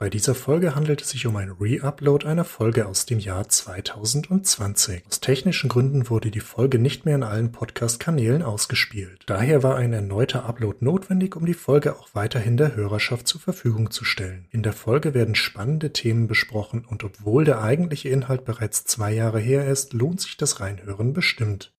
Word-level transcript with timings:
Bei 0.00 0.08
dieser 0.08 0.36
Folge 0.36 0.76
handelt 0.76 1.02
es 1.02 1.10
sich 1.10 1.26
um 1.26 1.34
ein 1.34 1.50
Re-Upload 1.50 2.24
einer 2.24 2.44
Folge 2.44 2.86
aus 2.86 3.04
dem 3.04 3.18
Jahr 3.18 3.48
2020. 3.48 5.02
Aus 5.08 5.18
technischen 5.18 5.68
Gründen 5.68 6.08
wurde 6.08 6.30
die 6.30 6.38
Folge 6.38 6.78
nicht 6.78 7.04
mehr 7.04 7.16
in 7.16 7.24
allen 7.24 7.50
Podcast-Kanälen 7.50 8.44
ausgespielt. 8.44 9.24
Daher 9.26 9.64
war 9.64 9.74
ein 9.74 9.92
erneuter 9.92 10.44
Upload 10.44 10.76
notwendig, 10.82 11.34
um 11.34 11.46
die 11.46 11.54
Folge 11.54 11.96
auch 11.96 12.10
weiterhin 12.12 12.56
der 12.56 12.76
Hörerschaft 12.76 13.26
zur 13.26 13.40
Verfügung 13.40 13.90
zu 13.90 14.04
stellen. 14.04 14.46
In 14.52 14.62
der 14.62 14.72
Folge 14.72 15.14
werden 15.14 15.34
spannende 15.34 15.92
Themen 15.92 16.28
besprochen 16.28 16.84
und 16.88 17.02
obwohl 17.02 17.44
der 17.44 17.60
eigentliche 17.60 18.08
Inhalt 18.08 18.44
bereits 18.44 18.84
zwei 18.84 19.12
Jahre 19.12 19.40
her 19.40 19.66
ist, 19.66 19.94
lohnt 19.94 20.20
sich 20.20 20.36
das 20.36 20.60
Reinhören 20.60 21.12
bestimmt. 21.12 21.72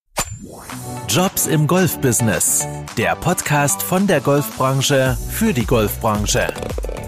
Jobs 1.07 1.47
im 1.47 1.67
Golfbusiness. 1.67 2.67
Der 2.97 3.15
Podcast 3.15 3.81
von 3.81 4.07
der 4.07 4.20
Golfbranche 4.20 5.17
für 5.31 5.54
die 5.54 5.65
Golfbranche. 5.65 6.47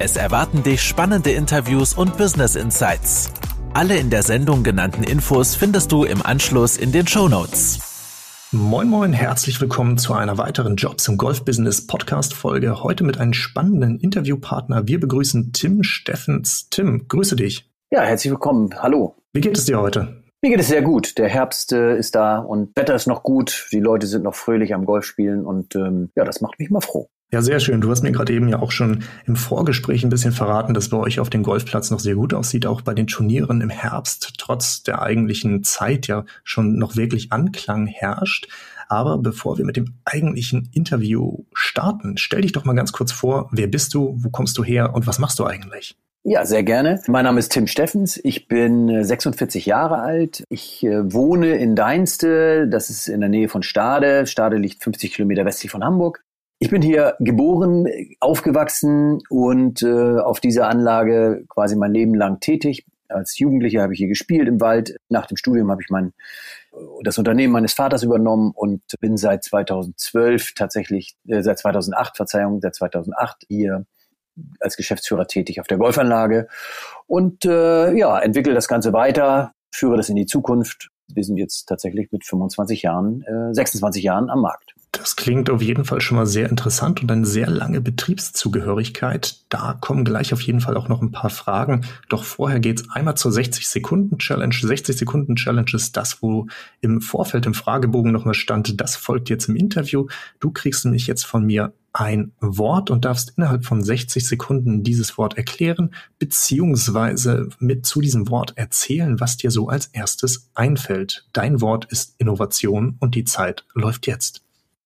Es 0.04 0.15
erwarten 0.15 0.63
dich 0.63 0.81
spannende 0.81 1.29
Interviews 1.29 1.93
und 1.93 2.18
Business 2.18 2.55
Insights. 2.55 3.29
Alle 3.75 3.97
in 3.97 4.09
der 4.09 4.23
Sendung 4.23 4.64
genannten 4.64 5.04
Infos 5.04 5.54
findest 5.54 5.92
du 5.92 6.05
im 6.05 6.25
Anschluss 6.25 6.75
in 6.75 6.92
den 6.92 7.05
Show 7.05 7.29
Notes. 7.29 8.47
Moin 8.51 8.89
Moin, 8.89 9.14
herzlich 9.14 9.61
willkommen 9.61 10.00
zu 10.00 10.15
einer 10.15 10.39
weiteren 10.39 10.75
Jobs 10.75 11.07
im 11.07 11.18
Golfbusiness 11.18 11.86
Podcast 11.86 12.33
Folge. 12.33 12.82
Heute 12.82 13.04
mit 13.04 13.19
einem 13.19 13.33
spannenden 13.33 14.00
Interviewpartner. 14.00 14.87
Wir 14.87 15.00
begrüßen 15.00 15.54
Tim 15.54 15.83
Steffens. 15.83 16.68
Tim, 16.71 17.07
grüße 17.07 17.36
dich. 17.36 17.70
Ja, 17.92 18.01
herzlich 18.01 18.31
willkommen. 18.31 18.73
Hallo. 18.81 19.14
Wie 19.33 19.42
geht 19.42 19.56
es 19.56 19.65
dir 19.65 19.79
heute? 19.79 20.23
Mir 20.42 20.50
geht 20.50 20.61
es 20.61 20.70
sehr 20.70 20.81
gut. 20.81 21.20
Der 21.20 21.29
Herbst 21.29 21.73
äh, 21.73 21.95
ist 21.95 22.15
da 22.15 22.39
und 22.39 22.75
Wetter 22.75 22.95
ist 22.95 23.06
noch 23.06 23.21
gut. 23.21 23.68
Die 23.71 23.79
Leute 23.79 24.07
sind 24.07 24.23
noch 24.23 24.33
fröhlich 24.33 24.73
am 24.73 24.86
Golf 24.86 25.06
spielen 25.06 25.45
und 25.45 25.75
ähm, 25.75 26.09
ja, 26.15 26.25
das 26.25 26.42
macht 26.42 26.57
mich 26.57 26.71
mal 26.71 26.81
froh. 26.81 27.07
Ja, 27.34 27.42
sehr 27.42 27.62
schön. 27.62 27.80
Du 27.80 27.90
hast 27.90 28.04
mir 28.04 28.12
gerade 28.12 28.34
eben 28.34 28.50
ja 28.50 28.60
auch 28.60 28.71
schon 28.71 29.04
im 29.26 29.38
Vorgespräch 29.38 30.04
ein 30.04 30.10
bisschen 30.10 30.34
verraten, 30.34 30.74
dass 30.74 30.90
bei 30.90 30.98
euch 30.98 31.21
auf 31.21 31.30
dem 31.30 31.44
Golfplatz 31.44 31.90
noch 31.90 32.02
sehr 32.02 32.16
gut 32.16 32.34
aussieht, 32.34 32.66
auch 32.66 32.81
bei 32.81 32.94
den 32.94 33.08
Turnieren 33.08 33.62
im 33.62 33.70
Herbst, 33.70 34.34
trotz 34.38 34.84
der 34.84 35.02
eigentlichen 35.02 35.64
Zeit 35.64 36.08
ja 36.08 36.26
schon 36.44 36.78
noch 36.78 36.98
wirklich 36.98 37.32
Anklang 37.32 37.88
herrscht. 37.88 38.50
Aber 38.90 39.18
bevor 39.18 39.58
wir 39.58 39.64
mit 39.64 39.78
dem 39.78 39.94
eigentlichen 40.04 40.70
Interview 40.73 41.46
starten, 41.54 42.18
stell 42.18 42.42
dich 42.42 42.52
doch 42.52 42.66
mal 42.66 42.73
ganz 42.73 42.92
kurz 42.92 43.14
vor, 43.14 43.48
wer 43.54 43.68
bist 43.68 43.94
du, 43.94 44.14
wo 44.18 44.30
kommst 44.30 44.58
du 44.58 44.64
her 44.66 44.94
und 44.94 45.08
was 45.08 45.18
machst 45.18 45.40
du 45.40 45.45
eigentlich? 45.45 45.95
Ja, 46.23 46.45
sehr 46.45 46.64
gerne. 46.64 47.02
Mein 47.08 47.23
Name 47.23 47.40
ist 47.40 47.54
Tim 47.54 47.66
Steffens. 47.66 48.20
Ich 48.22 48.50
bin 48.50 49.06
46 49.06 49.66
äh, 49.66 49.70
Jahre 49.70 50.00
alt. 50.00 50.44
Ich 50.50 50.84
äh, 50.84 51.14
wohne 51.14 51.56
in 51.56 51.78
Deinste. 51.78 52.68
Das 52.68 52.90
ist 52.90 53.08
in 53.08 53.22
der 53.22 53.30
Nähe 53.30 53.48
von 53.48 53.64
Stade. 53.64 54.28
Stade 54.28 54.58
liegt 54.58 54.84
50 54.84 55.14
Kilometer 55.14 55.45
westlich 55.45 55.72
von 55.72 55.84
Hamburg. 55.84 56.26
Ich 56.64 56.70
bin 56.70 56.84
hier 56.84 57.16
geboren, 57.17 57.88
aufgewachsen 58.20 59.17
und 59.30 59.81
äh, 59.81 60.20
auf 60.20 60.40
dieser 60.40 60.67
Anlage 60.67 61.44
quasi 61.50 61.76
mein 61.76 61.92
Leben 61.92 62.14
lang 62.14 62.40
tätig. 62.40 62.86
Als 63.09 63.40
Jugendlicher 63.40 63.81
habe 63.81 63.94
ich 63.94 63.98
hier 63.98 64.08
gespielt 64.08 64.48
im 64.48 64.62
Wald. 64.62 64.95
Nach 65.09 65.26
dem 65.26 65.38
Studium 65.38 65.72
habe 65.72 65.82
ich 65.82 65.89
mein, 65.89 66.14
das 67.02 67.17
Unternehmen 67.17 67.52
meines 67.52 67.73
Vaters 67.73 68.04
übernommen 68.04 68.52
und 68.54 68.84
bin 69.00 69.17
seit 69.17 69.44
2012 69.44 70.54
tatsächlich, 70.54 71.16
äh, 71.28 71.42
seit 71.42 71.58
2008, 71.58 72.16
Verzeihung, 72.16 72.62
seit 72.62 72.76
2008 72.76 73.45
hier 73.48 73.88
als 74.59 74.78
Geschäftsführer 74.78 75.26
tätig 75.26 75.62
auf 75.62 75.67
der 75.67 75.80
Golfanlage 75.80 76.48
und 77.08 77.44
äh, 77.44 77.92
ja, 77.98 78.20
entwickle 78.20 78.54
das 78.54 78.67
Ganze 78.67 78.94
weiter, 78.94 79.54
führe 79.73 79.98
das 79.98 80.09
in 80.09 80.16
die 80.16 80.28
Zukunft. 80.28 80.92
Wir 81.12 81.23
sind 81.23 81.38
jetzt 81.38 81.66
tatsächlich 81.66 82.12
mit 82.12 82.23
25 82.23 82.84
Jahren, 82.84 83.23
äh, 83.23 83.52
26 83.52 84.04
Jahren 84.04 84.30
am 84.30 84.42
Markt. 84.42 84.76
Das 84.94 85.16
klingt 85.16 85.50
auf 85.50 85.61
jeden 85.61 85.86
Fall 85.86 86.02
schon 86.02 86.17
mal 86.17 86.25
sehr 86.25 86.50
interessant 86.50 87.02
und 87.02 87.09
eine 87.09 87.25
sehr 87.25 87.50
lange 87.50 87.80
Betriebszugehörigkeit. 87.80 89.38
Da 89.48 89.73
kommen 89.80 90.03
gleich 90.03 90.33
auf 90.33 90.42
jeden 90.42 90.59
Fall 90.59 90.75
auch 90.75 90.89
noch 90.89 91.02
ein 91.02 91.14
paar 91.14 91.30
Fragen. 91.30 91.86
Doch 92.09 92.25
vorher 92.25 92.59
geht's 92.59 92.89
einmal 92.89 93.16
zur 93.16 93.31
60-Sekunden-Challenge. 93.31 94.53
60-Sekunden-Challenge 94.53 95.72
ist 95.73 95.95
das, 95.95 96.22
wo 96.22 96.48
im 96.81 97.00
Vorfeld 97.00 97.45
im 97.45 97.53
Fragebogen 97.53 98.11
nochmal 98.11 98.33
stand, 98.33 98.81
das 98.81 98.98
folgt 98.98 99.30
jetzt 99.30 99.48
im 99.48 99.55
Interview. 99.55 100.08
Du 100.42 100.52
kriegst 100.52 100.83
nämlich 100.83 101.08
jetzt 101.08 101.26
von 101.26 101.45
mir 101.45 101.73
ein 101.93 102.33
Wort 102.42 102.89
und 102.89 103.05
darfst 103.05 103.33
innerhalb 103.37 103.66
von 103.66 103.82
60 103.82 104.27
Sekunden 104.27 104.83
dieses 104.83 105.17
Wort 105.17 105.37
erklären, 105.37 105.93
beziehungsweise 106.20 107.48
mit 107.60 107.86
zu 107.86 108.02
diesem 108.02 108.30
Wort 108.30 108.54
erzählen, 108.58 109.21
was 109.21 109.37
dir 109.37 109.52
so 109.52 109.70
als 109.70 109.87
erstes 109.87 110.49
einfällt. 110.54 111.27
Dein 111.32 111.61
Wort 111.61 111.86
ist 111.86 112.16
Innovation 112.17 112.98
und 112.99 113.16
die 113.16 113.23
Zeit 113.23 113.66
läuft 113.73 114.05
jetzt. 114.08 114.42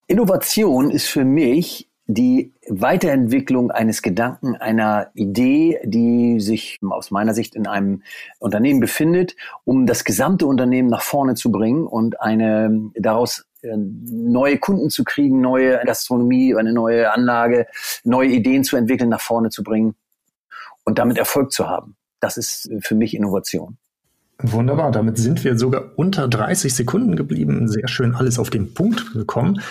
Innovation 0.07 0.91
ist 0.91 1.07
für 1.07 1.25
mich 1.25 1.89
die 2.07 2.53
Weiterentwicklung 2.67 3.71
eines 3.71 4.03
Gedanken, 4.03 4.55
einer 4.55 5.09
Idee, 5.15 5.79
die 5.83 6.39
sich 6.39 6.77
aus 6.87 7.09
meiner 7.09 7.33
Sicht 7.33 7.55
in 7.55 7.65
einem 7.65 8.03
Unternehmen 8.37 8.79
befindet, 8.79 9.35
um 9.63 9.87
das 9.87 10.03
gesamte 10.03 10.45
Unternehmen 10.45 10.89
nach 10.89 11.01
vorne 11.01 11.33
zu 11.33 11.51
bringen 11.51 11.87
und 11.87 12.21
eine 12.21 12.91
daraus 12.93 13.47
äh, 13.61 13.75
neue 13.75 14.59
Kunden 14.59 14.91
zu 14.91 15.03
kriegen, 15.03 15.41
neue 15.41 15.79
Gastronomie, 15.83 16.53
eine 16.55 16.73
neue 16.73 17.11
Anlage, 17.11 17.65
neue 18.03 18.29
Ideen 18.29 18.63
zu 18.63 18.75
entwickeln, 18.75 19.09
nach 19.09 19.21
vorne 19.21 19.49
zu 19.49 19.63
bringen 19.63 19.95
und 20.83 20.99
damit 20.99 21.17
Erfolg 21.17 21.51
zu 21.51 21.67
haben. 21.67 21.95
Das 22.19 22.37
ist 22.37 22.69
für 22.81 22.93
mich 22.93 23.15
Innovation. 23.15 23.77
Wunderbar, 24.39 24.91
damit 24.91 25.17
sind 25.17 25.45
wir 25.45 25.57
sogar 25.57 25.93
unter 25.95 26.27
30 26.27 26.75
Sekunden 26.75 27.15
geblieben. 27.15 27.69
Sehr 27.69 27.87
schön 27.87 28.15
alles 28.15 28.37
auf 28.37 28.49
den 28.49 28.73
Punkt 28.73 29.13
gekommen. 29.13 29.61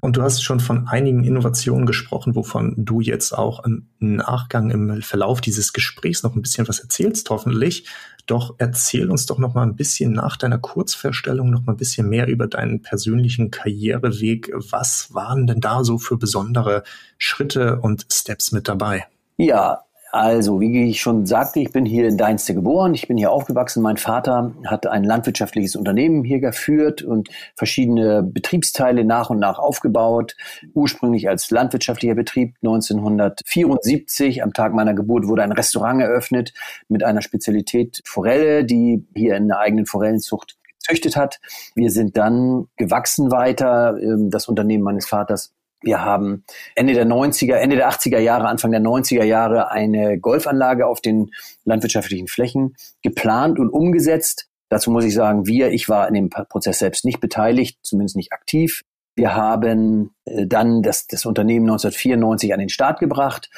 Und 0.00 0.16
du 0.16 0.22
hast 0.22 0.42
schon 0.42 0.58
von 0.58 0.88
einigen 0.88 1.22
Innovationen 1.22 1.86
gesprochen, 1.86 2.34
wovon 2.34 2.74
du 2.76 3.00
jetzt 3.00 3.32
auch 3.32 3.64
im 3.64 3.86
Nachgang, 4.00 4.70
im 4.70 5.02
Verlauf 5.02 5.40
dieses 5.40 5.72
Gesprächs 5.72 6.24
noch 6.24 6.34
ein 6.34 6.42
bisschen 6.42 6.66
was 6.66 6.80
erzählst, 6.80 7.30
hoffentlich. 7.30 7.86
Doch 8.26 8.56
erzähl 8.58 9.08
uns 9.08 9.26
doch 9.26 9.38
noch 9.38 9.54
mal 9.54 9.62
ein 9.62 9.76
bisschen 9.76 10.12
nach 10.12 10.36
deiner 10.36 10.58
Kurzverstellung 10.58 11.50
noch 11.50 11.64
mal 11.64 11.74
ein 11.74 11.78
bisschen 11.78 12.08
mehr 12.08 12.26
über 12.26 12.48
deinen 12.48 12.82
persönlichen 12.82 13.52
Karriereweg. 13.52 14.52
Was 14.70 15.14
waren 15.14 15.46
denn 15.46 15.60
da 15.60 15.84
so 15.84 15.96
für 15.96 16.16
besondere 16.16 16.82
Schritte 17.18 17.78
und 17.80 18.06
Steps 18.12 18.50
mit 18.50 18.66
dabei? 18.66 19.06
Ja, 19.36 19.84
also, 20.18 20.60
wie 20.60 20.90
ich 20.90 21.00
schon 21.00 21.26
sagte, 21.26 21.60
ich 21.60 21.70
bin 21.70 21.84
hier 21.86 22.08
in 22.08 22.16
Deinste 22.16 22.52
geboren, 22.52 22.92
ich 22.92 23.06
bin 23.06 23.16
hier 23.16 23.30
aufgewachsen. 23.30 23.84
Mein 23.84 23.98
Vater 23.98 24.52
hat 24.66 24.84
ein 24.88 25.04
landwirtschaftliches 25.04 25.76
Unternehmen 25.76 26.24
hier 26.24 26.40
geführt 26.40 27.02
und 27.02 27.28
verschiedene 27.54 28.24
Betriebsteile 28.24 29.04
nach 29.04 29.30
und 29.30 29.38
nach 29.38 29.60
aufgebaut. 29.60 30.34
Ursprünglich 30.74 31.28
als 31.28 31.48
landwirtschaftlicher 31.52 32.16
Betrieb 32.16 32.56
1974, 32.64 34.42
am 34.42 34.52
Tag 34.52 34.74
meiner 34.74 34.94
Geburt, 34.94 35.28
wurde 35.28 35.44
ein 35.44 35.52
Restaurant 35.52 36.02
eröffnet 36.02 36.52
mit 36.88 37.04
einer 37.04 37.22
Spezialität 37.22 38.02
Forelle, 38.04 38.64
die 38.64 39.06
hier 39.14 39.36
in 39.36 39.46
der 39.46 39.60
eigenen 39.60 39.86
Forellenzucht 39.86 40.56
gezüchtet 40.80 41.14
hat. 41.14 41.38
Wir 41.76 41.92
sind 41.92 42.16
dann 42.16 42.66
gewachsen 42.76 43.30
weiter. 43.30 43.96
Ähm, 44.02 44.30
das 44.30 44.48
Unternehmen 44.48 44.82
meines 44.82 45.06
Vaters 45.06 45.54
wir 45.82 46.04
haben 46.04 46.44
Ende 46.74 46.94
der 46.94 47.06
90er, 47.06 47.54
Ende 47.54 47.76
der 47.76 47.90
80er 47.90 48.18
Jahre, 48.18 48.48
Anfang 48.48 48.70
der 48.72 48.80
90er 48.80 49.22
Jahre 49.22 49.70
eine 49.70 50.18
Golfanlage 50.18 50.86
auf 50.86 51.00
den 51.00 51.30
landwirtschaftlichen 51.64 52.26
Flächen 52.26 52.74
geplant 53.02 53.58
und 53.58 53.70
umgesetzt. 53.70 54.48
Dazu 54.70 54.90
muss 54.90 55.04
ich 55.04 55.14
sagen, 55.14 55.46
wir, 55.46 55.70
ich 55.70 55.88
war 55.88 56.08
in 56.08 56.14
dem 56.14 56.30
Prozess 56.30 56.80
selbst 56.80 57.04
nicht 57.04 57.20
beteiligt, 57.20 57.78
zumindest 57.82 58.16
nicht 58.16 58.32
aktiv. 58.32 58.82
Wir 59.14 59.34
haben 59.34 60.10
äh, 60.26 60.46
dann 60.46 60.82
das, 60.82 61.06
das 61.06 61.26
Unternehmen 61.26 61.66
1994 61.66 62.52
an 62.52 62.60
den 62.60 62.68
Start 62.68 63.00
gebracht 63.00 63.48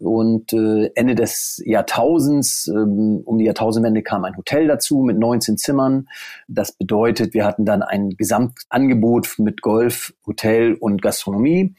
und 0.00 0.52
äh, 0.54 0.90
Ende 0.94 1.14
des 1.14 1.62
Jahrtausends, 1.64 2.68
ähm, 2.68 3.20
um 3.24 3.38
die 3.38 3.44
Jahrtausendwende 3.44 4.02
kam 4.02 4.24
ein 4.24 4.36
Hotel 4.36 4.66
dazu 4.66 5.00
mit 5.00 5.18
19 5.18 5.58
Zimmern. 5.58 6.08
Das 6.48 6.72
bedeutet, 6.72 7.34
wir 7.34 7.44
hatten 7.44 7.66
dann 7.66 7.82
ein 7.82 8.10
Gesamtangebot 8.10 9.34
mit 9.38 9.60
Golf, 9.60 10.14
Hotel 10.26 10.74
und 10.74 11.02
Gastronomie. 11.02 11.74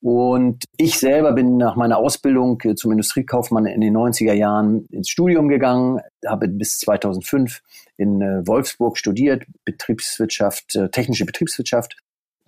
Und 0.00 0.64
ich 0.76 0.98
selber 0.98 1.32
bin 1.32 1.56
nach 1.56 1.74
meiner 1.74 1.98
Ausbildung 1.98 2.60
äh, 2.62 2.76
zum 2.76 2.92
Industriekaufmann 2.92 3.66
in 3.66 3.80
den 3.80 3.96
90er 3.96 4.34
Jahren 4.34 4.86
ins 4.90 5.08
Studium 5.08 5.48
gegangen, 5.48 6.00
habe 6.24 6.46
bis 6.46 6.78
2005 6.78 7.60
in 7.96 8.20
äh, 8.20 8.46
Wolfsburg 8.46 8.98
studiert, 8.98 9.44
Betriebswirtschaft, 9.64 10.76
äh, 10.76 10.90
technische 10.90 11.24
Betriebswirtschaft 11.24 11.96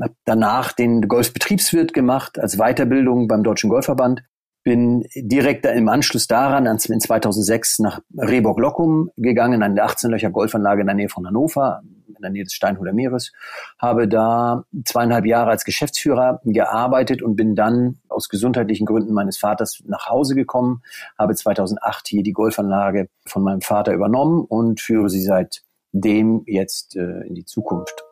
habe 0.00 0.14
danach 0.26 0.72
den 0.72 1.08
Golfbetriebswirt 1.08 1.94
gemacht 1.94 2.38
als 2.38 2.58
Weiterbildung 2.58 3.28
beim 3.28 3.42
Deutschen 3.42 3.70
Golfverband 3.70 4.22
bin 4.66 5.06
direkt 5.14 5.64
im 5.64 5.88
Anschluss 5.88 6.26
daran 6.26 6.66
in 6.66 7.00
2006 7.00 7.78
nach 7.78 8.00
Rehbock-Lockum 8.18 9.12
gegangen, 9.16 9.62
eine 9.62 9.80
18-Löcher 9.80 10.30
Golfanlage 10.30 10.80
in 10.80 10.88
der 10.88 10.96
Nähe 10.96 11.08
von 11.08 11.24
Hannover, 11.24 11.82
in 12.08 12.20
der 12.20 12.30
Nähe 12.30 12.42
des 12.42 12.52
Steinhuder 12.52 12.92
Meeres, 12.92 13.30
habe 13.78 14.08
da 14.08 14.64
zweieinhalb 14.84 15.24
Jahre 15.24 15.50
als 15.50 15.64
Geschäftsführer 15.64 16.40
gearbeitet 16.42 17.22
und 17.22 17.36
bin 17.36 17.54
dann 17.54 17.98
aus 18.08 18.28
gesundheitlichen 18.28 18.86
Gründen 18.86 19.14
meines 19.14 19.38
Vaters 19.38 19.84
nach 19.86 20.08
Hause 20.08 20.34
gekommen, 20.34 20.82
habe 21.16 21.36
2008 21.36 22.08
hier 22.08 22.24
die 22.24 22.32
Golfanlage 22.32 23.08
von 23.24 23.44
meinem 23.44 23.60
Vater 23.60 23.92
übernommen 23.92 24.44
und 24.44 24.80
führe 24.80 25.08
sie 25.10 25.22
seitdem 25.22 26.42
jetzt 26.46 26.96
äh, 26.96 27.20
in 27.20 27.36
die 27.36 27.44
Zukunft. 27.44 28.02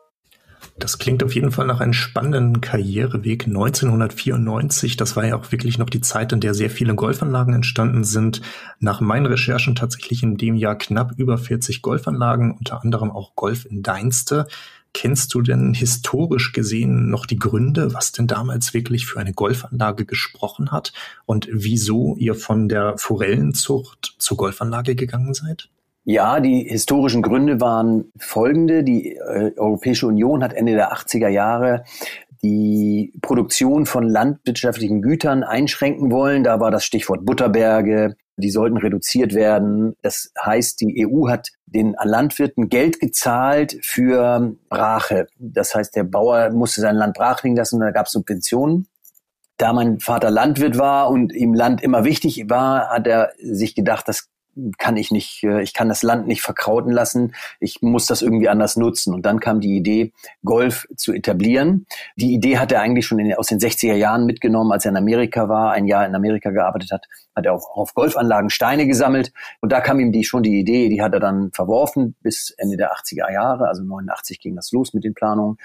Das 0.77 0.97
klingt 0.97 1.23
auf 1.23 1.33
jeden 1.33 1.51
Fall 1.51 1.67
nach 1.67 1.79
einem 1.79 1.93
spannenden 1.93 2.59
Karriereweg. 2.59 3.47
1994, 3.47 4.97
das 4.97 5.15
war 5.15 5.25
ja 5.25 5.37
auch 5.37 5.53
wirklich 5.53 5.77
noch 5.77 5.89
die 5.89 6.01
Zeit, 6.01 6.33
in 6.33 6.41
der 6.41 6.53
sehr 6.53 6.69
viele 6.69 6.95
Golfanlagen 6.95 7.53
entstanden 7.53 8.03
sind. 8.03 8.41
Nach 8.79 8.99
meinen 8.99 9.25
Recherchen 9.25 9.75
tatsächlich 9.75 10.21
in 10.21 10.35
dem 10.35 10.55
Jahr 10.55 10.77
knapp 10.77 11.13
über 11.15 11.37
40 11.37 11.81
Golfanlagen, 11.81 12.51
unter 12.51 12.83
anderem 12.83 13.09
auch 13.09 13.35
Golf 13.35 13.65
in 13.65 13.83
Deinste. 13.83 14.47
Kennst 14.93 15.33
du 15.33 15.41
denn 15.41 15.73
historisch 15.73 16.51
gesehen 16.51 17.09
noch 17.09 17.25
die 17.25 17.39
Gründe, 17.39 17.93
was 17.93 18.11
denn 18.11 18.27
damals 18.27 18.73
wirklich 18.73 19.05
für 19.05 19.19
eine 19.21 19.33
Golfanlage 19.33 20.05
gesprochen 20.05 20.71
hat 20.71 20.91
und 21.25 21.47
wieso 21.51 22.17
ihr 22.17 22.35
von 22.35 22.67
der 22.67 22.97
Forellenzucht 22.97 24.15
zur 24.19 24.37
Golfanlage 24.37 24.95
gegangen 24.95 25.33
seid? 25.33 25.69
Ja, 26.07 26.39
die 26.39 26.67
historischen 26.69 27.23
Gründe 27.23 27.59
waren 27.59 28.11
folgende. 28.17 28.83
Die 28.83 29.15
äh, 29.15 29.53
Europäische 29.57 30.05
Union 30.05 30.43
hat 30.43 30.53
Ende 30.53 30.73
der 30.73 30.93
80er 30.93 31.29
Jahre 31.29 31.83
die 32.43 33.11
Produktion 33.23 33.87
von 33.87 34.07
landwirtschaftlichen 34.07 35.01
Gütern 35.01 35.43
einschränken 35.43 36.11
wollen. 36.11 36.43
Da 36.43 36.59
war 36.59 36.69
das 36.69 36.85
Stichwort 36.85 37.25
Butterberge. 37.25 38.15
Die 38.37 38.51
sollten 38.51 38.77
reduziert 38.77 39.33
werden. 39.33 39.95
Das 40.03 40.31
heißt, 40.39 40.79
die 40.81 41.07
EU 41.07 41.27
hat 41.27 41.49
den 41.65 41.95
Landwirten 41.99 42.69
Geld 42.69 42.99
gezahlt 42.99 43.79
für 43.81 44.53
Brache. 44.69 45.25
Das 45.39 45.73
heißt, 45.73 45.95
der 45.95 46.03
Bauer 46.03 46.51
musste 46.51 46.81
sein 46.81 46.95
Land 46.95 47.15
brach 47.15 47.41
liegen 47.41 47.55
lassen 47.55 47.75
und 47.75 47.81
da 47.81 47.89
gab 47.91 48.05
es 48.05 48.11
Subventionen. 48.11 48.87
Da 49.57 49.73
mein 49.73 49.99
Vater 49.99 50.29
Landwirt 50.29 50.77
war 50.77 51.09
und 51.09 51.33
ihm 51.33 51.55
Land 51.55 51.81
immer 51.81 52.03
wichtig 52.03 52.47
war, 52.47 52.89
hat 52.89 53.07
er 53.07 53.31
sich 53.41 53.73
gedacht, 53.73 54.07
das 54.07 54.27
kann 54.77 54.97
ich 54.97 55.11
nicht, 55.11 55.43
äh, 55.43 55.61
ich 55.61 55.73
kann 55.73 55.89
das 55.89 56.03
Land 56.03 56.27
nicht 56.27 56.41
verkrauten 56.41 56.91
lassen, 56.91 57.33
ich 57.59 57.81
muss 57.81 58.05
das 58.05 58.21
irgendwie 58.21 58.49
anders 58.49 58.75
nutzen. 58.75 59.13
Und 59.13 59.25
dann 59.25 59.39
kam 59.39 59.59
die 59.59 59.75
Idee, 59.75 60.13
Golf 60.43 60.87
zu 60.95 61.13
etablieren. 61.13 61.85
Die 62.15 62.33
Idee 62.33 62.57
hat 62.57 62.71
er 62.71 62.81
eigentlich 62.81 63.05
schon 63.05 63.19
in, 63.19 63.33
aus 63.33 63.47
den 63.47 63.59
60er 63.59 63.95
Jahren 63.95 64.25
mitgenommen, 64.25 64.71
als 64.71 64.85
er 64.85 64.91
in 64.91 64.97
Amerika 64.97 65.49
war, 65.49 65.71
ein 65.71 65.85
Jahr 65.85 66.05
in 66.05 66.15
Amerika 66.15 66.51
gearbeitet 66.51 66.91
hat, 66.91 67.05
hat 67.35 67.45
er 67.45 67.53
auch 67.53 67.75
auf 67.75 67.93
Golfanlagen 67.93 68.49
Steine 68.49 68.87
gesammelt. 68.87 69.33
Und 69.61 69.71
da 69.71 69.81
kam 69.81 69.99
ihm 69.99 70.11
die, 70.11 70.23
schon 70.23 70.43
die 70.43 70.59
Idee, 70.59 70.89
die 70.89 71.01
hat 71.01 71.13
er 71.13 71.19
dann 71.19 71.51
verworfen 71.51 72.15
bis 72.21 72.51
Ende 72.57 72.77
der 72.77 72.93
80er 72.93 73.31
Jahre, 73.31 73.67
also 73.67 73.83
89 73.83 74.39
ging 74.39 74.55
das 74.55 74.71
los 74.71 74.93
mit 74.93 75.03
den 75.03 75.13
Planungen. 75.13 75.57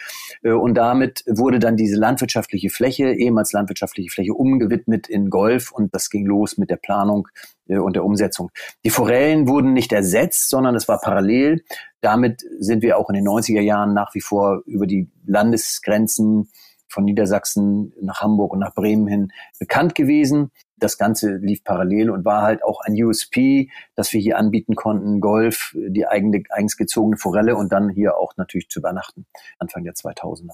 Äh, 0.43 0.53
und 0.53 0.75
damit 0.75 1.25
wurde 1.27 1.59
dann 1.59 1.77
diese 1.77 1.97
landwirtschaftliche 1.97 2.71
Fläche, 2.71 3.13
ehemals 3.13 3.53
landwirtschaftliche 3.53 4.11
Fläche, 4.11 4.35
umgewidmet 4.35 5.09
in 5.09 5.31
Golf 5.31 5.71
und 5.71 5.95
das 5.95 6.11
ging 6.11 6.27
los 6.27 6.59
mit 6.59 6.71
der 6.71 6.77
Planung 6.77 7.29
äh, 7.69 7.79
und 7.79 7.95
der 7.95 8.05
Umsetzung. 8.05 8.51
Die 8.85 8.91
Forellen 8.91 9.49
wurden 9.49 9.73
nicht 9.73 9.93
ersetzt, 9.93 10.51
sondern 10.51 10.75
es 10.75 10.89
war 10.89 11.01
parallel. 11.01 11.63
Damit 12.01 12.43
sind 12.59 12.83
wir 12.83 12.99
auch 12.99 13.09
in 13.11 13.15
den 13.15 13.29
90er 13.29 13.61
Jahren 13.61 13.95
nach 13.95 14.15
wie 14.15 14.21
vor 14.21 14.63
über 14.67 14.87
die 14.87 15.11
Landesgrenzen 15.27 16.49
von 16.91 17.05
Niedersachsen 17.05 17.93
nach 18.01 18.21
Hamburg 18.21 18.53
und 18.53 18.59
nach 18.59 18.75
Bremen 18.75 19.07
hin 19.07 19.33
bekannt 19.59 19.95
gewesen. 19.95 20.51
Das 20.81 20.99
Ganze 20.99 21.37
lief 21.37 21.63
parallel 21.63 22.11
und 22.11 22.25
war 22.25 22.43
halt 22.43 22.65
auch 22.65 22.81
ein 22.81 22.95
USP, 22.95 23.71
dass 23.95 24.13
wir 24.13 24.21
hier 24.21 24.39
anbieten 24.39 24.75
konnten, 24.75 25.21
Golf, 25.21 25.77
die 25.77 26.07
eigene, 26.07 26.43
eigens 26.51 26.77
gezogene 26.77 27.17
Forelle 27.17 27.57
und 27.57 27.73
dann 27.73 27.91
hier 27.91 28.17
auch 28.17 28.37
natürlich 28.37 28.69
zu 28.69 28.81
übernachten, 28.81 29.27
Anfang 29.59 29.85
der 29.85 29.95
2000er. 29.95 30.53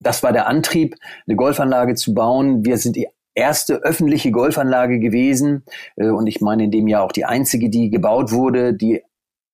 Das 0.00 0.22
war 0.22 0.32
der 0.32 0.46
Antrieb, 0.46 0.94
eine 1.26 1.36
Golfanlage 1.36 1.94
zu 1.96 2.14
bauen. 2.14 2.64
Wir 2.64 2.78
sind 2.78 2.94
die 2.94 3.08
erste 3.34 3.76
öffentliche 3.76 4.30
Golfanlage 4.30 4.98
gewesen 4.98 5.64
äh, 5.96 6.08
und 6.08 6.26
ich 6.26 6.40
meine 6.40 6.64
in 6.64 6.70
dem 6.70 6.88
Jahr 6.88 7.04
auch 7.04 7.12
die 7.12 7.24
einzige, 7.24 7.70
die 7.70 7.90
gebaut 7.90 8.32
wurde, 8.32 8.74
die 8.74 9.02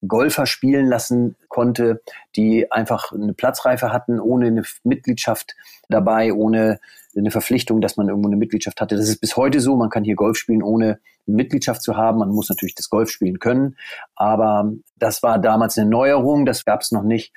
Golfer 0.07 0.47
spielen 0.47 0.87
lassen 0.87 1.37
konnte, 1.49 2.03
die 2.37 2.71
einfach 2.71 3.13
eine 3.13 3.33
Platzreife 3.33 3.93
hatten, 3.93 4.21
ohne 4.21 4.47
eine 4.47 4.63
Mitgliedschaft 4.83 5.55
dabei, 5.89 6.33
ohne 6.33 6.81
eine 7.17 7.31
Verpflichtung, 7.31 7.81
dass 7.81 7.97
man 7.97 8.09
irgendwo 8.09 8.29
eine 8.29 8.37
Mitgliedschaft 8.37 8.81
hatte. 8.81 8.97
Das 8.97 9.09
ist 9.09 9.21
bis 9.21 9.37
heute 9.37 9.61
so. 9.61 9.77
Man 9.77 9.91
kann 9.91 10.05
hier 10.05 10.17
Golf 10.17 10.37
spielen, 10.37 10.63
ohne 10.63 10.99
Mitgliedschaft 11.27 11.83
zu 11.83 11.97
haben. 11.97 12.19
Man 12.19 12.31
muss 12.31 12.49
natürlich 12.49 12.75
das 12.75 12.91
Golf 12.91 13.11
spielen 13.11 13.39
können. 13.39 13.77
Aber 14.17 14.73
das 14.97 15.23
war 15.23 15.39
damals 15.39 15.79
eine 15.79 15.89
Neuerung. 15.89 16.45
Das 16.45 16.65
gab 16.65 16.81
es 16.81 16.91
noch 16.91 17.05
nicht. 17.05 17.33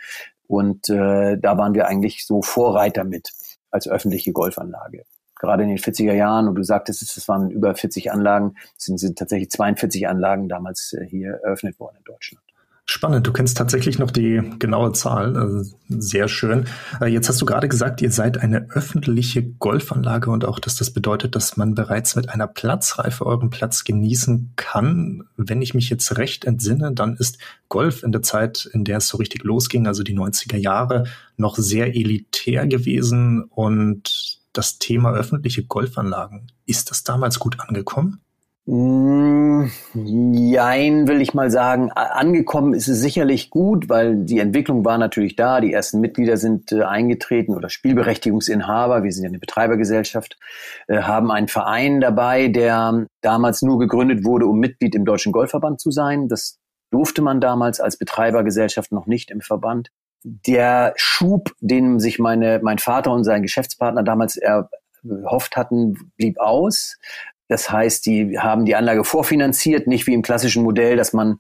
Und 0.47 0.89
äh, 0.89 1.37
da 1.37 1.57
waren 1.57 1.75
wir 1.75 1.87
eigentlich 1.87 2.25
so 2.25 2.41
Vorreiter 2.41 3.03
mit 3.03 3.29
als 3.69 3.87
öffentliche 3.87 4.31
Golfanlage 4.31 5.03
gerade 5.39 5.63
in 5.63 5.69
den 5.69 5.77
40er 5.77 6.13
Jahren, 6.13 6.47
und 6.47 6.55
du 6.55 6.63
sagtest, 6.63 7.01
es 7.01 7.27
waren 7.27 7.51
über 7.51 7.75
40 7.75 8.11
Anlagen, 8.11 8.55
sind, 8.77 8.99
sind 8.99 9.17
tatsächlich 9.17 9.49
42 9.51 10.07
Anlagen 10.07 10.49
damals 10.49 10.93
äh, 10.93 11.05
hier 11.05 11.39
eröffnet 11.43 11.79
worden 11.79 11.97
in 11.97 12.03
Deutschland. 12.03 12.46
Spannend, 12.89 13.27
du 13.27 13.33
kennst 13.33 13.57
tatsächlich 13.57 13.99
noch 13.99 14.11
die 14.11 14.41
genaue 14.59 14.93
Zahl. 14.93 15.35
Also 15.35 15.75
sehr 15.89 16.29
schön. 16.29 16.67
Äh, 17.01 17.07
jetzt 17.07 17.27
hast 17.27 17.41
du 17.41 17.45
gerade 17.45 17.67
gesagt, 17.67 18.01
ihr 18.01 18.11
seid 18.11 18.37
eine 18.37 18.69
öffentliche 18.69 19.43
Golfanlage 19.43 20.31
und 20.31 20.45
auch, 20.45 20.57
dass 20.57 20.77
das 20.77 20.91
bedeutet, 20.91 21.35
dass 21.35 21.57
man 21.57 21.75
bereits 21.75 22.15
mit 22.15 22.29
einer 22.29 22.47
Platzreife 22.47 23.25
euren 23.25 23.49
Platz 23.49 23.83
genießen 23.83 24.53
kann. 24.55 25.25
Wenn 25.35 25.61
ich 25.61 25.73
mich 25.73 25.89
jetzt 25.89 26.17
recht 26.17 26.45
entsinne, 26.45 26.93
dann 26.93 27.17
ist 27.17 27.39
Golf 27.67 28.03
in 28.03 28.13
der 28.13 28.21
Zeit, 28.21 28.69
in 28.71 28.85
der 28.85 28.99
es 28.99 29.09
so 29.09 29.17
richtig 29.17 29.43
losging, 29.43 29.85
also 29.85 30.01
die 30.01 30.17
90er 30.17 30.57
Jahre, 30.57 31.07
noch 31.35 31.57
sehr 31.57 31.93
elitär 31.93 32.67
gewesen 32.67 33.43
und 33.43 34.39
das 34.53 34.79
Thema 34.79 35.11
öffentliche 35.11 35.65
Golfanlagen, 35.65 36.53
ist 36.65 36.89
das 36.89 37.03
damals 37.03 37.37
gut 37.37 37.59
angekommen? 37.59 38.21
Jein, 38.69 39.87
will 41.07 41.21
ich 41.21 41.33
mal 41.33 41.49
sagen. 41.49 41.89
Angekommen 41.93 42.73
ist 42.73 42.89
es 42.89 42.99
sicherlich 42.99 43.49
gut, 43.49 43.87
weil 43.87 44.17
die 44.25 44.39
Entwicklung 44.39 44.83
war 44.83 44.97
natürlich 44.97 45.37
da. 45.37 45.61
Die 45.61 45.71
ersten 45.71 46.01
Mitglieder 46.01 46.35
sind 46.35 46.73
äh, 46.73 46.83
eingetreten 46.83 47.55
oder 47.55 47.69
Spielberechtigungsinhaber. 47.69 49.03
Wir 49.03 49.13
sind 49.13 49.23
ja 49.23 49.29
eine 49.29 49.39
Betreibergesellschaft, 49.39 50.37
äh, 50.87 51.03
haben 51.03 51.31
einen 51.31 51.47
Verein 51.47 52.01
dabei, 52.01 52.49
der 52.49 53.05
damals 53.21 53.61
nur 53.61 53.79
gegründet 53.79 54.25
wurde, 54.25 54.47
um 54.47 54.59
Mitglied 54.59 54.95
im 54.95 55.05
Deutschen 55.05 55.31
Golfverband 55.31 55.79
zu 55.79 55.91
sein. 55.91 56.27
Das 56.27 56.59
durfte 56.91 57.21
man 57.21 57.39
damals 57.39 57.79
als 57.79 57.95
Betreibergesellschaft 57.95 58.91
noch 58.91 59.07
nicht 59.07 59.31
im 59.31 59.39
Verband. 59.39 59.91
Der 60.23 60.91
Schub, 60.97 61.53
den 61.61 62.01
sich 62.01 62.19
meine, 62.19 62.59
mein 62.61 62.79
Vater 62.79 63.13
und 63.13 63.23
sein 63.23 63.43
Geschäftspartner 63.43 64.03
damals 64.03 64.35
erhofft 64.35 65.55
hatten, 65.55 66.11
blieb 66.17 66.37
aus. 66.37 66.97
Das 67.47 67.71
heißt, 67.71 68.05
die 68.05 68.38
haben 68.39 68.65
die 68.65 68.75
Anlage 68.75 69.03
vorfinanziert, 69.03 69.88
nicht 69.88 70.07
wie 70.07 70.13
im 70.13 70.21
klassischen 70.21 70.63
Modell, 70.63 70.97
dass 70.97 71.13
man 71.13 71.39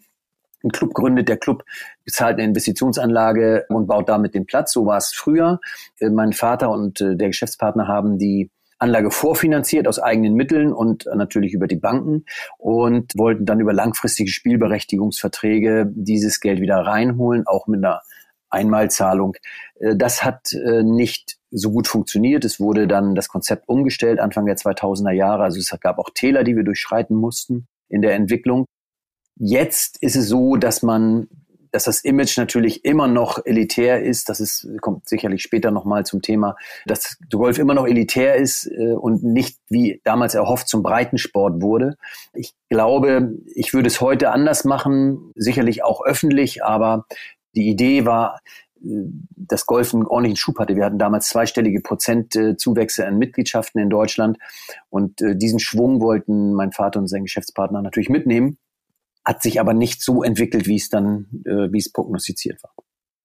einen 0.63 0.71
Club 0.71 0.93
gründet, 0.93 1.29
der 1.29 1.37
Club 1.37 1.63
bezahlt 2.03 2.37
eine 2.37 2.45
Investitionsanlage 2.45 3.65
und 3.69 3.87
baut 3.87 4.09
damit 4.09 4.33
den 4.33 4.45
Platz. 4.45 4.71
So 4.73 4.85
war 4.85 4.97
es 4.97 5.13
früher. 5.13 5.59
Äh, 5.99 6.09
mein 6.09 6.33
Vater 6.33 6.69
und 6.69 7.01
äh, 7.01 7.15
der 7.15 7.27
Geschäftspartner 7.27 7.87
haben 7.87 8.17
die 8.17 8.49
Anlage 8.79 9.09
vorfinanziert 9.09 9.87
aus 9.87 9.99
eigenen 9.99 10.35
Mitteln 10.35 10.71
und 10.71 11.07
natürlich 11.15 11.53
über 11.53 11.67
die 11.67 11.77
Banken 11.77 12.25
und 12.59 13.13
wollten 13.17 13.45
dann 13.45 13.59
über 13.59 13.73
langfristige 13.73 14.29
Spielberechtigungsverträge 14.29 15.87
dieses 15.89 16.39
Geld 16.39 16.61
wieder 16.61 16.77
reinholen, 16.77 17.47
auch 17.47 17.65
mit 17.65 17.83
einer 17.83 18.01
Einmalzahlung. 18.49 19.35
Äh, 19.79 19.95
das 19.95 20.23
hat 20.23 20.53
nicht 20.83 21.37
so 21.51 21.71
gut 21.71 21.87
funktioniert. 21.87 22.45
Es 22.45 22.59
wurde 22.59 22.87
dann 22.87 23.15
das 23.15 23.27
Konzept 23.27 23.67
umgestellt 23.67 24.19
Anfang 24.19 24.45
der 24.45 24.57
2000er 24.57 25.11
Jahre. 25.11 25.43
Also 25.43 25.59
es 25.59 25.73
gab 25.79 25.97
auch 25.97 26.09
Täler, 26.13 26.43
die 26.43 26.55
wir 26.55 26.63
durchschreiten 26.63 27.15
mussten 27.15 27.67
in 27.89 28.01
der 28.01 28.15
Entwicklung. 28.15 28.65
Jetzt 29.39 30.01
ist 30.01 30.15
es 30.15 30.27
so, 30.27 30.55
dass 30.55 30.81
man, 30.81 31.27
dass 31.71 31.83
das 31.83 32.01
Image 32.01 32.37
natürlich 32.37 32.83
immer 32.85 33.07
noch 33.07 33.45
elitär 33.45 34.01
ist. 34.01 34.29
Das 34.29 34.39
ist, 34.39 34.67
kommt 34.81 35.07
sicherlich 35.07 35.43
später 35.43 35.69
nochmal 35.69 36.05
zum 36.05 36.21
Thema, 36.21 36.55
dass 36.85 37.17
Golf 37.31 37.59
immer 37.59 37.75
noch 37.75 37.85
elitär 37.85 38.35
ist 38.35 38.65
äh, 38.65 38.93
und 38.93 39.23
nicht 39.23 39.59
wie 39.69 40.01
damals 40.03 40.33
erhofft 40.33 40.67
zum 40.67 40.81
Breitensport 40.81 41.61
wurde. 41.61 41.97
Ich 42.33 42.53
glaube, 42.69 43.33
ich 43.53 43.73
würde 43.73 43.87
es 43.87 44.01
heute 44.01 44.31
anders 44.31 44.65
machen, 44.65 45.31
sicherlich 45.35 45.83
auch 45.83 46.03
öffentlich, 46.03 46.63
aber 46.63 47.05
die 47.57 47.69
Idee 47.69 48.05
war, 48.05 48.39
das 48.79 49.65
Golf 49.65 49.93
einen 49.93 50.05
ordentlichen 50.05 50.37
Schub 50.37 50.59
hatte. 50.59 50.75
Wir 50.75 50.85
hatten 50.85 50.99
damals 50.99 51.29
zweistellige 51.29 51.81
Prozentzuwächse 51.81 53.07
an 53.07 53.17
Mitgliedschaften 53.17 53.81
in 53.81 53.89
Deutschland 53.89 54.37
und 54.89 55.21
äh, 55.21 55.35
diesen 55.35 55.59
Schwung 55.59 55.99
wollten 55.99 56.53
mein 56.53 56.71
Vater 56.71 56.99
und 56.99 57.07
sein 57.07 57.23
Geschäftspartner 57.23 57.81
natürlich 57.81 58.09
mitnehmen, 58.09 58.57
hat 59.25 59.41
sich 59.41 59.59
aber 59.59 59.73
nicht 59.73 60.01
so 60.01 60.23
entwickelt, 60.23 60.67
wie 60.67 60.75
es 60.75 60.89
dann, 60.89 61.25
äh, 61.45 61.71
wie 61.71 61.79
es 61.79 61.91
prognostiziert 61.91 62.61
war. 62.63 62.71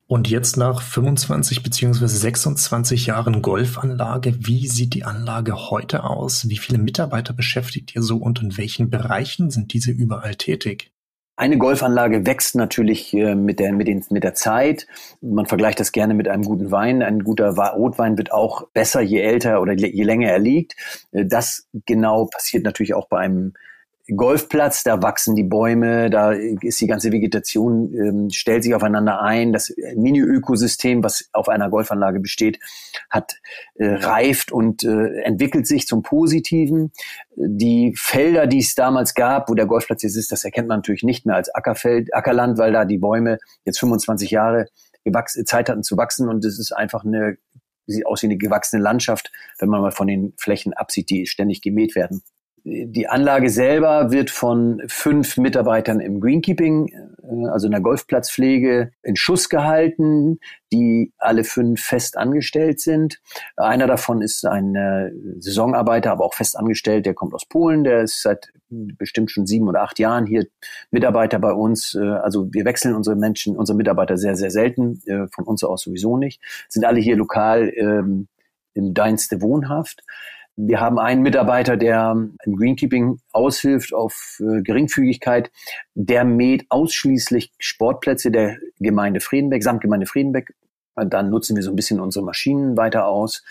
Und 0.07 0.29
jetzt 0.29 0.57
nach 0.57 0.83
25 0.83 1.62
beziehungsweise 1.62 2.17
26 2.19 3.07
Jahren 3.07 3.41
Golfanlage, 3.41 4.35
wie 4.41 4.69
sieht 4.69 4.95
die 4.95 5.05
Anlage 5.05 5.71
heute 5.71 6.05
aus? 6.05 6.49
Wie 6.49 6.59
viele 6.59 6.79
Mitarbeiter 6.79 7.33
beschäftigt 7.33 7.95
ihr 7.95 8.03
so 8.03 8.19
und 8.19 8.43
in 8.43 8.59
welchen 8.59 8.91
Bereichen 8.91 9.51
sind 9.51 9.73
diese 9.73 9.91
überall 9.91 10.35
tätig? 10.35 10.93
Eine 11.35 11.57
Golfanlage 11.57 12.27
wächst 12.27 12.55
natürlich 12.57 13.15
äh, 13.15 13.35
mit, 13.35 13.59
der, 13.59 13.73
mit, 13.73 13.89
den, 13.89 14.05
mit 14.11 14.23
der 14.23 14.35
Zeit. 14.35 14.87
Man 15.23 15.47
vergleicht 15.47 15.81
das 15.81 15.93
gerne 15.93 16.12
mit 16.12 16.29
einem 16.29 16.45
guten 16.45 16.71
Wein. 16.71 17.03
Ein 17.03 17.25
guter 17.25 17.51
Rotwein 17.51 18.19
wird 18.19 18.33
auch 18.33 18.69
besser, 18.75 19.01
je 19.01 19.21
älter 19.21 19.62
oder 19.62 19.73
je 19.73 20.05
länger 20.05 20.29
er 20.29 20.39
liegt. 20.39 20.77
Äh, 21.11 21.25
das 21.25 21.69
genau 21.87 22.27
passiert 22.27 22.65
natürlich 22.65 22.95
auch 22.95 23.09
bei 23.09 23.19
einem 23.19 23.55
Golfplatz, 24.09 24.83
da 24.83 25.01
wachsen 25.01 25.37
die 25.37 25.45
Bäume, 25.45 26.11
da 26.11 26.33
ist 26.33 26.81
die 26.81 26.89
ganze 26.89 27.13
Vegetation, 27.13 27.93
ähm, 27.95 28.31
stellt 28.31 28.65
sich 28.65 28.75
aufeinander 28.75 29.23
ein. 29.23 29.53
Das 29.53 29.73
Mini-Ökosystem, 29.95 31.05
was 31.05 31.29
auf 31.33 31.49
einer 31.49 31.71
Golfanlage 31.71 32.19
besteht, 32.19 32.59
hat 33.11 33.35
äh, 33.77 33.87
reift 33.87 34.51
und 34.51 34.83
äh, 34.83 35.23
entwickelt 35.23 35.69
sich 35.69 35.87
zum 35.87 36.03
Positiven. 36.03 36.91
Die 37.37 37.95
Felder, 37.97 38.49
die 38.49 38.59
es 38.59 38.75
damals 38.75 39.15
gab, 39.15 39.49
wo 39.49 39.55
der 39.55 39.67
Golfplatz 39.67 40.03
jetzt 40.03 40.17
ist, 40.17 40.33
das 40.33 40.45
erkennt 40.45 40.67
man 40.67 40.79
natürlich 40.79 41.05
nicht 41.05 41.25
mehr 41.25 41.37
als 41.37 41.55
Ackerfeld, 41.55 42.13
Ackerland, 42.13 42.59
weil 42.59 42.73
da 42.73 42.85
die 42.85 42.99
Bäume 42.99 43.39
jetzt 43.65 43.79
25 43.79 44.33
Jahre 44.33 44.67
Zeit 45.45 45.69
hatten 45.69 45.83
zu 45.83 45.97
wachsen 45.97 46.29
und 46.29 46.45
es 46.45 46.59
ist 46.59 46.73
einfach 46.73 47.05
eine 47.05 47.37
sieht 47.87 48.07
aus 48.07 48.23
wie 48.23 48.27
eine 48.27 48.37
gewachsene 48.37 48.83
Landschaft, 48.83 49.33
wenn 49.59 49.69
man 49.69 49.81
mal 49.81 49.91
von 49.91 50.07
den 50.07 50.35
Flächen 50.39 50.73
absieht, 50.73 51.11
die 51.11 51.27
ständig 51.27 51.63
gemäht 51.63 51.97
werden. 51.97 52.23
Die 52.64 53.09
Anlage 53.09 53.50
selber 53.50 54.12
wird 54.12 54.31
von 54.31 54.83
fünf 54.87 55.37
Mitarbeitern 55.37 55.99
im 55.99 56.21
Greenkeeping, 56.21 56.88
äh, 56.88 57.49
also 57.49 57.66
in 57.66 57.73
der 57.73 57.81
Golfplatzpflege, 57.81 58.92
in 59.02 59.16
Schuss 59.16 59.49
gehalten, 59.49 60.38
die 60.73 61.12
alle 61.19 61.42
fünf 61.42 61.83
fest 61.83 62.16
angestellt 62.16 62.78
sind. 62.81 63.21
Einer 63.57 63.88
davon 63.88 64.23
ist 64.23 64.47
ein 64.47 64.76
äh, 64.76 65.11
Saisonarbeiter, 65.40 66.12
aber 66.12 66.25
auch 66.25 66.35
fest 66.35 66.57
angestellt, 66.57 67.04
der 67.04 67.14
kommt 67.14 67.35
aus 67.35 67.47
Polen, 67.47 67.83
der 67.83 68.02
ist 68.02 68.23
seit 68.23 68.52
bestimmt 68.71 69.33
schon 69.33 69.47
sieben 69.47 69.66
oder 69.66 69.83
acht 69.83 69.99
Jahren 69.99 70.26
hier 70.26 70.47
Mitarbeiter 70.92 71.40
bei 71.40 71.52
uns. 71.52 71.97
Äh, 71.97 72.07
also 72.07 72.49
wir 72.52 72.64
wechseln 72.64 72.95
unsere 72.95 73.16
Menschen, 73.16 73.57
unsere 73.57 73.76
Mitarbeiter 73.76 74.16
sehr, 74.16 74.37
sehr 74.37 74.50
selten, 74.50 75.00
von 75.33 75.45
uns 75.45 75.64
aus 75.64 75.83
sowieso 75.83 76.16
nicht. 76.16 76.40
Sind 76.69 76.85
alle 76.85 77.00
hier 77.00 77.16
lokal 77.16 77.73
ähm, 77.76 78.28
im 78.75 78.95
Deinste 78.95 79.42
wohnhaft. 79.42 80.04
Wir 80.57 80.81
haben 80.81 80.99
einen 80.99 81.23
Mitarbeiter, 81.23 81.77
der 81.77 82.15
im 82.45 82.57
Greenkeeping 82.57 83.21
aushilft 83.33 83.95
auf 83.95 84.41
äh, 84.41 84.61
Geringfügigkeit. 84.63 85.51
Der 85.95 86.25
mäht 86.25 86.67
ausschließlich 86.69 87.53
Sportplätze 87.59 88.31
der 88.31 88.59
Gemeinde 88.79 89.21
Friedenbeck, 89.21 89.63
Samtgemeinde 89.63 90.07
Friedenbeck. 90.07 90.55
Dann 90.95 91.31
nutzen 91.31 91.57
wir 91.57 91.63
so 91.63 91.71
ein 91.71 91.77
bisschen 91.77 92.01
unsere 92.01 92.25
Maschinen 92.25 92.77
weiter 92.77 93.07
aus. 93.07 93.43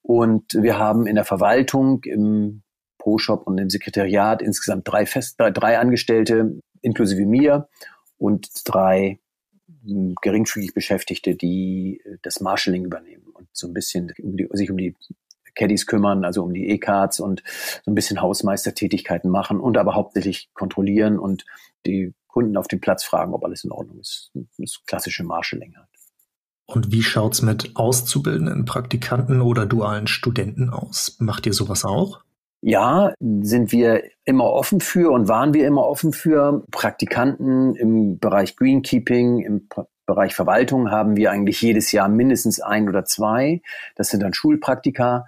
Und 0.00 0.54
wir 0.54 0.78
haben 0.78 1.06
in 1.06 1.16
der 1.16 1.26
Verwaltung, 1.26 2.02
im 2.04 2.62
Pro-Shop 2.96 3.46
und 3.46 3.58
im 3.58 3.68
Sekretariat 3.68 4.40
insgesamt 4.40 4.88
drei, 4.88 5.04
Fest, 5.04 5.38
drei, 5.38 5.50
drei 5.50 5.78
Angestellte, 5.78 6.60
inklusive 6.80 7.26
mir, 7.26 7.68
und 8.16 8.48
drei 8.64 9.20
hm, 9.84 10.14
geringfügig 10.22 10.72
Beschäftigte, 10.72 11.34
die 11.34 12.00
äh, 12.04 12.16
das 12.22 12.40
Marshalling 12.40 12.84
übernehmen 12.84 13.26
und 13.32 13.48
so 13.52 13.66
ein 13.66 13.74
bisschen 13.74 14.12
sich 14.52 14.70
um 14.70 14.78
die 14.78 14.94
Caddies 15.54 15.86
kümmern, 15.86 16.24
also 16.24 16.42
um 16.42 16.52
die 16.52 16.68
E-Cards 16.68 17.20
und 17.20 17.42
so 17.84 17.90
ein 17.90 17.94
bisschen 17.94 18.20
Hausmeistertätigkeiten 18.20 19.30
machen 19.30 19.60
und 19.60 19.76
aber 19.76 19.94
hauptsächlich 19.94 20.50
kontrollieren 20.54 21.18
und 21.18 21.44
die 21.86 22.14
Kunden 22.26 22.56
auf 22.56 22.68
dem 22.68 22.80
Platz 22.80 23.04
fragen, 23.04 23.34
ob 23.34 23.44
alles 23.44 23.64
in 23.64 23.72
Ordnung 23.72 23.98
ist. 23.98 24.30
Das 24.58 24.80
klassische 24.86 25.24
Marshalling 25.24 25.76
halt. 25.76 25.88
Und 26.66 26.92
wie 26.92 27.02
schaut's 27.02 27.40
mit 27.40 27.76
auszubildenden 27.76 28.66
Praktikanten 28.66 29.40
oder 29.40 29.64
dualen 29.64 30.06
Studenten 30.06 30.68
aus? 30.68 31.16
Macht 31.18 31.46
ihr 31.46 31.54
sowas 31.54 31.84
auch? 31.84 32.20
Ja, 32.60 33.14
sind 33.20 33.72
wir 33.72 34.02
immer 34.24 34.44
offen 34.44 34.80
für 34.80 35.10
und 35.12 35.28
waren 35.28 35.54
wir 35.54 35.66
immer 35.66 35.86
offen 35.86 36.12
für 36.12 36.64
Praktikanten 36.70 37.74
im 37.74 38.18
Bereich 38.18 38.56
Greenkeeping, 38.56 39.38
im 39.40 39.68
Bereich 40.08 40.34
Verwaltung 40.34 40.90
haben 40.90 41.16
wir 41.16 41.30
eigentlich 41.30 41.60
jedes 41.60 41.92
Jahr 41.92 42.08
mindestens 42.08 42.60
ein 42.60 42.88
oder 42.88 43.04
zwei. 43.04 43.60
Das 43.94 44.08
sind 44.08 44.22
dann 44.22 44.32
Schulpraktika. 44.32 45.26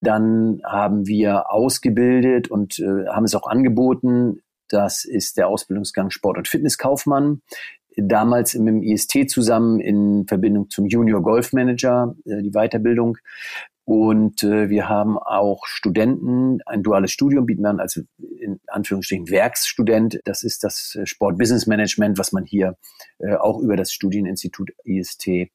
Dann 0.00 0.60
haben 0.64 1.08
wir 1.08 1.50
ausgebildet 1.50 2.48
und 2.48 2.78
äh, 2.78 3.08
haben 3.08 3.24
es 3.24 3.34
auch 3.34 3.48
angeboten. 3.48 4.40
Das 4.68 5.04
ist 5.04 5.36
der 5.36 5.48
Ausbildungsgang 5.48 6.10
Sport- 6.10 6.38
und 6.38 6.46
Fitnesskaufmann. 6.46 7.42
Damals 7.96 8.54
mit 8.54 8.68
dem 8.68 8.82
IST 8.84 9.28
zusammen 9.28 9.80
in 9.80 10.28
Verbindung 10.28 10.70
zum 10.70 10.86
Junior 10.86 11.20
Golf 11.20 11.52
Manager, 11.52 12.14
äh, 12.24 12.40
die 12.40 12.52
Weiterbildung. 12.52 13.18
Und 13.84 14.42
äh, 14.42 14.70
wir 14.70 14.88
haben 14.88 15.18
auch 15.18 15.66
Studenten, 15.66 16.60
ein 16.64 16.82
duales 16.82 17.10
Studium 17.10 17.44
bieten 17.44 17.62
wir 17.62 17.68
an, 17.68 17.80
also 17.80 18.00
in 18.40 18.58
Anführungsstrichen 18.66 19.28
Werksstudent. 19.28 20.20
Das 20.24 20.42
ist 20.42 20.64
das 20.64 20.94
äh, 20.94 21.04
Sport 21.04 21.36
Business 21.36 21.66
Management, 21.66 22.18
was 22.18 22.32
man 22.32 22.44
hier 22.44 22.76
äh, 23.18 23.34
auch 23.34 23.60
über 23.60 23.76
das 23.76 23.92
Studieninstitut 23.92 24.70
IST 24.84 25.28
äh, 25.28 25.50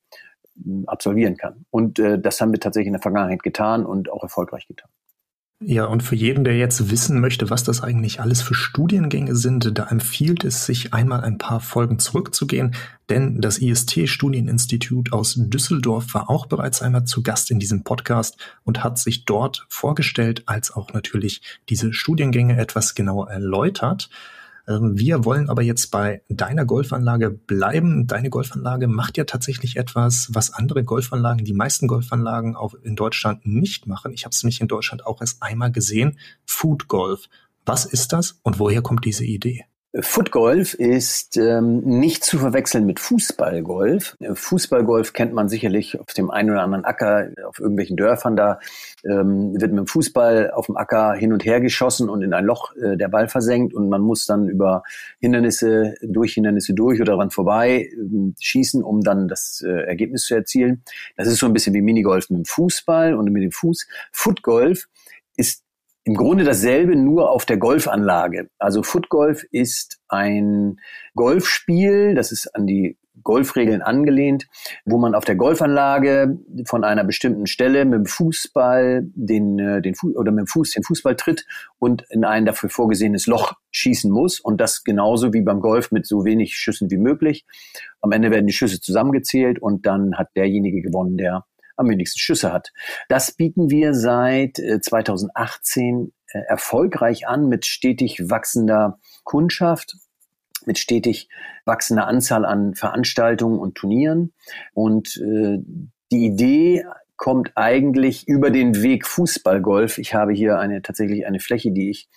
absolvieren 0.85 1.37
kann. 1.37 1.65
Und 1.71 1.97
äh, 1.97 2.19
das 2.19 2.39
haben 2.39 2.51
wir 2.51 2.59
tatsächlich 2.59 2.87
in 2.87 2.93
der 2.93 3.01
Vergangenheit 3.01 3.41
getan 3.41 3.83
und 3.85 4.11
auch 4.11 4.21
erfolgreich 4.21 4.67
getan. 4.67 4.89
Ja, 5.61 5.83
und 5.85 6.03
für 6.03 6.15
jeden, 6.15 6.45
der 6.45 6.57
jetzt 6.57 6.89
wissen 6.89 7.19
möchte, 7.19 7.49
was 7.49 7.65
das 7.65 7.83
eigentlich 7.83 8.21
alles 8.21 8.41
für 8.41 8.53
Studiengänge 8.53 9.35
sind, 9.35 9.77
da 9.77 9.87
empfiehlt 9.87 10.45
es 10.45 10.65
sich 10.65 10.93
einmal 10.93 11.19
ein 11.19 11.37
paar 11.37 11.59
Folgen 11.59 11.99
zurückzugehen, 11.99 12.75
denn 13.09 13.41
das 13.41 13.57
IST-Studieninstitut 13.57 15.11
aus 15.11 15.35
Düsseldorf 15.37 16.13
war 16.13 16.29
auch 16.29 16.45
bereits 16.45 16.81
einmal 16.81 17.03
zu 17.03 17.23
Gast 17.23 17.51
in 17.51 17.59
diesem 17.59 17.83
Podcast 17.83 18.37
und 18.63 18.85
hat 18.85 18.99
sich 18.99 19.25
dort 19.25 19.65
vorgestellt, 19.67 20.43
als 20.45 20.71
auch 20.71 20.93
natürlich 20.93 21.41
diese 21.67 21.91
Studiengänge 21.91 22.57
etwas 22.57 22.95
genauer 22.95 23.29
erläutert. 23.29 24.09
Ähm, 24.69 24.97
wir 24.97 25.25
wollen 25.25 25.49
aber 25.49 25.63
jetzt 25.63 25.87
bei 25.87 26.21
deiner 26.29 26.63
Golfanlage 26.63 27.31
bleiben. 27.31 28.05
Deine 28.05 28.29
Golfanlage 28.29 28.87
macht 28.87 29.17
ja 29.17 29.23
tatsächlich 29.23 29.77
etwas, 29.77 30.29
was 30.31 30.53
andere 30.53 30.83
Golfanlagen, 30.83 31.43
die 31.43 31.53
meisten 31.53 31.87
Golfanlagen 31.87 32.55
auch 32.55 32.75
in 32.75 32.95
Deutschland 32.95 33.45
nicht 33.47 33.87
machen. 33.87 34.13
Ich 34.13 34.25
habe 34.25 34.31
es 34.31 34.43
nämlich 34.43 34.61
in 34.61 34.67
Deutschland 34.67 35.05
auch 35.05 35.21
erst 35.21 35.41
einmal 35.41 35.71
gesehen. 35.71 36.19
Food 36.45 36.87
Golf. 36.87 37.27
Was 37.65 37.85
ist 37.85 38.13
das 38.13 38.39
und 38.43 38.59
woher 38.59 38.81
kommt 38.81 39.05
diese 39.05 39.25
Idee? 39.25 39.65
Footgolf 39.99 40.75
ist 40.75 41.35
ähm, 41.37 41.79
nicht 41.79 42.23
zu 42.23 42.37
verwechseln 42.37 42.85
mit 42.85 42.99
Fußballgolf. 42.99 44.17
Fußballgolf 44.33 45.13
kennt 45.13 45.33
man 45.33 45.49
sicherlich 45.49 45.99
auf 45.99 46.13
dem 46.13 46.29
einen 46.29 46.51
oder 46.51 46.61
anderen 46.61 46.85
Acker, 46.85 47.29
auf 47.47 47.59
irgendwelchen 47.59 47.97
Dörfern. 47.97 48.35
Da 48.35 48.59
ähm, 49.03 49.53
wird 49.59 49.71
mit 49.71 49.79
dem 49.79 49.87
Fußball 49.87 50.51
auf 50.51 50.67
dem 50.67 50.77
Acker 50.77 51.13
hin 51.13 51.33
und 51.33 51.43
her 51.43 51.59
geschossen 51.59 52.07
und 52.07 52.21
in 52.21 52.33
ein 52.33 52.45
Loch 52.45 52.75
äh, 52.75 52.97
der 52.97 53.07
Ball 53.07 53.27
versenkt 53.27 53.73
und 53.73 53.89
man 53.89 54.01
muss 54.01 54.27
dann 54.27 54.47
über 54.47 54.83
Hindernisse, 55.19 55.95
durch 56.03 56.35
Hindernisse 56.35 56.75
durch 56.75 57.01
oder 57.01 57.13
daran 57.13 57.31
vorbei 57.31 57.89
äh, 57.91 58.31
schießen, 58.39 58.83
um 58.83 59.01
dann 59.01 59.27
das 59.27 59.63
äh, 59.65 59.87
Ergebnis 59.87 60.25
zu 60.25 60.35
erzielen. 60.35 60.83
Das 61.17 61.27
ist 61.27 61.39
so 61.39 61.47
ein 61.47 61.53
bisschen 61.53 61.73
wie 61.73 61.81
Minigolf 61.81 62.29
mit 62.29 62.37
dem 62.37 62.45
Fußball 62.45 63.15
und 63.15 63.31
mit 63.31 63.41
dem 63.41 63.51
Fuß. 63.51 63.87
Footgolf 64.11 64.85
ist 65.35 65.63
im 66.09 66.15
Grunde 66.15 66.43
dasselbe, 66.43 66.95
nur 66.95 67.29
auf 67.29 67.45
der 67.45 67.57
Golfanlage. 67.57 68.49
Also 68.57 68.81
Footgolf 68.81 69.43
ist 69.51 69.99
ein 70.07 70.79
Golfspiel, 71.13 72.15
das 72.15 72.31
ist 72.31 72.47
an 72.55 72.65
die 72.65 72.97
Golfregeln 73.21 73.83
angelehnt, 73.83 74.47
wo 74.85 74.97
man 74.97 75.13
auf 75.13 75.23
der 75.23 75.35
Golfanlage 75.35 76.39
von 76.65 76.83
einer 76.83 77.03
bestimmten 77.03 77.45
Stelle 77.45 77.85
mit 77.85 77.99
dem 77.99 78.05
Fußball 78.07 79.03
den, 79.13 79.59
äh, 79.59 79.81
den 79.83 79.93
Fu 79.93 80.09
oder 80.15 80.31
mit 80.31 80.45
dem 80.45 80.47
Fuß 80.47 80.71
den 80.71 80.83
Fußball 80.83 81.15
tritt 81.15 81.45
und 81.77 82.03
in 82.09 82.25
ein 82.25 82.47
dafür 82.47 82.71
vorgesehenes 82.71 83.27
Loch 83.27 83.53
schießen 83.69 84.11
muss 84.11 84.39
und 84.39 84.59
das 84.59 84.83
genauso 84.83 85.31
wie 85.31 85.41
beim 85.41 85.59
Golf 85.59 85.91
mit 85.91 86.07
so 86.07 86.25
wenig 86.25 86.55
Schüssen 86.55 86.89
wie 86.89 86.97
möglich. 86.97 87.45
Am 88.01 88.11
Ende 88.11 88.31
werden 88.31 88.47
die 88.47 88.53
Schüsse 88.53 88.81
zusammengezählt 88.81 89.61
und 89.61 89.85
dann 89.85 90.17
hat 90.17 90.29
derjenige 90.35 90.81
gewonnen, 90.81 91.17
der 91.17 91.45
am 91.79 91.89
wenigsten 91.89 92.19
Schüsse 92.19 92.51
hat. 92.51 92.71
Das 93.07 93.31
bieten 93.31 93.69
wir 93.69 93.93
seit 93.93 94.57
2018 94.57 96.13
äh, 96.33 96.37
äh, 96.37 96.41
erfolgreich 96.47 97.27
an 97.27 97.47
mit 97.47 97.65
stetig 97.65 98.29
wachsender 98.29 98.99
Kundschaft 99.23 99.95
mit 100.65 100.77
stetig 100.77 101.29
wachsender 101.65 102.05
Anzahl 102.05 102.45
an 102.45 102.75
Veranstaltungen 102.75 103.59
und 103.59 103.75
Turnieren. 103.75 104.33
Und 104.73 105.17
äh, 105.17 105.59
die 106.11 106.25
Idee 106.25 106.85
kommt 107.19 107.51
eigentlich 107.55 108.27
über 108.29 108.49
den 108.49 108.81
Weg 108.81 109.05
Fußballgolf. 109.05 109.97
Ich 109.97 110.15
habe 110.15 110.31
hier 110.31 110.57
eine 110.57 110.81
tatsächlich 110.81 111.27
eine 111.27 111.41
Fläche, 111.41 111.71
die 111.71 111.89
ich 111.89 112.07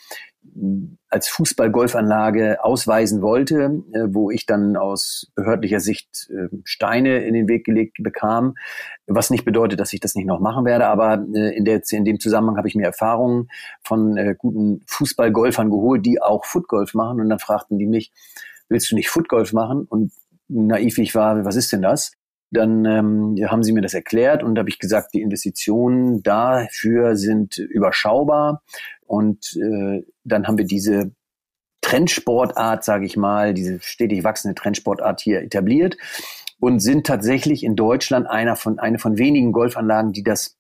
als 1.09 1.29
Fußball-Golfanlage 1.29 2.65
ausweisen 2.65 3.21
wollte, 3.21 3.83
äh, 3.93 4.07
wo 4.09 4.31
ich 4.31 4.47
dann 4.47 4.77
aus 4.77 5.31
behördlicher 5.35 5.81
Sicht 5.81 6.31
äh, 6.31 6.49
Steine 6.65 7.25
in 7.25 7.35
den 7.35 7.49
Weg 7.49 7.65
gelegt 7.65 7.99
bekam, 8.01 8.55
was 9.07 9.31
nicht 9.31 9.45
bedeutet, 9.45 9.81
dass 9.81 9.93
ich 9.93 10.01
das 10.01 10.15
nicht 10.15 10.27
noch 10.27 10.41
machen 10.41 10.65
werde, 10.65 10.87
aber 10.87 11.25
äh, 11.35 11.57
in, 11.57 11.65
der, 11.65 11.83
in 11.91 12.05
dem 12.05 12.21
Zusammenhang 12.21 12.57
habe 12.57 12.69
ich 12.69 12.75
mir 12.75 12.87
Erfahrungen 12.87 13.49
von 13.83 14.17
äh, 14.17 14.37
guten 14.39 14.83
Fußball-Golfern 14.87 15.71
geholt, 15.71 16.07
die 16.07 16.23
auch 16.23 16.45
Footgolf 16.45 16.95
machen 16.95 17.21
und 17.21 17.29
dann 17.29 17.39
fragten 17.41 17.79
die 17.79 17.87
mich, 17.87 18.13
willst 18.69 18.91
du 18.91 18.95
nicht 18.95 19.11
Footgolf 19.11 19.53
machen? 19.53 19.85
Und 19.89 20.13
naiv 20.49 20.99
ich 20.99 21.15
war, 21.15 21.45
was 21.45 21.57
ist 21.57 21.73
denn 21.73 21.83
das? 21.83 22.13
Dann 22.53 22.85
ähm, 22.85 23.37
haben 23.49 23.63
sie 23.63 23.73
mir 23.73 23.81
das 23.81 23.95
erklärt 23.95 24.43
und 24.43 24.59
habe 24.59 24.69
ich 24.69 24.79
gesagt, 24.79 25.15
die 25.15 25.23
Investitionen 25.23 26.23
dafür 26.23 27.17
sind 27.17 27.57
überschaubar. 27.59 28.63
Und 29.07 29.57
äh, 29.57 30.05
dann 30.23 30.47
haben 30.47 30.59
wir 30.59 30.67
diese 30.67 31.13
Trendsportart, 31.81 32.85
sage 32.85 33.07
ich 33.07 33.17
mal, 33.17 33.55
diese 33.55 33.81
stetig 33.81 34.23
wachsende 34.23 34.55
Trendsportart 34.55 35.21
hier 35.21 35.43
etabliert 35.43 35.97
und 36.61 36.79
sind 36.81 37.07
tatsächlich 37.07 37.65
in 37.65 37.75
Deutschland 37.75 38.29
einer 38.29 38.55
von, 38.55 38.79
eine 38.79 38.99
von 38.99 39.19
wenigen 39.19 39.53
Golfanlagen, 39.53 40.13
die 40.13 40.23
das 40.23 40.57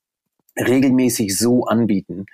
regelmäßig 0.58 1.38
so 1.38 1.64
anbieten. 1.64 2.26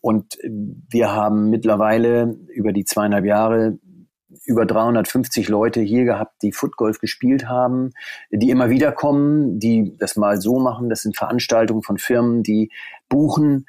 Und 0.00 0.38
wir 0.42 1.12
haben 1.12 1.50
mittlerweile 1.50 2.36
über 2.48 2.72
die 2.72 2.84
zweieinhalb 2.84 3.24
Jahre 3.24 3.78
über 4.44 4.66
350 4.66 5.48
Leute 5.48 5.80
hier 5.80 6.04
gehabt, 6.04 6.42
die 6.42 6.52
Footgolf 6.52 6.98
gespielt 6.98 7.48
haben, 7.48 7.92
die 8.30 8.50
immer 8.50 8.70
wieder 8.70 8.92
kommen, 8.92 9.58
die 9.58 9.96
das 9.98 10.16
mal 10.16 10.40
so 10.40 10.58
machen. 10.58 10.88
Das 10.88 11.02
sind 11.02 11.16
Veranstaltungen 11.16 11.82
von 11.82 11.98
Firmen, 11.98 12.42
die 12.42 12.70
buchen 13.08 13.66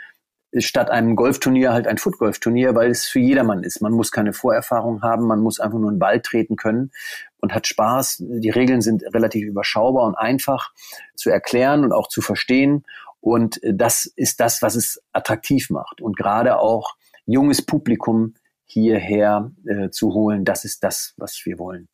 statt 0.57 0.89
einem 0.89 1.15
Golfturnier 1.15 1.73
halt 1.73 1.87
ein 1.87 1.97
Footgolfturnier, 1.97 2.75
weil 2.75 2.89
es 2.89 3.05
für 3.05 3.19
jedermann 3.19 3.63
ist. 3.63 3.81
Man 3.81 3.91
muss 3.91 4.11
keine 4.11 4.33
Vorerfahrung 4.33 5.01
haben, 5.01 5.27
man 5.27 5.39
muss 5.39 5.59
einfach 5.59 5.79
nur 5.79 5.89
einen 5.89 5.99
Ball 5.99 6.21
treten 6.21 6.55
können 6.55 6.91
und 7.39 7.53
hat 7.53 7.67
Spaß. 7.67 8.23
Die 8.25 8.49
Regeln 8.49 8.81
sind 8.81 9.03
relativ 9.13 9.45
überschaubar 9.45 10.05
und 10.05 10.15
einfach 10.15 10.71
zu 11.15 11.29
erklären 11.29 11.83
und 11.83 11.91
auch 11.91 12.07
zu 12.07 12.21
verstehen. 12.21 12.85
Und 13.19 13.59
das 13.63 14.05
ist 14.05 14.39
das, 14.39 14.61
was 14.61 14.75
es 14.75 15.01
attraktiv 15.11 15.69
macht. 15.69 16.01
Und 16.01 16.15
gerade 16.15 16.59
auch 16.59 16.95
junges 17.25 17.61
Publikum 17.65 18.35
hierher 18.65 19.51
äh, 19.65 19.89
zu 19.89 20.13
holen, 20.13 20.45
das 20.45 20.65
ist 20.65 20.83
das, 20.83 21.13
was 21.17 21.39
wir 21.45 21.59
wollen. 21.59 21.87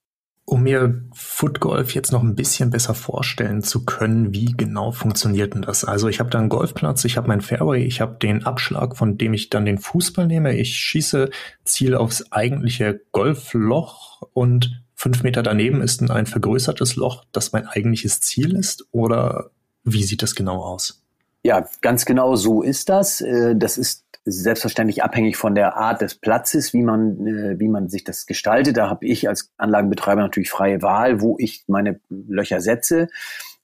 Um 0.44 0.63
mir 0.63 1.04
Footgolf 1.13 1.94
jetzt 1.94 2.12
noch 2.12 2.24
ein 2.24 2.36
bisschen 2.36 2.72
besser 2.72 2.94
vorstellen 2.94 3.62
zu 3.62 3.86
können, 3.86 4.34
wie 4.34 4.54
genau 4.58 4.92
funktioniert 4.92 5.54
denn 5.54 5.62
das? 5.62 5.86
Also 5.86 6.08
ich 6.08 6.20
habe 6.20 6.30
da 6.30 6.40
einen 6.40 6.50
Golfplatz, 6.50 7.06
ich 7.06 7.16
habe 7.16 7.28
mein 7.28 7.42
Fairway, 7.42 7.84
ich 7.86 8.01
habe 8.01 8.18
den 8.18 8.46
Abschlag, 8.46 8.98
von 8.98 9.18
dem 9.18 9.34
ich 9.34 9.50
dann 9.50 9.66
den 9.66 9.78
Fußball 9.78 10.28
nehme. 10.28 10.58
Ich 10.58 10.75
schieße, 10.75 11.30
ziele 11.63 12.00
aufs 12.00 12.32
eigentliche 12.32 13.01
Golfloch 13.12 14.24
und 14.34 14.84
fünf 14.96 15.24
Meter 15.24 15.44
daneben 15.44 15.82
ist 15.82 16.01
ein 16.10 16.25
vergrößertes 16.25 16.96
Loch, 16.96 17.24
das 17.32 17.54
mein 17.54 17.68
eigentliches 17.68 18.20
Ziel 18.22 18.56
ist. 18.56 18.88
Oder 18.92 19.51
wie 19.84 20.04
sieht 20.04 20.22
das 20.22 20.36
genau 20.36 20.63
aus? 20.63 21.04
Ja, 21.44 21.68
ganz 21.82 22.06
genau 22.06 22.36
so 22.36 22.62
ist 22.62 22.90
das. 22.90 23.22
Äh, 23.22 23.56
das 23.56 23.78
ist 23.78 24.06
selbstverständlich 24.25 25.04
abhängig 25.04 25.38
von 25.38 25.56
der 25.56 25.78
Art 25.78 26.01
des 26.01 26.16
Platzes, 26.16 26.74
wie 26.74 26.84
man, 26.84 27.25
äh, 27.25 27.60
wie 27.60 27.68
man 27.68 27.90
sich 27.90 28.04
das 28.04 28.25
gestaltet. 28.25 28.78
Da 28.78 28.90
habe 28.90 29.06
ich 29.06 29.28
als 29.28 29.51
Anlagenbetreiber 29.58 30.22
natürlich 30.22 30.50
freie 30.50 30.82
Wahl, 30.82 31.22
wo 31.22 31.36
ich 31.40 31.63
meine 31.68 32.00
Löcher 32.10 32.62
setze. 32.62 33.08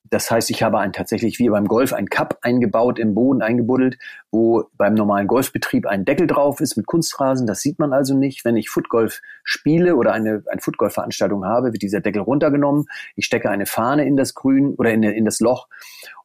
Das 0.10 0.32
heißt, 0.32 0.50
ich 0.52 0.64
habe 0.64 0.80
ein 0.80 0.94
tatsächlich 0.94 1.38
wie 1.38 1.50
beim 1.50 1.68
Golf 1.68 1.92
ein 1.92 2.08
Cup 2.08 2.38
eingebaut, 2.42 2.98
im 2.98 3.14
Boden 3.14 3.42
eingebuddelt, 3.42 3.98
wo 4.32 4.64
beim 4.78 4.94
normalen 4.94 5.28
Golfbetrieb 5.28 5.86
ein 5.86 6.06
Deckel 6.06 6.28
drauf 6.28 6.62
ist 6.62 6.78
mit 6.78 6.88
Kunstrasen. 6.88 7.46
Das 7.46 7.60
sieht 7.60 7.78
man 7.78 7.92
also 7.92 8.16
nicht. 8.16 8.46
Wenn 8.46 8.56
ich 8.56 8.70
Footgolf 8.70 9.22
spiele 9.44 9.98
oder 9.98 10.14
eine, 10.14 10.44
eine 10.50 10.62
Footgolf-Veranstaltung 10.62 11.46
habe, 11.46 11.74
wird 11.74 11.82
dieser 11.82 12.00
Deckel 12.00 12.22
runtergenommen. 12.22 12.86
Ich 13.16 13.26
stecke 13.26 13.50
eine 13.50 13.66
Fahne 13.66 14.06
in 14.06 14.16
das 14.16 14.34
Grün 14.34 14.76
oder 14.76 14.92
in, 14.92 15.04
in 15.04 15.26
das 15.26 15.42
Loch 15.42 15.68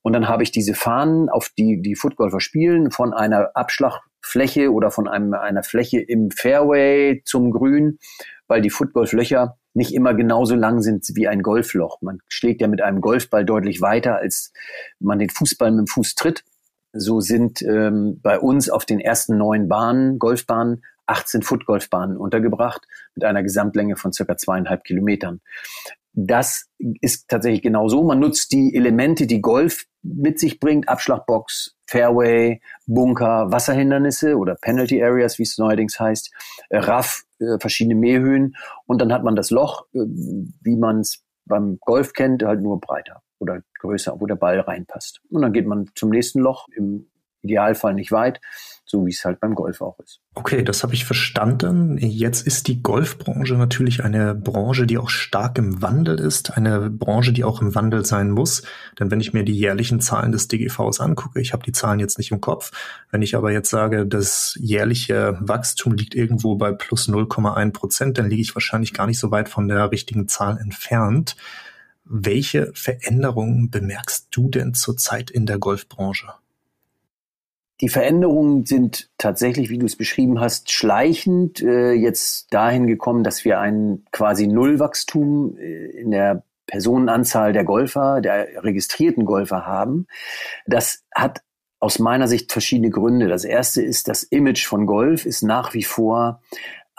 und 0.02 0.12
dann 0.12 0.28
habe 0.28 0.42
ich 0.42 0.50
diese 0.50 0.74
Fahnen, 0.74 1.28
auf 1.28 1.48
die 1.56 1.80
die 1.80 1.94
Footgolfer 1.94 2.40
spielen, 2.40 2.90
von 2.90 3.14
einer 3.14 3.50
Abschlag 3.54 4.00
Fläche 4.22 4.72
oder 4.72 4.90
von 4.90 5.08
einem, 5.08 5.34
einer 5.34 5.62
Fläche 5.62 6.00
im 6.00 6.30
Fairway 6.30 7.22
zum 7.24 7.50
Grün, 7.50 7.98
weil 8.46 8.62
die 8.62 8.70
Footgolflöcher 8.70 9.58
nicht 9.74 9.94
immer 9.94 10.14
genauso 10.14 10.54
lang 10.54 10.82
sind 10.82 11.04
wie 11.14 11.28
ein 11.28 11.42
Golfloch. 11.42 12.00
Man 12.02 12.18
schlägt 12.28 12.60
ja 12.60 12.68
mit 12.68 12.82
einem 12.82 13.00
Golfball 13.00 13.44
deutlich 13.44 13.80
weiter, 13.80 14.16
als 14.16 14.52
man 15.00 15.18
den 15.18 15.30
Fußball 15.30 15.70
mit 15.70 15.80
dem 15.80 15.86
Fuß 15.86 16.14
tritt. 16.14 16.44
So 16.92 17.20
sind 17.20 17.62
ähm, 17.62 18.20
bei 18.22 18.38
uns 18.38 18.68
auf 18.68 18.84
den 18.84 19.00
ersten 19.00 19.38
neun 19.38 19.68
Bahnen, 19.68 20.18
Golfbahnen, 20.18 20.82
18 21.06 21.42
Footgolfbahnen 21.42 22.16
untergebracht 22.16 22.86
mit 23.14 23.24
einer 23.24 23.42
Gesamtlänge 23.42 23.96
von 23.96 24.12
circa 24.12 24.36
zweieinhalb 24.36 24.84
Kilometern. 24.84 25.40
Das 26.14 26.68
ist 27.00 27.28
tatsächlich 27.28 27.62
genau 27.62 27.88
so. 27.88 28.02
Man 28.02 28.20
nutzt 28.20 28.52
die 28.52 28.74
Elemente, 28.74 29.26
die 29.26 29.40
Golf 29.40 29.86
mit 30.02 30.38
sich 30.38 30.60
bringt, 30.60 30.88
Abschlagbox, 30.88 31.76
Fairway, 31.86 32.60
Bunker, 32.86 33.50
Wasserhindernisse 33.50 34.36
oder 34.36 34.56
Penalty 34.60 35.02
Areas, 35.02 35.38
wie 35.38 35.44
es 35.44 35.58
neuerdings 35.58 35.98
heißt, 35.98 36.32
äh, 36.70 36.78
Raff, 36.78 37.22
äh, 37.38 37.58
verschiedene 37.60 37.94
Mähhöhen 37.94 38.56
und 38.86 39.00
dann 39.00 39.12
hat 39.12 39.24
man 39.24 39.36
das 39.36 39.50
Loch, 39.50 39.86
äh, 39.94 40.00
wie 40.00 40.76
man 40.76 41.00
es 41.00 41.22
beim 41.44 41.78
Golf 41.80 42.12
kennt, 42.12 42.42
halt 42.42 42.60
nur 42.60 42.80
breiter 42.80 43.22
oder 43.38 43.62
größer, 43.80 44.20
wo 44.20 44.26
der 44.26 44.36
Ball 44.36 44.60
reinpasst. 44.60 45.20
Und 45.30 45.42
dann 45.42 45.52
geht 45.52 45.66
man 45.66 45.90
zum 45.94 46.10
nächsten 46.10 46.40
Loch, 46.40 46.68
im 46.74 47.08
Idealfall 47.42 47.94
nicht 47.94 48.12
weit, 48.12 48.40
so 48.84 49.06
wie 49.06 49.10
es 49.10 49.24
halt 49.24 49.40
beim 49.40 49.54
Golf 49.54 49.80
auch 49.80 49.98
ist. 50.00 50.20
Okay, 50.34 50.62
das 50.62 50.82
habe 50.82 50.94
ich 50.94 51.04
verstanden. 51.04 51.98
Jetzt 51.98 52.46
ist 52.46 52.68
die 52.68 52.82
Golfbranche 52.82 53.54
natürlich 53.54 54.04
eine 54.04 54.34
Branche, 54.34 54.86
die 54.86 54.98
auch 54.98 55.08
stark 55.08 55.58
im 55.58 55.82
Wandel 55.82 56.18
ist, 56.18 56.56
eine 56.56 56.90
Branche, 56.90 57.32
die 57.32 57.44
auch 57.44 57.60
im 57.60 57.74
Wandel 57.74 58.04
sein 58.04 58.30
muss. 58.30 58.62
Denn 58.98 59.10
wenn 59.10 59.20
ich 59.20 59.32
mir 59.32 59.44
die 59.44 59.56
jährlichen 59.56 60.00
Zahlen 60.00 60.32
des 60.32 60.48
DGVs 60.48 61.00
angucke, 61.00 61.40
ich 61.40 61.52
habe 61.52 61.62
die 61.62 61.72
Zahlen 61.72 62.00
jetzt 62.00 62.18
nicht 62.18 62.30
im 62.30 62.40
Kopf, 62.40 62.70
wenn 63.10 63.22
ich 63.22 63.34
aber 63.34 63.52
jetzt 63.52 63.70
sage, 63.70 64.06
das 64.06 64.56
jährliche 64.60 65.36
Wachstum 65.40 65.94
liegt 65.94 66.14
irgendwo 66.14 66.56
bei 66.56 66.72
plus 66.72 67.08
0,1 67.08 67.72
Prozent, 67.72 68.18
dann 68.18 68.28
liege 68.28 68.42
ich 68.42 68.54
wahrscheinlich 68.54 68.92
gar 68.92 69.06
nicht 69.06 69.18
so 69.18 69.30
weit 69.30 69.48
von 69.48 69.68
der 69.68 69.90
richtigen 69.90 70.28
Zahl 70.28 70.58
entfernt. 70.58 71.36
Welche 72.04 72.72
Veränderungen 72.74 73.70
bemerkst 73.70 74.28
du 74.32 74.50
denn 74.50 74.74
zurzeit 74.74 75.30
in 75.30 75.46
der 75.46 75.58
Golfbranche? 75.58 76.34
Die 77.82 77.88
Veränderungen 77.88 78.64
sind 78.64 79.10
tatsächlich, 79.18 79.68
wie 79.68 79.78
du 79.78 79.86
es 79.86 79.96
beschrieben 79.96 80.38
hast, 80.38 80.70
schleichend 80.70 81.60
äh, 81.60 81.92
jetzt 81.92 82.54
dahin 82.54 82.86
gekommen, 82.86 83.24
dass 83.24 83.44
wir 83.44 83.58
ein 83.58 84.04
quasi 84.12 84.46
Nullwachstum 84.46 85.56
äh, 85.58 85.86
in 85.86 86.12
der 86.12 86.44
Personenanzahl 86.66 87.52
der 87.52 87.64
Golfer, 87.64 88.20
der 88.20 88.62
registrierten 88.62 89.24
Golfer 89.24 89.66
haben. 89.66 90.06
Das 90.64 91.02
hat 91.12 91.42
aus 91.80 91.98
meiner 91.98 92.28
Sicht 92.28 92.52
verschiedene 92.52 92.90
Gründe. 92.90 93.26
Das 93.26 93.44
erste 93.44 93.82
ist, 93.82 94.06
das 94.06 94.22
Image 94.22 94.64
von 94.64 94.86
Golf 94.86 95.26
ist 95.26 95.42
nach 95.42 95.74
wie 95.74 95.82
vor 95.82 96.40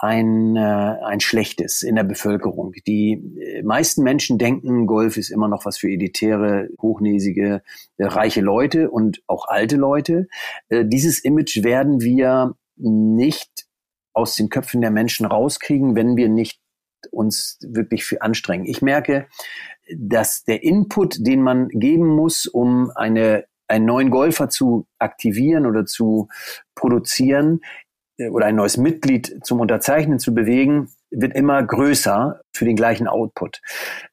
ein, 0.04 0.54
äh, 0.54 0.60
ein 0.60 1.20
schlechtes 1.20 1.82
in 1.82 1.96
der 1.96 2.04
Bevölkerung. 2.04 2.72
Die 2.86 3.12
äh, 3.40 3.62
meisten 3.62 4.02
Menschen 4.02 4.36
denken, 4.36 4.86
Golf 4.86 5.16
ist 5.16 5.30
immer 5.30 5.48
noch 5.48 5.64
was 5.64 5.78
für 5.78 5.88
elitäre, 5.88 6.68
hochnäsige, 6.78 7.62
äh, 7.96 8.04
reiche 8.04 8.42
Leute 8.42 8.90
und 8.90 9.22
auch 9.26 9.48
alte 9.48 9.76
Leute. 9.76 10.28
Äh, 10.68 10.84
dieses 10.84 11.20
Image 11.20 11.64
werden 11.64 12.02
wir 12.02 12.54
nicht 12.76 13.64
aus 14.12 14.36
den 14.36 14.50
Köpfen 14.50 14.82
der 14.82 14.90
Menschen 14.90 15.24
rauskriegen, 15.24 15.96
wenn 15.96 16.18
wir 16.18 16.28
nicht 16.28 16.60
uns 17.10 17.58
wirklich 17.62 18.04
für 18.04 18.20
anstrengen. 18.20 18.66
Ich 18.66 18.82
merke, 18.82 19.26
dass 19.96 20.44
der 20.44 20.62
Input, 20.62 21.16
den 21.20 21.40
man 21.40 21.68
geben 21.68 22.08
muss, 22.08 22.46
um 22.46 22.90
eine 22.94 23.44
einen 23.66 23.86
neuen 23.86 24.10
Golfer 24.10 24.50
zu 24.50 24.86
aktivieren 24.98 25.64
oder 25.66 25.86
zu 25.86 26.28
produzieren, 26.74 27.60
oder 28.30 28.46
ein 28.46 28.56
neues 28.56 28.76
Mitglied 28.76 29.40
zum 29.42 29.60
Unterzeichnen 29.60 30.18
zu 30.18 30.34
bewegen, 30.34 30.88
wird 31.10 31.34
immer 31.34 31.62
größer 31.62 32.40
für 32.52 32.64
den 32.64 32.76
gleichen 32.76 33.06
Output. 33.06 33.60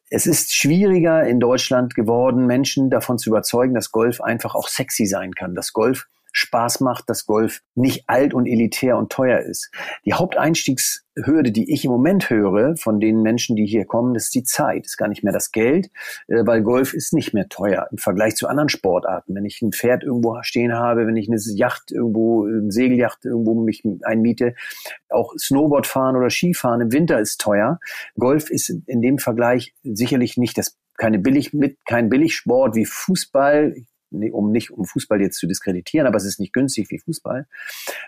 Es 0.10 0.26
ist 0.26 0.54
schwieriger 0.54 1.24
in 1.24 1.40
Deutschland 1.40 1.96
geworden, 1.96 2.46
Menschen 2.46 2.90
davon 2.90 3.18
zu 3.18 3.30
überzeugen, 3.30 3.74
dass 3.74 3.92
Golf 3.92 4.22
einfach 4.22 4.56
auch 4.56 4.68
sexy 4.68 5.06
sein 5.06 5.34
kann, 5.34 5.56
dass 5.56 5.74
Golf 5.74 6.08
Spaß 6.32 6.80
macht, 6.80 7.10
dass 7.10 7.26
Golf 7.26 7.62
nicht 7.76 8.04
alt 8.08 8.34
und 8.34 8.46
elitär 8.46 8.98
und 8.98 9.12
teuer 9.12 9.40
ist. 9.40 9.72
Die 10.06 10.14
Haupteinstiegshürde, 10.14 11.52
die 11.52 11.72
ich 11.74 11.86
im 11.86 11.92
Moment 11.92 12.30
höre 12.30 12.76
von 12.78 13.00
den 13.00 13.22
Menschen, 13.22 13.56
die 13.56 13.66
hier 13.66 13.86
kommen, 13.86 14.16
ist 14.16 14.34
die 14.34 14.44
Zeit, 14.44 14.86
ist 14.86 14.98
gar 14.98 15.08
nicht 15.08 15.24
mehr 15.24 15.34
das 15.34 15.52
Geld, 15.52 15.90
äh, 16.28 16.46
weil 16.46 16.62
Golf 16.62 16.94
ist 16.94 17.14
nicht 17.14 17.34
mehr 17.34 17.50
teuer 17.50 17.88
im 17.92 17.98
Vergleich 17.98 18.36
zu 18.36 18.48
anderen 18.48 18.70
Sportarten. 18.70 19.36
Wenn 19.36 19.46
ich 19.46 19.62
ein 19.62 19.72
Pferd 19.72 20.04
irgendwo 20.04 20.38
stehen 20.42 20.74
habe, 20.74 21.08
wenn 21.08 21.18
ich 21.18 21.30
eine 21.30 21.40
Yacht 21.56 21.92
irgendwo, 21.92 22.46
eine 22.46 22.72
Segelyacht 22.72 23.26
irgendwo 23.26 23.56
mich 23.56 23.84
einmiete, 24.04 24.56
auch 25.10 25.34
Snowboard 25.38 25.88
fahren 25.88 26.16
oder 26.16 26.30
Skifahren 26.30 26.82
im 26.82 26.92
Winter 26.92 27.20
ist 27.20 27.42
teuer. 27.42 27.80
Golf 28.18 28.50
ist 28.50 28.70
in 28.88 29.02
dem 29.02 29.18
Vergleich 29.18 29.74
sicherlich 29.84 30.38
nicht 30.38 30.58
das 30.58 30.78
keine 30.98 31.20
billig 31.20 31.52
mit 31.54 31.84
kein 31.86 32.10
Billigsport 32.10 32.76
wie 32.76 32.86
Fußball 32.86 33.76
um 34.12 34.52
nicht 34.52 34.72
um 34.72 34.86
Fußball 34.86 35.22
jetzt 35.22 35.38
zu 35.38 35.48
diskreditieren, 35.48 36.08
aber 36.08 36.18
es 36.18 36.26
ist 36.26 36.40
nicht 36.40 36.54
günstig 36.54 36.90
wie 36.90 37.00
Fußball. 37.00 37.48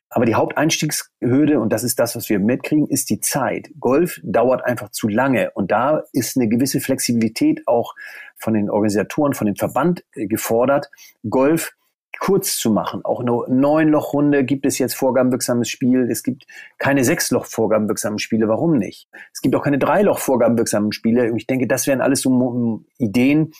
Aber 0.09 0.25
die 0.25 0.35
Haupteinstiegshürde, 0.35 1.59
und 1.59 1.71
das 1.71 1.83
ist 1.83 1.99
das, 1.99 2.15
was 2.15 2.29
wir 2.29 2.39
mitkriegen, 2.39 2.87
ist 2.87 3.09
die 3.09 3.19
Zeit. 3.19 3.71
Golf 3.79 4.19
dauert 4.23 4.65
einfach 4.65 4.89
zu 4.89 5.07
lange 5.07 5.51
und 5.51 5.71
da 5.71 6.03
ist 6.11 6.37
eine 6.37 6.47
gewisse 6.47 6.79
Flexibilität 6.79 7.63
auch 7.67 7.95
von 8.37 8.53
den 8.53 8.69
Organisatoren, 8.69 9.33
von 9.33 9.47
dem 9.47 9.55
Verband 9.55 10.03
äh, 10.13 10.27
gefordert, 10.27 10.89
Golf 11.29 11.73
kurz 12.19 12.57
zu 12.57 12.69
machen. 12.71 13.03
Auch 13.03 13.19
eine 13.19 13.31
Neun-Loch-Runde 13.47 14.45
gibt 14.45 14.65
es 14.65 14.77
jetzt 14.77 14.93
vorgabenwirksames 14.93 15.67
Spiel. 15.67 16.07
Es 16.09 16.23
gibt 16.23 16.45
keine 16.77 17.03
Sechs-Loch-vorgabenwirksamen 17.03 18.19
Spiele. 18.19 18.47
Warum 18.47 18.77
nicht? 18.77 19.09
Es 19.33 19.41
gibt 19.41 19.55
auch 19.55 19.63
keine 19.63 19.79
Drei-Loch-vorgabenwirksamen 19.79 20.91
Spiele. 20.93 21.35
Ich 21.35 21.47
denke, 21.47 21.67
das 21.67 21.87
wären 21.87 22.01
alles 22.01 22.21
so 22.21 22.83
Ideen, 22.97 23.51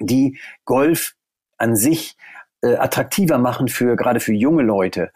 die 0.00 0.38
Golf 0.64 1.16
an 1.58 1.76
sich 1.76 2.16
äh, 2.62 2.76
attraktiver 2.76 3.38
machen 3.38 3.68
für 3.68 3.96
gerade 3.96 4.20
für 4.20 4.32
junge 4.32 4.62
Leute. 4.62 5.10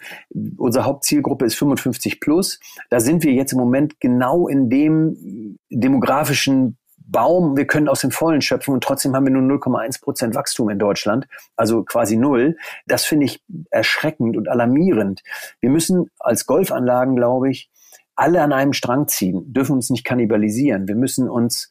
Unsere 0.56 0.84
Hauptzielgruppe 0.84 1.44
ist 1.44 1.54
55 1.56 2.20
plus. 2.20 2.60
Da 2.90 3.00
sind 3.00 3.24
wir 3.24 3.32
jetzt 3.32 3.52
im 3.52 3.58
Moment 3.58 3.98
genau 4.00 4.46
in 4.48 4.70
dem 4.70 5.58
demografischen 5.70 6.78
Baum, 7.12 7.56
wir 7.56 7.66
können 7.66 7.88
aus 7.88 8.00
dem 8.00 8.10
Vollen 8.10 8.40
schöpfen 8.40 8.72
und 8.72 8.82
trotzdem 8.82 9.14
haben 9.14 9.26
wir 9.26 9.32
nur 9.32 9.58
0,1 9.58 10.00
Prozent 10.00 10.34
Wachstum 10.34 10.70
in 10.70 10.78
Deutschland, 10.78 11.26
also 11.56 11.82
quasi 11.84 12.16
null. 12.16 12.56
Das 12.86 13.04
finde 13.04 13.26
ich 13.26 13.42
erschreckend 13.70 14.36
und 14.36 14.48
alarmierend. 14.48 15.22
Wir 15.60 15.68
müssen 15.68 16.10
als 16.18 16.46
Golfanlagen, 16.46 17.14
glaube 17.16 17.50
ich, 17.50 17.70
alle 18.14 18.42
an 18.42 18.52
einem 18.52 18.72
Strang 18.72 19.08
ziehen, 19.08 19.52
dürfen 19.52 19.74
uns 19.74 19.90
nicht 19.90 20.04
kannibalisieren. 20.04 20.86
Wir 20.86 20.96
müssen 20.96 21.28
uns 21.28 21.70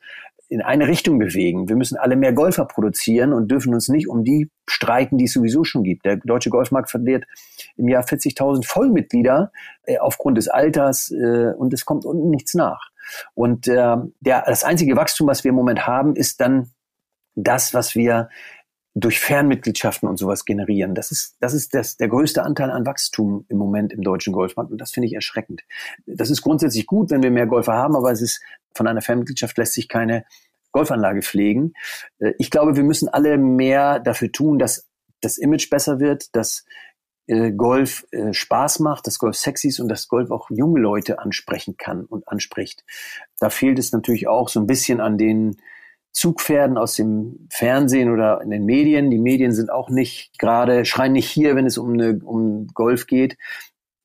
in 0.51 0.61
eine 0.61 0.87
Richtung 0.87 1.17
bewegen. 1.17 1.69
Wir 1.69 1.77
müssen 1.77 1.97
alle 1.97 2.17
mehr 2.17 2.33
Golfer 2.33 2.65
produzieren 2.65 3.31
und 3.31 3.49
dürfen 3.49 3.73
uns 3.73 3.87
nicht 3.87 4.09
um 4.09 4.25
die 4.25 4.49
streiten, 4.67 5.17
die 5.17 5.23
es 5.23 5.31
sowieso 5.31 5.63
schon 5.63 5.81
gibt. 5.81 6.03
Der 6.03 6.17
deutsche 6.17 6.49
Golfmarkt 6.49 6.91
verliert 6.91 7.23
im 7.77 7.87
Jahr 7.87 8.03
40.000 8.03 8.67
Vollmitglieder 8.67 9.53
äh, 9.83 9.97
aufgrund 9.99 10.37
des 10.37 10.49
Alters 10.49 11.09
äh, 11.09 11.53
und 11.57 11.73
es 11.73 11.85
kommt 11.85 12.03
unten 12.03 12.29
nichts 12.29 12.53
nach. 12.53 12.89
Und 13.33 13.69
äh, 13.69 13.95
der, 14.19 14.43
das 14.45 14.65
einzige 14.65 14.97
Wachstum, 14.97 15.27
was 15.27 15.45
wir 15.45 15.49
im 15.49 15.55
Moment 15.55 15.87
haben, 15.87 16.17
ist 16.17 16.41
dann 16.41 16.71
das, 17.35 17.73
was 17.73 17.95
wir 17.95 18.27
durch 18.93 19.19
Fernmitgliedschaften 19.19 20.09
und 20.09 20.17
sowas 20.17 20.43
generieren. 20.43 20.95
Das 20.95 21.11
ist, 21.11 21.37
das 21.39 21.53
ist 21.53 21.73
das, 21.73 21.95
der 21.95 22.09
größte 22.09 22.43
Anteil 22.43 22.71
an 22.71 22.85
Wachstum 22.85 23.45
im 23.47 23.57
Moment 23.57 23.93
im 23.93 24.01
deutschen 24.01 24.33
Golfmarkt 24.33 24.71
und 24.71 24.79
das 24.79 24.91
finde 24.91 25.07
ich 25.07 25.13
erschreckend. 25.13 25.61
Das 26.05 26.29
ist 26.29 26.41
grundsätzlich 26.41 26.87
gut, 26.87 27.09
wenn 27.09 27.23
wir 27.23 27.31
mehr 27.31 27.47
Golfer 27.47 27.73
haben, 27.73 27.95
aber 27.95 28.11
es 28.11 28.21
ist 28.21 28.41
von 28.75 28.87
einer 28.87 29.01
Fernmitgliedschaft 29.01 29.57
lässt 29.57 29.73
sich 29.73 29.87
keine 29.87 30.25
Golfanlage 30.71 31.21
pflegen. 31.21 31.73
Äh, 32.19 32.33
ich 32.37 32.49
glaube, 32.49 32.75
wir 32.75 32.83
müssen 32.83 33.07
alle 33.07 33.37
mehr 33.37 33.99
dafür 33.99 34.31
tun, 34.31 34.59
dass 34.59 34.87
das 35.21 35.37
Image 35.37 35.69
besser 35.69 35.99
wird, 35.99 36.35
dass 36.35 36.65
äh, 37.27 37.51
Golf 37.51 38.05
äh, 38.11 38.33
Spaß 38.33 38.79
macht, 38.79 39.07
dass 39.07 39.19
Golf 39.19 39.37
sexy 39.37 39.69
ist 39.69 39.79
und 39.79 39.87
dass 39.87 40.07
Golf 40.07 40.31
auch 40.31 40.49
junge 40.49 40.81
Leute 40.81 41.19
ansprechen 41.19 41.77
kann 41.77 42.03
und 42.05 42.27
anspricht. 42.27 42.83
Da 43.39 43.49
fehlt 43.49 43.79
es 43.79 43.91
natürlich 43.91 44.27
auch 44.27 44.49
so 44.49 44.59
ein 44.59 44.67
bisschen 44.67 44.99
an 44.99 45.17
den 45.17 45.57
Zugpferden 46.11 46.77
aus 46.77 46.95
dem 46.95 47.47
Fernsehen 47.49 48.11
oder 48.11 48.41
in 48.41 48.49
den 48.49 48.65
Medien. 48.65 49.09
Die 49.09 49.19
Medien 49.19 49.53
sind 49.53 49.71
auch 49.71 49.89
nicht 49.89 50.37
gerade, 50.37 50.85
schreien 50.85 51.13
nicht 51.13 51.29
hier, 51.29 51.55
wenn 51.55 51.65
es 51.65 51.77
um, 51.77 51.93
eine, 51.93 52.19
um 52.23 52.67
Golf 52.73 53.07
geht. 53.07 53.37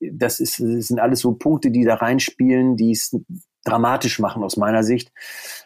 Das, 0.01 0.41
ist, 0.41 0.61
das 0.61 0.87
sind 0.87 1.01
alles 1.01 1.21
so 1.21 1.33
Punkte, 1.33 1.71
die 1.71 1.85
da 1.85 1.95
reinspielen, 1.95 2.77
die 2.77 2.93
es 2.93 3.17
dramatisch 3.67 4.19
machen 4.19 4.43
aus 4.43 4.57
meiner 4.57 4.83
Sicht. 4.83 5.11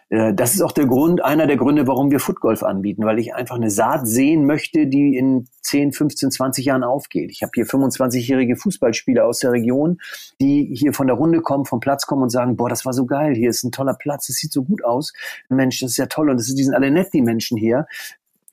Äh, 0.09 0.35
das 0.35 0.55
ist 0.55 0.63
auch 0.63 0.73
der 0.73 0.87
Grund, 0.87 1.25
einer 1.25 1.47
der 1.47 1.57
Gründe, 1.57 1.87
warum 1.87 2.11
wir 2.11 2.21
Footgolf 2.21 2.63
anbieten, 2.63 3.05
weil 3.05 3.19
ich 3.19 3.35
einfach 3.35 3.57
eine 3.57 3.71
Saat 3.71 4.07
sehen 4.07 4.47
möchte, 4.47 4.87
die 4.87 5.17
in 5.17 5.47
10, 5.63 5.93
15, 5.93 6.31
20 6.31 6.65
Jahren 6.65 6.83
aufgeht. 6.83 7.31
Ich 7.31 7.43
habe 7.43 7.53
hier 7.55 7.67
25-jährige 7.67 8.57
Fußballspieler 8.57 9.25
aus 9.25 9.39
der 9.39 9.53
Region, 9.53 10.01
die 10.41 10.71
hier 10.75 10.93
von 10.93 11.07
der 11.07 11.17
Runde 11.17 11.41
kommen, 11.41 11.65
vom 11.65 11.81
Platz 11.81 12.07
kommen 12.07 12.23
und 12.23 12.31
sagen, 12.31 12.57
boah, 12.57 12.69
das 12.69 12.85
war 12.85 12.93
so 12.93 13.07
geil, 13.07 13.35
hier 13.35 13.51
ist 13.51 13.63
ein 13.63 13.73
toller 13.73 13.95
Platz, 13.95 14.29
es 14.29 14.37
sieht 14.37 14.53
so 14.53 14.65
gut 14.65 14.85
aus. 14.85 15.13
Mensch, 15.49 15.81
das 15.81 15.93
ist 15.93 15.97
ja 15.97 16.07
toll 16.07 16.31
und 16.31 16.39
das 16.39 16.49
ist, 16.49 16.59
die 16.59 16.65
sind 16.65 16.75
alle 16.75 16.91
nett, 16.91 17.13
die 17.13 17.23
Menschen 17.23 17.57
hier. 17.57 17.87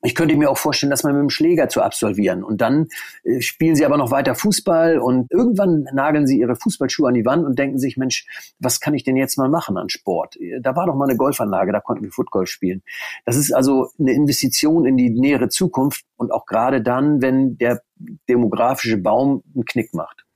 Ich 0.04 0.14
könnte 0.14 0.36
mir 0.36 0.50
auch 0.52 0.58
vorstellen, 0.58 0.92
das 0.92 1.04
mal 1.04 1.14
mit 1.14 1.22
dem 1.22 1.30
Schläger 1.30 1.70
zu 1.70 1.82
absolvieren. 1.82 2.44
Und 2.44 2.62
dann 2.62 2.88
äh, 3.24 3.42
spielen 3.42 3.76
sie 3.76 3.86
aber 3.86 3.98
noch 3.98 4.12
weiter 4.12 4.36
Fußball 4.36 5.00
und 5.00 5.32
irgendwann 5.32 5.88
nageln 5.92 6.28
sie 6.28 6.40
ihre 6.40 6.56
Fußballschuhe 6.56 7.08
an 7.08 7.16
die 7.16 7.26
Wand 7.26 7.46
und 7.46 7.58
denken 7.58 7.80
sich, 7.80 7.98
Mensch, 7.98 8.28
was 8.60 8.80
kann 8.80 8.94
ich 8.94 9.04
denn 9.04 9.16
jetzt 9.16 9.38
mal 9.38 9.50
machen 9.50 9.76
an 9.78 9.90
Sport? 9.90 10.38
Da 10.62 10.76
war 10.76 10.86
doch 10.86 10.96
mal 10.96 11.10
eine 11.10 11.18
Golfanlage, 11.18 11.72
da 11.72 11.80
konnten 11.80 12.04
wir 12.04 12.12
Footgolf 12.12 12.50
spielen. 12.50 12.84
Das 13.26 13.36
ist 13.36 13.52
also 13.52 13.90
eine 14.00 14.14
Investition 14.14 14.86
in 14.86 14.98
die 14.98 15.10
nähere 15.10 15.50
Zukunft 15.50 16.06
und 16.16 16.32
auch 16.32 16.46
gerade 16.46 16.82
dann, 16.82 17.22
wenn 17.22 17.58
der 17.58 17.82
demografische 18.30 18.98
Baum 18.98 19.44
einen 19.56 19.66
Knick 19.66 19.94
macht. 19.94 20.27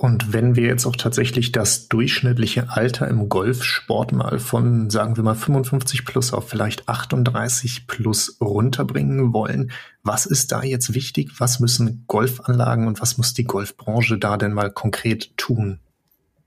Und 0.00 0.32
wenn 0.32 0.54
wir 0.54 0.68
jetzt 0.68 0.86
auch 0.86 0.94
tatsächlich 0.94 1.50
das 1.50 1.88
durchschnittliche 1.88 2.68
Alter 2.70 3.08
im 3.08 3.28
Golfsport 3.28 4.12
mal 4.12 4.38
von, 4.38 4.90
sagen 4.90 5.16
wir 5.16 5.24
mal, 5.24 5.34
55 5.34 6.04
plus 6.04 6.32
auf 6.32 6.48
vielleicht 6.48 6.88
38 6.88 7.88
plus 7.88 8.36
runterbringen 8.40 9.32
wollen, 9.32 9.72
was 10.04 10.24
ist 10.24 10.52
da 10.52 10.62
jetzt 10.62 10.94
wichtig? 10.94 11.32
Was 11.38 11.58
müssen 11.58 12.04
Golfanlagen 12.06 12.86
und 12.86 13.00
was 13.00 13.18
muss 13.18 13.34
die 13.34 13.42
Golfbranche 13.42 14.18
da 14.18 14.36
denn 14.36 14.52
mal 14.52 14.70
konkret 14.70 15.36
tun? 15.36 15.80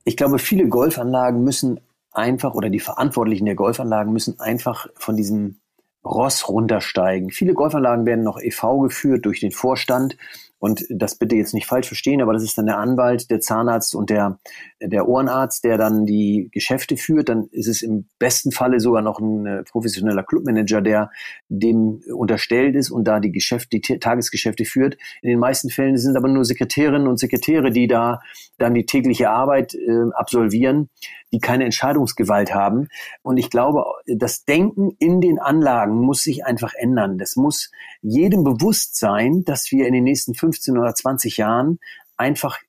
Ich 0.05 0.15
glaube, 0.15 0.39
viele 0.39 0.69
Golfanlagen 0.69 1.43
müssen 1.43 1.81
einfach 2.13 2.53
oder 2.53 2.69
die 2.69 2.79
Verantwortlichen 2.79 3.45
der 3.45 3.55
Golfanlagen 3.55 4.13
müssen 4.13 4.39
einfach 4.39 4.87
von 4.95 5.17
diesem 5.17 5.57
Ross 6.05 6.47
runtersteigen. 6.47 7.31
Viele 7.31 7.53
Golfanlagen 7.53 8.05
werden 8.05 8.23
noch 8.23 8.39
EV 8.39 8.79
geführt 8.83 9.25
durch 9.25 9.41
den 9.41 9.51
Vorstand 9.51 10.15
und 10.61 10.85
das 10.91 11.15
bitte 11.15 11.35
jetzt 11.35 11.55
nicht 11.55 11.65
falsch 11.65 11.87
verstehen, 11.87 12.21
aber 12.21 12.33
das 12.33 12.43
ist 12.43 12.55
dann 12.55 12.67
der 12.67 12.77
Anwalt, 12.77 13.31
der 13.31 13.39
Zahnarzt 13.39 13.95
und 13.95 14.11
der, 14.11 14.39
der 14.79 15.07
Ohrenarzt, 15.07 15.63
der 15.63 15.79
dann 15.79 16.05
die 16.05 16.49
Geschäfte 16.51 16.97
führt. 16.97 17.29
Dann 17.29 17.47
ist 17.51 17.67
es 17.67 17.81
im 17.81 18.05
besten 18.19 18.51
Falle 18.51 18.79
sogar 18.79 19.01
noch 19.01 19.19
ein 19.19 19.47
äh, 19.47 19.63
professioneller 19.63 20.21
Clubmanager, 20.21 20.81
der 20.81 21.09
dem 21.49 22.03
unterstellt 22.13 22.75
ist 22.75 22.91
und 22.91 23.05
da 23.05 23.19
die 23.19 23.31
Geschäfte, 23.31 23.79
die 23.79 23.81
Tagesgeschäfte 23.97 24.65
führt. 24.65 24.97
In 25.23 25.31
den 25.31 25.39
meisten 25.39 25.71
Fällen 25.71 25.97
sind 25.97 26.15
aber 26.15 26.27
nur 26.27 26.45
Sekretärinnen 26.45 27.07
und 27.07 27.17
Sekretäre, 27.17 27.71
die 27.71 27.87
da 27.87 28.21
dann 28.59 28.75
die 28.75 28.85
tägliche 28.85 29.31
Arbeit 29.31 29.73
äh, 29.73 30.11
absolvieren, 30.13 30.89
die 31.33 31.39
keine 31.39 31.65
Entscheidungsgewalt 31.65 32.53
haben. 32.53 32.87
Und 33.23 33.37
ich 33.37 33.49
glaube, 33.49 33.83
das 34.05 34.45
Denken 34.45 34.91
in 34.99 35.21
den 35.21 35.39
Anlagen 35.39 35.95
muss 35.95 36.21
sich 36.21 36.45
einfach 36.45 36.73
ändern. 36.75 37.17
Das 37.17 37.35
muss 37.35 37.71
jedem 38.01 38.43
bewusst 38.43 38.99
sein, 38.99 39.43
dass 39.43 39.71
wir 39.71 39.87
in 39.87 39.93
den 39.93 40.03
nächsten 40.03 40.35
15 40.51 40.77
oder 40.77 40.93
20 40.93 41.37
Jahren 41.37 41.79
einfach 42.17 42.59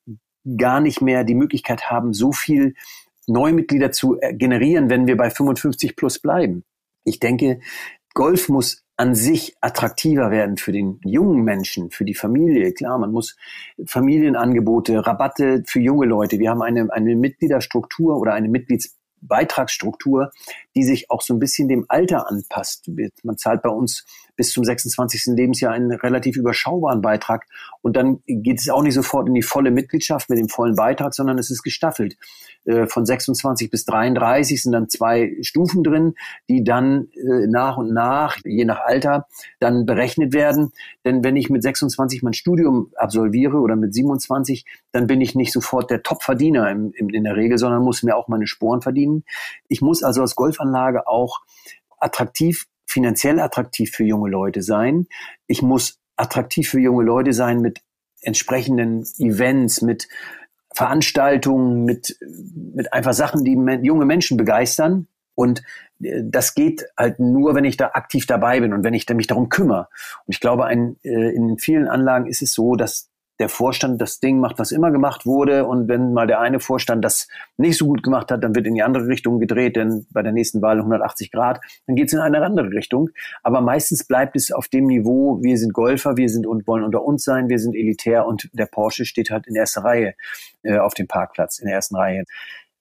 gar 0.57 0.79
nicht 0.79 1.01
mehr 1.01 1.23
die 1.23 1.35
Möglichkeit 1.35 1.89
haben, 1.89 2.13
so 2.13 2.31
viel 2.31 2.75
Neumitglieder 3.27 3.91
zu 3.91 4.19
äh, 4.19 4.33
generieren, 4.33 4.89
wenn 4.89 5.07
wir 5.07 5.17
bei 5.17 5.29
55 5.29 5.95
plus 5.95 6.19
bleiben. 6.19 6.63
Ich 7.03 7.19
denke, 7.19 7.59
Golf 8.13 8.49
muss 8.49 8.83
an 8.95 9.15
sich 9.15 9.55
attraktiver 9.59 10.29
werden 10.29 10.57
für 10.57 10.71
den 10.71 10.99
jungen 11.03 11.43
Menschen, 11.43 11.89
für 11.89 12.05
die 12.05 12.13
Familie. 12.13 12.73
Klar, 12.73 12.99
man 12.99 13.11
muss 13.11 13.35
Familienangebote, 13.85 15.05
Rabatte 15.05 15.63
für 15.65 15.79
junge 15.79 16.05
Leute. 16.05 16.37
Wir 16.39 16.51
haben 16.51 16.61
eine, 16.61 16.87
eine 16.91 17.15
Mitgliederstruktur 17.15 18.17
oder 18.17 18.33
eine 18.33 18.49
Mitglieds 18.49 18.97
Beitragsstruktur, 19.21 20.31
die 20.75 20.83
sich 20.83 21.09
auch 21.09 21.21
so 21.21 21.33
ein 21.33 21.39
bisschen 21.39 21.67
dem 21.67 21.85
Alter 21.87 22.29
anpasst. 22.29 22.89
Man 23.23 23.37
zahlt 23.37 23.61
bei 23.61 23.69
uns 23.69 24.05
bis 24.35 24.51
zum 24.51 24.63
26. 24.63 25.35
Lebensjahr 25.35 25.73
einen 25.73 25.91
relativ 25.91 26.37
überschaubaren 26.37 27.01
Beitrag 27.01 27.45
und 27.81 27.95
dann 27.95 28.21
geht 28.25 28.59
es 28.59 28.69
auch 28.69 28.81
nicht 28.81 28.95
sofort 28.95 29.27
in 29.27 29.33
die 29.33 29.43
volle 29.43 29.71
Mitgliedschaft 29.71 30.29
mit 30.29 30.39
dem 30.39 30.49
vollen 30.49 30.75
Beitrag, 30.75 31.13
sondern 31.13 31.37
es 31.37 31.51
ist 31.51 31.63
gestaffelt. 31.63 32.17
Äh, 32.65 32.87
von 32.87 33.05
26 33.05 33.69
bis 33.69 33.85
33 33.85 34.63
sind 34.63 34.71
dann 34.71 34.89
zwei 34.89 35.35
Stufen 35.41 35.83
drin, 35.83 36.15
die 36.49 36.63
dann 36.63 37.09
äh, 37.13 37.47
nach 37.47 37.77
und 37.77 37.93
nach, 37.93 38.37
je 38.43 38.65
nach 38.65 38.79
Alter, 38.79 39.27
dann 39.59 39.85
berechnet 39.85 40.33
werden. 40.33 40.71
Denn 41.05 41.23
wenn 41.23 41.35
ich 41.35 41.49
mit 41.49 41.61
26 41.61 42.23
mein 42.23 42.33
Studium 42.33 42.91
absolviere 42.95 43.57
oder 43.57 43.75
mit 43.75 43.93
27, 43.93 44.65
dann 44.91 45.07
bin 45.07 45.21
ich 45.21 45.35
nicht 45.35 45.51
sofort 45.51 45.91
der 45.91 46.03
Top-Verdiener 46.03 46.69
in 46.69 47.23
der 47.23 47.35
Regel, 47.35 47.57
sondern 47.57 47.83
muss 47.83 48.03
mir 48.03 48.15
auch 48.15 48.27
meine 48.27 48.47
Sporen 48.47 48.81
verdienen. 48.81 49.23
Ich 49.67 49.81
muss 49.81 50.03
also 50.03 50.21
als 50.21 50.35
Golfanlage 50.63 51.07
auch 51.07 51.41
attraktiv 51.99 52.65
finanziell 52.85 53.39
attraktiv 53.39 53.91
für 53.91 54.03
junge 54.03 54.29
Leute 54.29 54.61
sein. 54.61 55.07
Ich 55.47 55.61
muss 55.61 55.99
attraktiv 56.15 56.69
für 56.69 56.79
junge 56.79 57.03
Leute 57.03 57.33
sein 57.33 57.59
mit 57.59 57.81
entsprechenden 58.21 59.03
Events, 59.17 59.81
mit 59.81 60.07
Veranstaltungen, 60.73 61.85
mit, 61.85 62.17
mit 62.21 62.93
einfach 62.93 63.13
Sachen, 63.13 63.43
die 63.43 63.53
junge 63.85 64.05
Menschen 64.05 64.37
begeistern. 64.37 65.07
Und 65.35 65.63
äh, 66.01 66.21
das 66.23 66.53
geht 66.53 66.85
halt 66.97 67.19
nur, 67.19 67.55
wenn 67.55 67.65
ich 67.65 67.77
da 67.77 67.91
aktiv 67.93 68.27
dabei 68.27 68.59
bin 68.59 68.73
und 68.73 68.83
wenn 68.83 68.93
ich 68.93 69.09
mich 69.09 69.27
darum 69.27 69.49
kümmere. 69.49 69.87
Und 70.25 70.33
ich 70.33 70.39
glaube, 70.39 70.65
ein, 70.65 70.97
äh, 71.03 71.33
in 71.33 71.57
vielen 71.57 71.87
Anlagen 71.87 72.27
ist 72.27 72.41
es 72.41 72.53
so, 72.53 72.75
dass 72.75 73.09
der 73.39 73.49
Vorstand 73.49 73.99
das 73.99 74.19
Ding 74.19 74.39
macht, 74.39 74.59
was 74.59 74.71
immer 74.71 74.91
gemacht 74.91 75.25
wurde. 75.25 75.65
Und 75.65 75.87
wenn 75.87 76.13
mal 76.13 76.27
der 76.27 76.39
eine 76.39 76.59
Vorstand 76.59 77.03
das 77.03 77.27
nicht 77.57 77.77
so 77.77 77.87
gut 77.87 78.03
gemacht 78.03 78.31
hat, 78.31 78.43
dann 78.43 78.55
wird 78.55 78.67
in 78.67 78.75
die 78.75 78.83
andere 78.83 79.07
Richtung 79.07 79.39
gedreht, 79.39 79.75
denn 79.75 80.05
bei 80.11 80.21
der 80.21 80.31
nächsten 80.31 80.61
Wahl 80.61 80.77
180 80.77 81.31
Grad, 81.31 81.59
dann 81.87 81.95
geht 81.95 82.07
es 82.07 82.13
in 82.13 82.19
eine 82.19 82.41
andere 82.41 82.69
Richtung. 82.71 83.09
Aber 83.41 83.61
meistens 83.61 84.05
bleibt 84.05 84.35
es 84.35 84.51
auf 84.51 84.67
dem 84.67 84.85
Niveau, 84.85 85.41
wir 85.41 85.57
sind 85.57 85.73
Golfer, 85.73 86.15
wir 86.15 86.29
sind 86.29 86.45
und 86.45 86.67
wollen 86.67 86.83
unter 86.83 87.03
uns 87.03 87.23
sein, 87.23 87.49
wir 87.49 87.59
sind 87.59 87.75
elitär 87.75 88.27
und 88.27 88.49
der 88.53 88.67
Porsche 88.67 89.05
steht 89.05 89.31
halt 89.31 89.47
in 89.47 89.55
erster 89.55 89.83
Reihe 89.83 90.13
äh, 90.61 90.77
auf 90.77 90.93
dem 90.93 91.07
Parkplatz, 91.07 91.59
in 91.59 91.65
der 91.65 91.75
ersten 91.75 91.95
Reihe. 91.95 92.25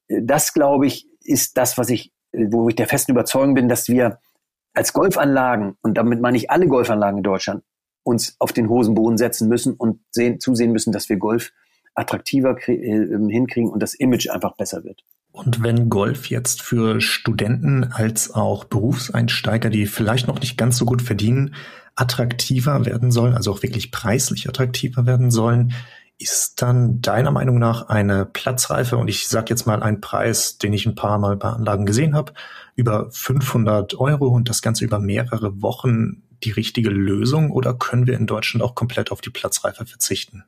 Das, 0.09 0.53
glaube 0.53 0.87
ich, 0.87 1.09
ist 1.25 1.57
das, 1.57 1.79
was 1.79 1.89
ich, 1.89 2.13
wo 2.33 2.69
ich 2.69 2.77
der 2.77 2.87
festen 2.87 3.13
Überzeugung 3.13 3.55
bin, 3.55 3.69
dass 3.69 3.89
wir 3.89 4.19
als 4.75 4.93
Golfanlagen, 4.93 5.77
und 5.83 5.97
damit 5.97 6.21
meine 6.21 6.37
ich 6.37 6.51
alle 6.51 6.67
Golfanlagen 6.67 7.19
in 7.19 7.23
Deutschland, 7.23 7.63
uns 8.03 8.37
auf 8.39 8.53
den 8.53 8.69
Hosenboden 8.69 9.19
setzen 9.19 9.49
müssen 9.49 9.75
und 9.75 10.01
sehen, 10.11 10.41
zusehen 10.41 10.73
müssen, 10.73 10.93
dass 10.93 11.09
wir 11.09 11.17
Golf 11.17 11.53
attraktiver 11.95 12.57
äh, 12.69 13.07
hinkriegen 13.29 13.71
und 13.71 13.83
das 13.83 13.95
Image 13.95 14.29
einfach 14.31 14.57
besser 14.57 14.85
wird. 14.85 15.05
Und 15.31 15.63
wenn 15.63 15.89
Golf 15.89 16.29
jetzt 16.29 16.61
für 16.61 17.01
Studenten 17.01 17.85
als 17.85 18.35
auch 18.35 18.65
Berufseinsteiger, 18.65 19.71
die 19.71 19.87
vielleicht 19.87 20.29
noch 20.29 20.41
nicht 20.41 20.59
ganz 20.59 20.77
so 20.77 20.85
gut 20.85 21.01
verdienen, 21.01 21.55
attraktiver 21.95 22.85
werden 22.85 23.11
soll, 23.11 23.35
also 23.35 23.53
auch 23.53 23.63
wirklich 23.63 23.91
preislich 23.91 24.49
attraktiver 24.49 25.07
werden 25.07 25.31
sollen, 25.31 25.73
ist 26.23 26.63
dann 26.63 27.01
deiner 27.01 27.31
Meinung 27.31 27.59
nach 27.59 27.89
eine 27.89 28.25
Platzreife, 28.25 28.97
und 28.97 29.09
ich 29.09 29.29
sage 29.29 29.47
jetzt 29.51 29.67
mal 29.67 29.83
einen 29.83 30.01
Preis, 30.01 30.59
den 30.59 30.73
ich 30.73 30.87
ein 30.87 30.95
paar 30.95 31.19
Mal 31.19 31.37
bei 31.37 31.49
Anlagen 31.49 31.87
gesehen 31.87 32.15
habe, 32.15 32.33
über 32.77 33.11
500 33.11 33.99
Euro 33.99 34.29
und 34.29 34.49
das 34.49 34.63
Ganze 34.63 34.85
über 34.85 34.99
mehrere 34.99 35.61
Wochen 35.63 36.23
die 36.45 36.51
richtige 36.51 36.91
Lösung 36.91 37.51
oder 37.51 37.75
können 37.75 38.07
wir 38.07 38.17
in 38.17 38.27
Deutschland 38.27 38.63
auch 38.63 38.75
komplett 38.75 39.13
auf 39.13 39.21
die 39.21 39.31
Platzreife 39.31 39.87
verzichten? 39.87 40.45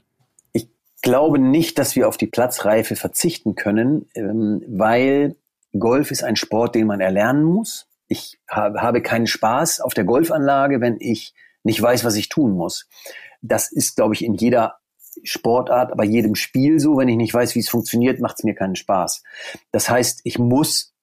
Ich 0.52 0.68
glaube 1.02 1.38
nicht, 1.38 1.78
dass 1.78 1.96
wir 1.96 2.08
auf 2.08 2.16
die 2.16 2.26
Platzreife 2.26 2.96
verzichten 2.96 3.54
können, 3.54 4.06
ähm, 4.14 4.62
weil 4.68 5.36
Golf 5.78 6.10
ist 6.10 6.24
ein 6.24 6.36
Sport, 6.36 6.74
den 6.74 6.86
man 6.86 7.00
erlernen 7.00 7.44
muss. 7.44 7.86
Ich 8.08 8.38
habe 8.48 9.02
keinen 9.02 9.26
Spaß 9.26 9.80
auf 9.80 9.94
der 9.94 10.04
Golfanlage, 10.04 10.80
wenn 10.80 10.96
ich 11.00 11.34
nicht 11.62 11.80
weiß, 11.80 12.04
was 12.04 12.16
ich 12.16 12.28
tun 12.28 12.52
muss. 12.52 12.86
Das 13.42 13.72
ist, 13.72 13.96
glaube 13.96 14.14
ich, 14.14 14.24
in 14.24 14.34
jeder 14.34 14.76
Sportart, 15.22 15.96
bei 15.96 16.04
jedem 16.04 16.34
Spiel 16.34 16.78
so. 16.78 16.96
Wenn 16.96 17.08
ich 17.08 17.16
nicht 17.16 17.34
weiß, 17.34 17.54
wie 17.54 17.60
es 17.60 17.68
funktioniert, 17.68 18.20
macht 18.20 18.36
es 18.38 18.44
mir 18.44 18.54
keinen 18.54 18.76
Spaß. 18.76 19.22
Das 19.70 19.88
heißt, 19.88 20.20
ich 20.24 20.38
muss 20.38 20.94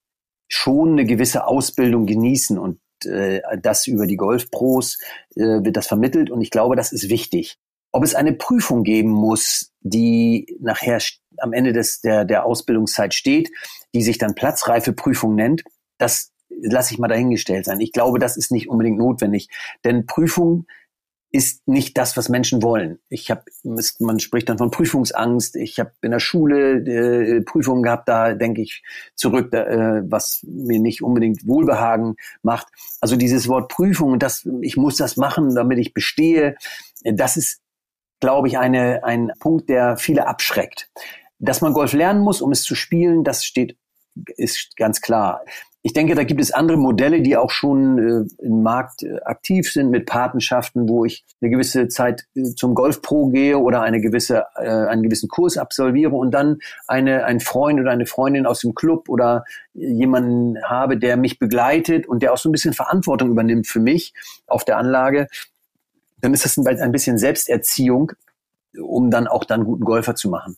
schon 0.48 0.92
eine 0.92 1.06
gewisse 1.06 1.48
Ausbildung 1.48 2.06
genießen 2.06 2.58
und 2.58 2.80
äh, 3.06 3.42
das 3.62 3.88
über 3.88 4.06
die 4.06 4.18
Golfpros 4.18 4.98
äh, 5.36 5.64
wird 5.64 5.78
das 5.78 5.88
vermittelt 5.88 6.30
und 6.30 6.42
ich 6.42 6.52
glaube, 6.52 6.76
das 6.76 6.92
ist 6.92 7.10
wichtig. 7.10 7.58
Ob 7.94 8.04
es 8.04 8.16
eine 8.16 8.34
Prüfung 8.34 8.84
geben 8.84 9.10
muss, 9.10 9.72
die 9.82 10.58
nachher 10.60 11.00
am 11.38 11.54
Ende 11.54 11.74
des, 11.74 12.02
der, 12.02 12.26
der 12.26 12.46
Ausbildungszeit 12.46 13.14
steht, 13.14 13.50
die 13.94 14.04
sich 14.04 14.18
dann 14.18 14.36
Platzreifeprüfung 14.36 15.36
nennt, 15.36 15.64
das 15.98 16.32
lasse 16.50 16.94
ich 16.94 17.00
mal 17.00 17.08
dahingestellt 17.08 17.66
sein. 17.66 17.80
Ich 17.80 17.92
glaube, 17.92 18.20
das 18.20 18.38
ist 18.38 18.52
nicht 18.52 18.70
unbedingt 18.70 18.98
notwendig, 18.98 19.50
denn 19.84 20.06
Prüfung 20.06 20.66
ist 21.32 21.66
nicht 21.68 21.98
das, 21.98 22.18
was 22.18 22.28
Menschen 22.28 22.62
wollen. 22.62 23.00
Ich 23.08 23.32
habe, 23.32 23.44
man 24.00 24.20
spricht 24.20 24.50
dann 24.50 24.58
von 24.58 24.70
Prüfungsangst. 24.70 25.56
Ich 25.56 25.80
habe 25.80 25.94
in 26.02 26.12
der 26.12 26.20
Schule 26.20 26.80
äh, 26.80 27.42
Prüfungen 27.42 27.84
gehabt, 27.84 28.10
da 28.10 28.34
denke 28.34 28.62
ich 28.62 28.84
zurück, 29.16 29.54
äh, 29.54 30.02
was 30.04 30.42
mir 30.44 30.80
nicht 30.80 31.02
unbedingt 31.02 31.48
Wohlbehagen 31.48 32.16
macht. 32.44 32.68
Also 33.00 33.16
dieses 33.16 33.48
Wort 33.48 33.72
Prüfung, 33.72 34.20
das 34.20 34.48
ich 34.62 34.76
muss 34.76 34.98
das 34.98 35.16
machen, 35.16 35.56
damit 35.56 35.80
ich 35.80 35.94
bestehe, 35.94 36.58
das 37.04 37.38
ist, 37.38 37.62
glaube 38.20 38.50
ich, 38.50 38.58
eine, 38.58 39.04
ein 39.06 39.32
Punkt, 39.40 39.70
der 39.70 39.96
viele 39.98 40.28
abschreckt. 40.28 40.92
Dass 41.40 41.62
man 41.62 41.74
Golf 41.74 41.94
lernen 41.94 42.22
muss, 42.22 42.42
um 42.42 42.52
es 42.52 42.64
zu 42.64 42.76
spielen, 42.76 43.24
das 43.24 43.46
steht 43.46 43.78
ist 44.36 44.76
ganz 44.76 45.02
klar. 45.02 45.42
Ich 45.84 45.94
denke, 45.94 46.14
da 46.14 46.24
gibt 46.24 46.40
es 46.40 46.52
andere 46.52 46.78
Modelle, 46.78 47.22
die 47.22 47.36
auch 47.36 47.50
schon 47.50 47.98
äh, 47.98 48.44
im 48.44 48.62
Markt 48.62 49.02
äh, 49.02 49.20
aktiv 49.22 49.72
sind 49.72 49.90
mit 49.90 50.06
Patenschaften, 50.06 50.88
wo 50.88 51.06
ich 51.06 51.26
eine 51.42 51.50
gewisse 51.50 51.88
Zeit 51.88 52.28
äh, 52.36 52.54
zum 52.56 52.76
Golfpro 52.76 53.30
gehe 53.30 53.58
oder 53.58 53.82
eine 53.82 54.00
gewisse, 54.00 54.46
äh, 54.58 54.70
einen 54.70 55.02
gewissen 55.02 55.28
Kurs 55.28 55.58
absolviere 55.58 56.12
und 56.12 56.32
dann 56.32 56.60
eine, 56.88 57.26
ein 57.26 57.40
Freund 57.40 57.80
oder 57.80 57.90
eine 57.90 58.06
Freundin 58.06 58.46
aus 58.46 58.60
dem 58.60 58.76
Club 58.76 59.10
oder 59.10 59.44
jemanden 59.74 60.62
habe, 60.64 60.98
der 60.98 61.18
mich 61.18 61.40
begleitet 61.40 62.08
und 62.08 62.22
der 62.22 62.34
auch 62.34 62.38
so 62.38 62.50
ein 62.50 62.52
bisschen 62.52 62.74
Verantwortung 62.74 63.32
übernimmt 63.32 63.66
für 63.66 63.80
mich 63.80 64.14
auf 64.46 64.64
der 64.64 64.78
Anlage. 64.78 65.30
Dann 66.20 66.36
ist 66.36 66.46
das 66.46 66.58
ein, 66.58 66.68
ein 66.68 66.92
bisschen 66.92 67.18
Selbsterziehung, 67.18 68.12
um 68.80 69.10
dann 69.10 69.28
auch 69.28 69.46
dann 69.46 69.64
guten 69.64 69.84
Golfer 69.84 70.14
zu 70.14 70.30
machen. 70.30 70.58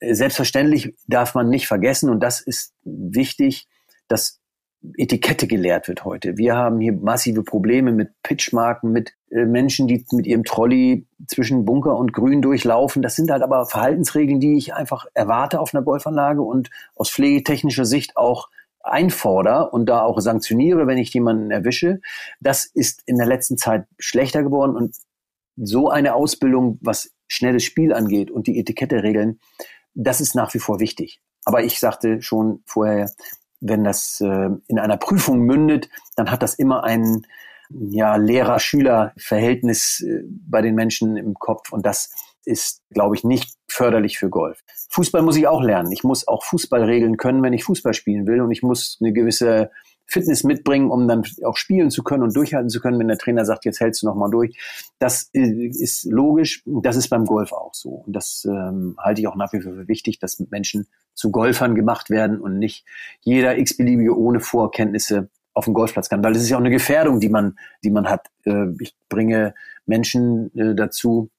Äh, 0.00 0.14
selbstverständlich 0.14 0.94
darf 1.06 1.34
man 1.34 1.50
nicht 1.50 1.68
vergessen, 1.68 2.08
und 2.08 2.20
das 2.20 2.40
ist 2.40 2.72
wichtig, 2.84 3.68
dass 4.08 4.40
Etikette 4.96 5.46
gelehrt 5.46 5.88
wird 5.88 6.04
heute. 6.04 6.36
Wir 6.36 6.54
haben 6.54 6.80
hier 6.80 6.92
massive 6.92 7.42
Probleme 7.42 7.92
mit 7.92 8.10
Pitchmarken, 8.22 8.92
mit 8.92 9.14
äh, 9.30 9.44
Menschen, 9.44 9.88
die 9.88 10.04
mit 10.12 10.26
ihrem 10.26 10.44
Trolley 10.44 11.06
zwischen 11.26 11.64
Bunker 11.64 11.96
und 11.96 12.12
Grün 12.12 12.42
durchlaufen. 12.42 13.02
Das 13.02 13.16
sind 13.16 13.30
halt 13.30 13.42
aber 13.42 13.66
Verhaltensregeln, 13.66 14.40
die 14.40 14.56
ich 14.56 14.74
einfach 14.74 15.06
erwarte 15.14 15.60
auf 15.60 15.74
einer 15.74 15.82
Golfanlage 15.82 16.42
und 16.42 16.70
aus 16.94 17.10
pflegetechnischer 17.10 17.84
Sicht 17.84 18.16
auch 18.16 18.48
einfordere 18.82 19.70
und 19.70 19.86
da 19.86 20.02
auch 20.02 20.20
sanktioniere, 20.20 20.86
wenn 20.86 20.98
ich 20.98 21.12
jemanden 21.12 21.50
erwische. 21.50 22.00
Das 22.40 22.64
ist 22.64 23.02
in 23.06 23.18
der 23.18 23.26
letzten 23.26 23.56
Zeit 23.56 23.86
schlechter 23.98 24.42
geworden 24.42 24.76
und 24.76 24.96
so 25.56 25.88
eine 25.88 26.14
Ausbildung, 26.14 26.78
was 26.82 27.10
schnelles 27.28 27.64
Spiel 27.64 27.92
angeht 27.92 28.30
und 28.30 28.46
die 28.46 28.58
Etikette-Regeln, 28.58 29.40
das 29.94 30.20
ist 30.20 30.34
nach 30.34 30.54
wie 30.54 30.58
vor 30.58 30.80
wichtig. 30.80 31.20
Aber 31.44 31.64
ich 31.64 31.80
sagte 31.80 32.22
schon 32.22 32.62
vorher, 32.66 33.10
wenn 33.60 33.84
das 33.84 34.20
äh, 34.20 34.50
in 34.68 34.78
einer 34.78 34.96
Prüfung 34.96 35.40
mündet, 35.40 35.88
dann 36.16 36.30
hat 36.30 36.42
das 36.42 36.54
immer 36.54 36.84
ein 36.84 37.26
ja, 37.70 38.16
Lehrer-Schüler-Verhältnis 38.16 40.04
äh, 40.06 40.22
bei 40.28 40.62
den 40.62 40.74
Menschen 40.74 41.16
im 41.16 41.34
Kopf 41.34 41.72
und 41.72 41.84
das 41.84 42.10
ist, 42.44 42.82
glaube 42.90 43.16
ich, 43.16 43.24
nicht 43.24 43.56
förderlich 43.68 44.18
für 44.18 44.30
Golf. 44.30 44.60
Fußball 44.90 45.22
muss 45.22 45.36
ich 45.36 45.48
auch 45.48 45.62
lernen. 45.62 45.90
Ich 45.90 46.04
muss 46.04 46.28
auch 46.28 46.44
Fußball 46.44 46.84
regeln 46.84 47.16
können, 47.16 47.42
wenn 47.42 47.52
ich 47.52 47.64
Fußball 47.64 47.92
spielen 47.92 48.26
will 48.26 48.40
und 48.40 48.52
ich 48.52 48.62
muss 48.62 48.98
eine 49.00 49.12
gewisse 49.12 49.70
Fitness 50.06 50.44
mitbringen, 50.44 50.90
um 50.90 51.08
dann 51.08 51.22
auch 51.44 51.56
spielen 51.56 51.90
zu 51.90 52.02
können 52.02 52.22
und 52.22 52.34
durchhalten 52.34 52.70
zu 52.70 52.80
können, 52.80 52.98
wenn 52.98 53.08
der 53.08 53.18
Trainer 53.18 53.44
sagt, 53.44 53.64
jetzt 53.64 53.80
hältst 53.80 54.02
du 54.02 54.06
noch 54.06 54.14
mal 54.14 54.30
durch. 54.30 54.56
Das 54.98 55.28
ist 55.32 56.04
logisch. 56.04 56.62
Das 56.64 56.96
ist 56.96 57.08
beim 57.08 57.24
Golf 57.26 57.52
auch 57.52 57.74
so. 57.74 58.04
Und 58.06 58.12
das 58.14 58.46
ähm, 58.48 58.96
halte 58.98 59.20
ich 59.20 59.26
auch 59.26 59.36
nach 59.36 59.52
wie 59.52 59.60
vor 59.60 59.72
für 59.72 59.88
wichtig, 59.88 60.18
dass 60.18 60.38
Menschen 60.50 60.86
zu 61.14 61.30
Golfern 61.30 61.74
gemacht 61.74 62.08
werden 62.10 62.40
und 62.40 62.58
nicht 62.58 62.84
jeder 63.20 63.58
x-beliebige 63.58 64.16
ohne 64.16 64.40
Vorkenntnisse 64.40 65.28
auf 65.54 65.64
den 65.64 65.74
Golfplatz 65.74 66.08
kann. 66.08 66.22
Weil 66.22 66.34
das 66.34 66.42
ist 66.42 66.50
ja 66.50 66.56
auch 66.56 66.60
eine 66.60 66.70
Gefährdung, 66.70 67.18
die 67.18 67.28
man, 67.28 67.58
die 67.82 67.90
man 67.90 68.08
hat. 68.08 68.28
Äh, 68.44 68.66
ich 68.78 68.94
bringe 69.08 69.54
Menschen 69.86 70.56
äh, 70.56 70.74
dazu, 70.74 71.30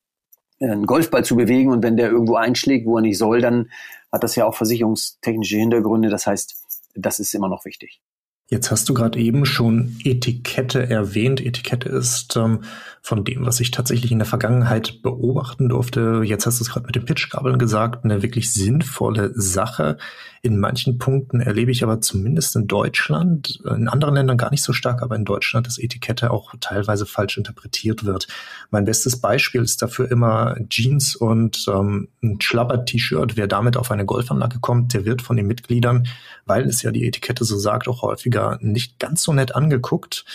einen 0.59 0.87
Golfball 0.87 1.23
zu 1.23 1.35
bewegen 1.35 1.71
und 1.71 1.83
wenn 1.83 1.97
der 1.97 2.09
irgendwo 2.09 2.35
einschlägt, 2.35 2.87
wo 2.87 2.97
er 2.97 3.01
nicht 3.01 3.17
soll, 3.19 3.41
dann 3.41 3.69
hat 4.11 4.23
das 4.23 4.35
ja 4.35 4.45
auch 4.45 4.55
versicherungstechnische 4.55 5.57
Hintergründe. 5.57 6.09
Das 6.09 6.25
heißt, 6.25 6.55
das 6.95 7.19
ist 7.19 7.35
immer 7.35 7.47
noch 7.47 7.63
wichtig. 7.63 8.01
Jetzt 8.49 8.71
hast 8.71 8.87
du 8.87 8.93
gerade 8.93 9.19
eben 9.19 9.45
schon 9.45 9.97
Etikette 10.05 10.89
erwähnt. 10.89 11.45
Etikette 11.45 11.89
ist 11.89 12.37
ähm, 12.37 12.61
von 13.01 13.25
dem, 13.25 13.45
was 13.45 13.59
ich 13.59 13.71
tatsächlich 13.71 14.09
in 14.11 14.19
der 14.19 14.25
Vergangenheit 14.25 15.01
beobachten 15.01 15.67
durfte. 15.67 16.21
Jetzt 16.23 16.45
hast 16.45 16.59
du 16.59 16.63
es 16.63 16.69
gerade 16.69 16.85
mit 16.85 16.95
den 16.95 17.03
Pitchgabeln 17.03 17.59
gesagt, 17.59 18.05
eine 18.05 18.23
wirklich 18.23 18.53
sinnvolle 18.53 19.33
Sache. 19.35 19.97
In 20.41 20.59
manchen 20.59 20.97
Punkten 20.97 21.41
erlebe 21.41 21.71
ich 21.71 21.83
aber 21.83 22.01
zumindest 22.01 22.55
in 22.55 22.67
Deutschland, 22.67 23.61
in 23.65 23.87
anderen 23.87 24.15
Ländern 24.15 24.37
gar 24.37 24.51
nicht 24.51 24.63
so 24.63 24.73
stark, 24.73 25.01
aber 25.01 25.15
in 25.15 25.25
Deutschland, 25.25 25.67
dass 25.67 25.77
Etikette 25.77 26.31
auch 26.31 26.53
teilweise 26.59 27.05
falsch 27.05 27.37
interpretiert 27.37 28.05
wird. 28.05 28.27
Mein 28.69 28.85
bestes 28.85 29.19
Beispiel 29.19 29.61
ist 29.61 29.81
dafür 29.81 30.11
immer 30.11 30.55
Jeans 30.69 31.15
und 31.15 31.65
ähm, 31.67 32.09
ein 32.21 32.39
Schlabber-T-Shirt. 32.39 33.37
Wer 33.37 33.47
damit 33.47 33.77
auf 33.77 33.91
eine 33.91 34.05
Golfanlage 34.05 34.59
kommt, 34.59 34.93
der 34.93 35.05
wird 35.05 35.21
von 35.21 35.37
den 35.37 35.47
Mitgliedern, 35.47 36.07
weil 36.45 36.65
es 36.67 36.81
ja 36.81 36.91
die 36.91 37.07
Etikette 37.07 37.43
so 37.43 37.57
sagt, 37.57 37.87
auch 37.87 38.01
häufiger 38.01 38.57
nicht 38.61 38.99
ganz 38.99 39.23
so 39.23 39.33
nett 39.33 39.55
angeguckt. 39.55 40.25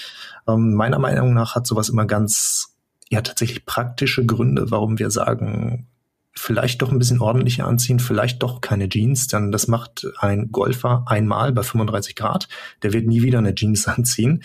Ähm, 0.49 0.75
meiner 0.75 0.99
Meinung 0.99 1.35
nach 1.35 1.55
hat 1.55 1.67
sowas 1.67 1.89
immer 1.89 2.07
ganz 2.07 2.75
ja 3.11 3.21
tatsächlich 3.21 3.67
praktische 3.67 4.25
Gründe, 4.25 4.71
warum 4.71 4.99
wir 4.99 5.11
sagen, 5.11 5.87
vielleicht 6.35 6.83
doch 6.83 6.91
ein 6.91 6.99
bisschen 6.99 7.21
ordentlicher 7.21 7.67
anziehen, 7.67 8.01
vielleicht 8.01 8.43
doch 8.43 8.61
keine 8.61 8.89
Jeans, 8.89 9.27
dann 9.27 9.53
das 9.53 9.69
macht 9.69 10.07
ein 10.19 10.51
Golfer 10.51 11.05
einmal 11.07 11.53
bei 11.53 11.63
35 11.63 12.17
Grad, 12.17 12.49
der 12.83 12.93
wird 12.93 13.07
nie 13.07 13.23
wieder 13.23 13.39
eine 13.39 13.55
Jeans 13.55 13.87
anziehen. 13.89 14.43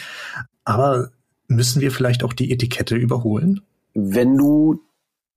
Aber 0.65 1.11
müssen 1.47 1.81
wir 1.81 1.91
vielleicht 1.91 2.23
auch 2.23 2.33
die 2.33 2.51
Etikette 2.51 2.95
überholen? 2.95 3.61
Wenn 3.93 4.37
du 4.37 4.81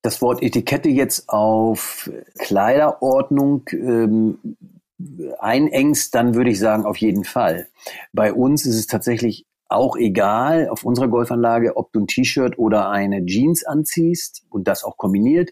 das 0.03 0.23
Wort 0.23 0.43
Etikette 0.43 0.89
jetzt 0.89 1.29
auf 1.29 2.11
Kleiderordnung 2.39 3.65
ähm, 3.73 4.39
einengst, 5.39 6.15
dann 6.15 6.35
würde 6.35 6.51
ich 6.51 6.59
sagen, 6.59 6.85
auf 6.85 6.97
jeden 6.97 7.25
Fall. 7.25 7.69
Bei 8.13 8.33
uns 8.33 8.67
ist 8.67 8.77
es 8.77 8.87
tatsächlich 8.87 9.47
auch 9.69 9.97
egal 9.97 10.69
auf 10.69 10.85
unserer 10.85 11.09
Golfanlage, 11.09 11.77
ob 11.77 11.93
du 11.93 12.01
ein 12.01 12.07
T-Shirt 12.07 12.59
oder 12.59 12.91
eine 12.91 13.25
Jeans 13.25 13.65
anziehst 13.65 14.43
und 14.51 14.67
das 14.67 14.83
auch 14.83 14.97
kombiniert 14.97 15.51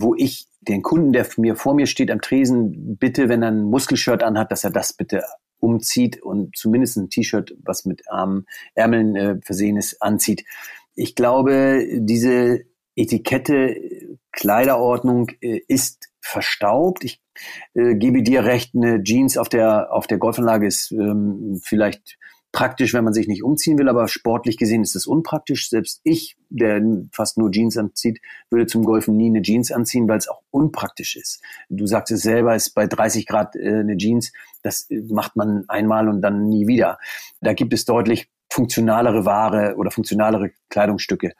wo 0.00 0.14
ich 0.14 0.46
den 0.60 0.82
Kunden, 0.82 1.12
der 1.12 1.26
mir 1.36 1.56
vor 1.56 1.74
mir 1.74 1.86
steht 1.86 2.10
am 2.10 2.20
Tresen, 2.20 2.96
bitte, 2.96 3.28
wenn 3.28 3.42
er 3.42 3.50
ein 3.50 3.64
Muskelshirt 3.64 4.22
anhat, 4.22 4.52
dass 4.52 4.64
er 4.64 4.70
das 4.70 4.92
bitte 4.92 5.22
umzieht 5.58 6.22
und 6.22 6.56
zumindest 6.56 6.96
ein 6.96 7.10
T-Shirt, 7.10 7.54
was 7.64 7.84
mit 7.84 8.10
Armen, 8.10 8.46
Ärmeln 8.74 9.16
äh, 9.16 9.40
versehen 9.42 9.76
ist, 9.76 10.00
anzieht. 10.02 10.44
Ich 10.94 11.14
glaube, 11.14 11.86
diese 11.98 12.62
Etikette, 12.96 13.76
Kleiderordnung 14.32 15.30
äh, 15.40 15.60
ist 15.68 16.08
verstaubt. 16.20 17.04
Ich 17.04 17.20
äh, 17.74 17.94
gebe 17.94 18.22
dir 18.22 18.44
recht, 18.44 18.74
eine 18.74 19.02
Jeans 19.02 19.36
auf 19.36 19.48
der, 19.48 19.92
auf 19.92 20.06
der 20.06 20.18
Golfanlage 20.18 20.66
ist 20.66 20.92
ähm, 20.92 21.60
vielleicht 21.62 22.18
praktisch, 22.52 22.92
wenn 22.92 23.04
man 23.04 23.14
sich 23.14 23.26
nicht 23.26 23.42
umziehen 23.42 23.78
will, 23.78 23.88
aber 23.88 24.06
sportlich 24.08 24.58
gesehen 24.58 24.82
ist 24.82 24.94
es 24.94 25.06
unpraktisch. 25.06 25.70
Selbst 25.70 26.00
ich, 26.04 26.36
der 26.50 26.82
fast 27.10 27.38
nur 27.38 27.50
Jeans 27.50 27.78
anzieht, 27.78 28.20
würde 28.50 28.66
zum 28.66 28.84
Golfen 28.84 29.16
nie 29.16 29.28
eine 29.28 29.42
Jeans 29.42 29.72
anziehen, 29.72 30.06
weil 30.06 30.18
es 30.18 30.28
auch 30.28 30.42
unpraktisch 30.50 31.16
ist. 31.16 31.42
Du 31.70 31.86
sagst 31.86 32.12
es 32.12 32.22
selber, 32.22 32.54
ist 32.54 32.74
bei 32.74 32.86
30 32.86 33.26
Grad 33.26 33.56
äh, 33.56 33.80
eine 33.80 33.96
Jeans, 33.96 34.32
das 34.62 34.90
äh, 34.90 35.00
macht 35.08 35.34
man 35.34 35.64
einmal 35.68 36.08
und 36.08 36.20
dann 36.20 36.48
nie 36.48 36.66
wieder. 36.66 36.98
Da 37.40 37.54
gibt 37.54 37.72
es 37.72 37.86
deutlich 37.86 38.28
funktionalere 38.50 39.24
Ware 39.24 39.76
oder 39.76 39.90
funktionalere 39.90 40.50
Kleidungsstücke. 40.68 41.32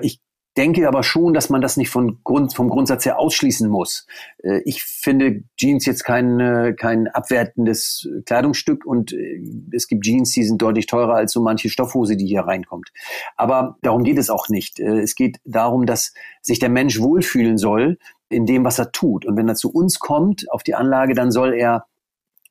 Ich 0.00 0.20
denke 0.56 0.86
aber 0.86 1.02
schon, 1.02 1.34
dass 1.34 1.50
man 1.50 1.60
das 1.60 1.76
nicht 1.76 1.90
von 1.90 2.20
Grund, 2.24 2.54
vom 2.54 2.68
Grundsatz 2.68 3.04
her 3.04 3.18
ausschließen 3.18 3.68
muss. 3.68 4.06
Äh, 4.42 4.60
ich 4.64 4.82
finde 4.82 5.42
Jeans 5.56 5.86
jetzt 5.86 6.04
kein, 6.04 6.74
kein 6.78 7.08
abwertendes 7.08 8.08
Kleidungsstück 8.26 8.84
und 8.84 9.12
äh, 9.12 9.42
es 9.72 9.88
gibt 9.88 10.04
Jeans, 10.04 10.32
die 10.32 10.44
sind 10.44 10.60
deutlich 10.62 10.86
teurer 10.86 11.14
als 11.14 11.32
so 11.32 11.40
manche 11.40 11.68
Stoffhose, 11.68 12.16
die 12.16 12.26
hier 12.26 12.42
reinkommt. 12.42 12.90
Aber 13.36 13.76
darum 13.82 14.04
geht 14.04 14.18
es 14.18 14.30
auch 14.30 14.48
nicht. 14.48 14.80
Äh, 14.80 15.00
es 15.00 15.14
geht 15.14 15.38
darum, 15.44 15.86
dass 15.86 16.12
sich 16.42 16.58
der 16.58 16.70
Mensch 16.70 17.00
wohlfühlen 17.00 17.58
soll 17.58 17.98
in 18.28 18.46
dem, 18.46 18.64
was 18.64 18.78
er 18.78 18.92
tut. 18.92 19.26
Und 19.26 19.36
wenn 19.36 19.48
er 19.48 19.54
zu 19.54 19.70
uns 19.70 19.98
kommt, 19.98 20.50
auf 20.50 20.62
die 20.62 20.74
Anlage, 20.74 21.14
dann 21.14 21.30
soll 21.30 21.54
er 21.54 21.86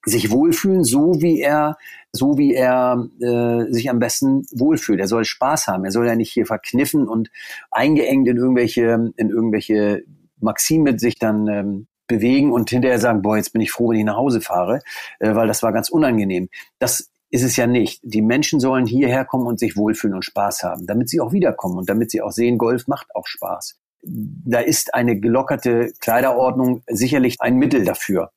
sich 0.05 0.31
wohlfühlen, 0.31 0.83
so 0.83 1.21
wie 1.21 1.39
er, 1.39 1.77
so 2.11 2.37
wie 2.37 2.53
er 2.53 3.07
äh, 3.21 3.71
sich 3.71 3.89
am 3.89 3.99
besten 3.99 4.45
wohlfühlt. 4.51 4.99
Er 4.99 5.07
soll 5.07 5.25
Spaß 5.25 5.67
haben. 5.67 5.85
Er 5.85 5.91
soll 5.91 6.07
ja 6.07 6.15
nicht 6.15 6.31
hier 6.31 6.45
verkniffen 6.45 7.07
und 7.07 7.31
eingeengt 7.71 8.27
in 8.27 8.37
irgendwelche, 8.37 9.13
in 9.15 9.29
irgendwelche 9.29 10.03
Maxime 10.39 10.99
sich 10.99 11.17
dann 11.17 11.47
ähm, 11.47 11.87
bewegen 12.07 12.51
und 12.51 12.69
hinterher 12.69 12.99
sagen, 12.99 13.21
boah, 13.21 13.37
jetzt 13.37 13.53
bin 13.53 13.61
ich 13.61 13.71
froh, 13.71 13.89
wenn 13.89 13.99
ich 13.99 14.05
nach 14.05 14.17
Hause 14.17 14.41
fahre, 14.41 14.81
äh, 15.19 15.33
weil 15.35 15.47
das 15.47 15.63
war 15.63 15.71
ganz 15.71 15.89
unangenehm. 15.89 16.49
Das 16.79 17.09
ist 17.29 17.43
es 17.43 17.55
ja 17.55 17.65
nicht. 17.65 18.01
Die 18.03 18.21
Menschen 18.21 18.59
sollen 18.59 18.85
hierher 18.85 19.25
kommen 19.25 19.47
und 19.47 19.59
sich 19.59 19.77
wohlfühlen 19.77 20.15
und 20.15 20.25
Spaß 20.25 20.63
haben, 20.63 20.85
damit 20.85 21.09
sie 21.09 21.21
auch 21.21 21.31
wiederkommen 21.31 21.77
und 21.77 21.89
damit 21.89 22.11
sie 22.11 22.21
auch 22.21 22.31
sehen, 22.31 22.57
Golf 22.57 22.87
macht 22.87 23.07
auch 23.15 23.25
Spaß. 23.25 23.79
Da 24.03 24.59
ist 24.59 24.93
eine 24.93 25.17
gelockerte 25.17 25.93
Kleiderordnung 25.99 26.83
sicherlich 26.87 27.37
ein 27.39 27.55
Mittel 27.55 27.85
dafür 27.85 28.31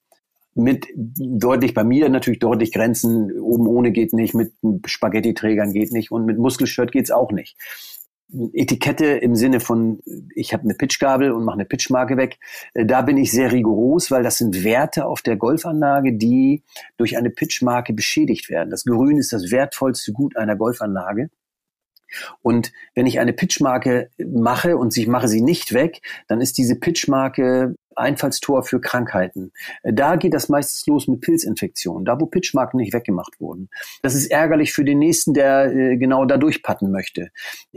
mit 0.57 0.87
deutlich 0.97 1.75
bei 1.75 1.85
mir 1.85 2.09
natürlich 2.09 2.38
deutlich 2.38 2.73
Grenzen. 2.73 3.38
Oben 3.38 3.66
ohne 3.66 3.92
geht 3.92 4.12
nicht, 4.12 4.35
mit 4.35 4.53
Spaghetti-Trägern 4.87 5.73
geht 5.73 5.92
nicht 5.92 6.11
und 6.11 6.25
mit 6.25 6.38
Muskelshirt 6.38 6.92
geht's 6.92 7.11
auch 7.11 7.31
nicht. 7.31 7.57
Etikette 8.53 9.07
im 9.07 9.37
Sinne 9.37 9.61
von, 9.61 10.01
ich 10.35 10.53
habe 10.53 10.64
eine 10.64 10.75
Pitchgabel 10.75 11.31
und 11.31 11.45
mache 11.45 11.57
eine 11.57 11.64
Pitchmarke 11.64 12.16
weg. 12.16 12.38
Äh, 12.75 12.85
da 12.85 13.03
bin 13.03 13.16
ich 13.19 13.31
sehr 13.31 13.53
rigoros, 13.53 14.11
weil 14.11 14.25
das 14.25 14.38
sind 14.38 14.64
Werte 14.64 15.07
auf 15.07 15.23
der 15.23 15.37
Golfanlage, 15.37 16.12
die 16.12 16.64
durch 16.97 17.16
eine 17.16 17.31
Pitchmarke 17.31 17.92
beschädigt 17.92 18.51
werden. 18.51 18.71
Das 18.71 18.85
Grün 18.85 19.19
ist 19.19 19.33
das 19.33 19.53
wertvollste 19.53 20.12
Gut 20.12 20.37
einer 20.37 20.57
Golfanlage. 20.57 21.31
Und 22.42 22.73
wenn 22.95 23.07
ich 23.07 23.21
eine 23.21 23.33
Pitchmarke 23.33 24.11
mache 24.19 24.77
und 24.77 24.97
ich 24.97 25.07
mache 25.07 25.29
sie 25.29 25.42
nicht 25.42 25.73
weg, 25.73 26.01
dann 26.29 26.40
ist 26.40 26.59
diese 26.59 26.77
Pitchmarke 26.77 27.75
Einfallstor 27.97 28.62
für 28.62 28.81
Krankheiten. 28.81 29.53
Da 29.83 30.16
geht 30.16 30.35
das 30.35 30.49
meistens 30.49 30.87
los 30.87 31.09
mit 31.09 31.21
Pilzinfektionen, 31.21 32.05
da 32.05 32.21
wo 32.21 32.27
Pitchmarken 32.27 32.79
nicht 32.79 32.92
weggemacht 32.92 33.40
wurden. 33.40 33.69
Das 34.03 34.14
ist 34.14 34.31
ärgerlich 34.31 34.73
für 34.73 34.85
den 34.85 34.99
nächsten, 34.99 35.35
der 35.35 35.73
äh, 35.75 35.97
genau 35.97 36.25
da 36.27 36.37
durchpatten 36.37 36.90
möchte. 36.90 37.31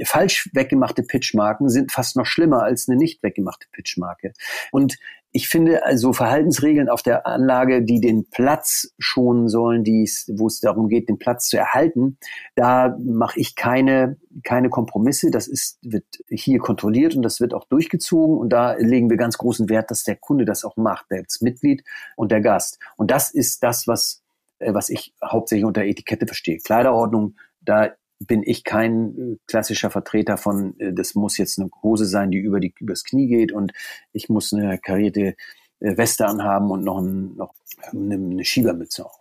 Falsch 0.04 0.50
weggemachte 0.54 1.04
Pitchmarken 1.04 1.70
sind 1.70 1.92
fast 1.92 2.16
noch 2.18 2.26
schlimmer 2.26 2.64
als 2.64 2.88
eine 2.88 2.98
nicht 2.98 3.24
weggemachte 3.24 3.68
Pitchmarke. 3.72 4.34
Und 4.72 4.98
ich 5.32 5.48
finde 5.48 5.86
also 5.86 6.12
Verhaltensregeln 6.12 6.90
auf 6.90 7.04
der 7.04 7.28
Anlage, 7.28 7.84
die 7.84 8.02
den 8.02 8.26
Platz 8.30 8.94
schonen 8.98 9.48
sollen, 9.48 9.84
die 9.84 10.10
wo 10.28 10.48
es 10.48 10.60
darum 10.60 10.90
geht, 10.90 11.08
den 11.08 11.20
Platz 11.20 11.50
zu 11.50 11.58
erhalten, 11.58 12.18
da 12.56 12.98
mache 13.00 13.40
ich 13.40 13.56
keine, 13.56 14.18
keine 14.44 14.70
Kompromisse. 14.70 15.30
Das 15.30 15.48
ist, 15.48 15.78
wird 15.84 16.06
hier 16.30 16.60
kontrolliert 16.60 17.16
und 17.16 17.22
das 17.22 17.40
wird 17.40 17.54
auch 17.54 17.66
durchgezogen. 17.66 18.38
Und 18.38 18.50
da 18.50 18.74
legen 18.74 19.10
wir 19.10 19.18
ganz 19.18 19.38
großen 19.38 19.70
Wert, 19.70 19.92
dass 19.92 20.04
der 20.04 20.16
Kunde 20.16 20.46
das 20.46 20.66
auch 20.66 20.78
macht, 20.78 21.06
das 21.10 21.42
Mitglied 21.42 21.84
und 22.16 22.32
der 22.32 22.42
Gast. 22.42 22.80
Und 22.98 23.12
das 23.12 23.32
ist 23.32 23.62
das, 23.62 23.88
was, 23.88 24.24
äh, 24.58 24.74
was 24.74 24.90
ich 24.90 25.14
hauptsächlich 25.24 25.66
unter 25.66 25.84
Etikette 25.84 26.26
verstehe. 26.26 26.58
Kleiderordnung, 26.58 27.36
da 27.62 27.92
bin 28.20 28.44
ich 28.44 28.64
kein 28.64 29.18
äh, 29.18 29.38
klassischer 29.48 29.90
Vertreter 29.90 30.38
von, 30.38 30.80
äh, 30.80 30.94
das 30.94 31.16
muss 31.16 31.38
jetzt 31.38 31.60
eine 31.60 31.70
Hose 31.82 32.06
sein, 32.06 32.32
die 32.32 32.38
über 32.38 32.60
die, 32.60 32.74
übers 32.80 33.04
Knie 33.04 33.28
geht 33.28 33.52
und 33.52 33.72
ich 34.14 34.30
muss 34.30 34.54
eine 34.54 34.78
karierte 34.78 35.36
äh, 35.80 35.98
Weste 35.98 36.28
anhaben 36.28 36.70
und 36.72 36.84
noch, 36.84 37.00
ein, 37.00 37.36
noch 37.36 37.54
eine, 37.92 38.16
eine 38.16 38.46
Schiebermütze 38.46 39.06
auf. 39.06 39.20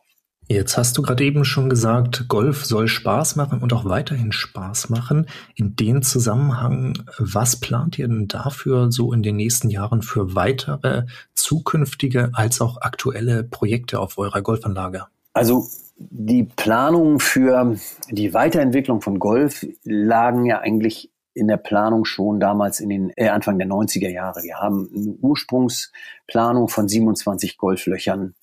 Jetzt 0.50 0.78
hast 0.78 0.96
du 0.96 1.02
gerade 1.02 1.22
eben 1.24 1.44
schon 1.44 1.68
gesagt, 1.68 2.26
Golf 2.26 2.64
soll 2.64 2.88
Spaß 2.88 3.36
machen 3.36 3.60
und 3.60 3.74
auch 3.74 3.84
weiterhin 3.84 4.32
Spaß 4.32 4.88
machen. 4.88 5.26
In 5.56 5.76
dem 5.76 6.00
Zusammenhang, 6.00 6.94
was 7.18 7.56
plant 7.56 7.98
ihr 7.98 8.08
denn 8.08 8.28
dafür 8.28 8.90
so 8.90 9.12
in 9.12 9.22
den 9.22 9.36
nächsten 9.36 9.68
Jahren 9.68 10.00
für 10.00 10.34
weitere 10.34 11.04
zukünftige 11.34 12.30
als 12.32 12.62
auch 12.62 12.80
aktuelle 12.80 13.44
Projekte 13.44 14.00
auf 14.00 14.16
eurer 14.16 14.40
Golfanlage? 14.40 15.04
Also 15.34 15.68
die 15.98 16.44
Planungen 16.44 17.18
für 17.18 17.76
die 18.10 18.32
Weiterentwicklung 18.32 19.00
von 19.00 19.18
Golf 19.18 19.66
lagen 19.82 20.46
ja 20.46 20.60
eigentlich 20.60 21.12
in 21.34 21.48
der 21.48 21.56
Planung 21.56 22.04
schon 22.04 22.40
damals 22.40 22.80
in 22.80 22.88
den 22.88 23.12
äh, 23.16 23.28
Anfang 23.28 23.58
der 23.58 23.68
90er 23.68 24.08
Jahre. 24.08 24.42
Wir 24.42 24.56
haben 24.56 24.88
eine 24.94 25.12
Ursprungsplanung 25.20 26.68
von 26.68 26.88
27 26.88 27.58
Golflöchern 27.58 28.34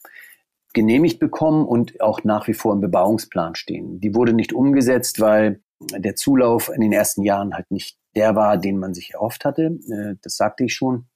genehmigt 0.74 1.20
bekommen 1.20 1.65
und 1.65 2.02
auch 2.02 2.24
nach 2.24 2.48
wie 2.48 2.54
vor 2.54 2.74
im 2.74 2.82
Bebauungsplan 2.82 3.56
stehen. 3.56 4.00
Die 4.00 4.15
wurde 4.15 4.34
nicht 4.34 4.54
umgesetzt, 4.54 5.20
weil 5.20 5.62
der 5.80 6.15
Zulauf 6.15 6.70
in 6.74 6.82
den 6.82 6.94
ersten 6.94 7.24
Jahren 7.24 7.54
halt 7.54 7.70
nicht 7.72 7.98
der 8.15 8.36
war, 8.36 8.58
den 8.58 8.78
man 8.78 8.94
sich 8.94 9.13
erhofft 9.13 9.46
hatte. 9.46 9.78
Äh, 9.89 10.15
das 10.22 10.38
sagte 10.38 10.65
ich 10.65 10.74
schon. 10.74 11.08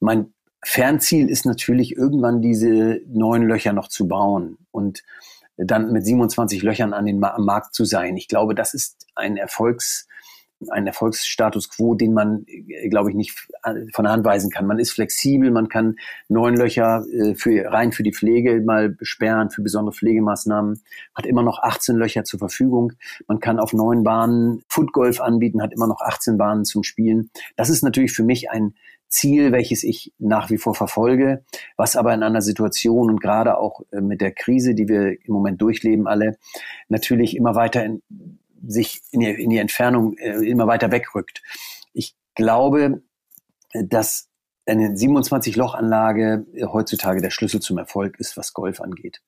Mein 0.00 0.33
Fernziel 0.64 1.28
ist 1.28 1.46
natürlich 1.46 1.96
irgendwann 1.96 2.42
diese 2.42 3.00
neuen 3.06 3.42
Löcher 3.42 3.72
noch 3.72 3.88
zu 3.88 4.08
bauen 4.08 4.58
und 4.70 5.04
dann 5.56 5.92
mit 5.92 6.04
27 6.04 6.62
Löchern 6.62 6.92
an 6.92 7.06
den 7.06 7.22
am 7.22 7.44
Markt 7.44 7.74
zu 7.74 7.84
sein. 7.84 8.16
Ich 8.16 8.28
glaube, 8.28 8.54
das 8.54 8.74
ist 8.74 9.06
ein 9.14 9.36
Erfolgs 9.36 10.08
ein 10.70 10.86
Erfolgsstatus 10.86 11.68
quo, 11.68 11.94
den 11.94 12.12
man, 12.12 12.44
äh, 12.46 12.88
glaube 12.88 13.10
ich, 13.10 13.16
nicht 13.16 13.48
von 13.92 14.04
der 14.04 14.12
Hand 14.12 14.24
weisen 14.24 14.50
kann. 14.50 14.66
Man 14.66 14.78
ist 14.78 14.92
flexibel, 14.92 15.50
man 15.50 15.68
kann 15.68 15.96
neun 16.28 16.56
Löcher 16.56 17.04
äh, 17.12 17.34
für, 17.34 17.70
rein 17.72 17.92
für 17.92 18.02
die 18.02 18.12
Pflege 18.12 18.60
mal 18.64 18.88
besperren, 18.88 19.50
für 19.50 19.62
besondere 19.62 19.94
Pflegemaßnahmen, 19.94 20.82
hat 21.14 21.26
immer 21.26 21.42
noch 21.42 21.62
18 21.62 21.96
Löcher 21.96 22.24
zur 22.24 22.38
Verfügung. 22.38 22.92
Man 23.26 23.40
kann 23.40 23.58
auf 23.58 23.72
neun 23.72 24.04
Bahnen 24.04 24.62
Footgolf 24.68 25.20
anbieten, 25.20 25.62
hat 25.62 25.72
immer 25.72 25.86
noch 25.86 26.00
18 26.00 26.38
Bahnen 26.38 26.64
zum 26.64 26.82
Spielen. 26.82 27.30
Das 27.56 27.70
ist 27.70 27.82
natürlich 27.82 28.12
für 28.12 28.24
mich 28.24 28.50
ein 28.50 28.74
Ziel, 29.14 29.52
welches 29.52 29.84
ich 29.84 30.12
nach 30.18 30.50
wie 30.50 30.58
vor 30.58 30.74
verfolge, 30.74 31.44
was 31.76 31.96
aber 31.96 32.12
in 32.12 32.22
einer 32.22 32.42
Situation 32.42 33.10
und 33.10 33.20
gerade 33.20 33.58
auch 33.58 33.80
äh, 33.92 34.00
mit 34.00 34.20
der 34.20 34.32
Krise, 34.32 34.74
die 34.74 34.88
wir 34.88 35.12
im 35.24 35.32
Moment 35.32 35.62
durchleben 35.62 36.06
alle, 36.06 36.36
natürlich 36.88 37.36
immer 37.36 37.54
weiter 37.54 37.84
in, 37.84 38.02
sich 38.66 39.02
in 39.12 39.20
die, 39.20 39.30
in 39.30 39.50
die 39.50 39.58
Entfernung 39.58 40.16
äh, 40.18 40.44
immer 40.48 40.66
weiter 40.66 40.90
wegrückt. 40.90 41.42
Ich 41.92 42.16
glaube, 42.34 43.02
dass 43.72 44.28
eine 44.66 44.94
27-Loch-Anlage 44.94 46.46
heutzutage 46.72 47.20
der 47.20 47.30
Schlüssel 47.30 47.60
zum 47.60 47.76
Erfolg 47.78 48.18
ist, 48.18 48.36
was 48.36 48.54
Golf 48.54 48.80
angeht. 48.80 49.20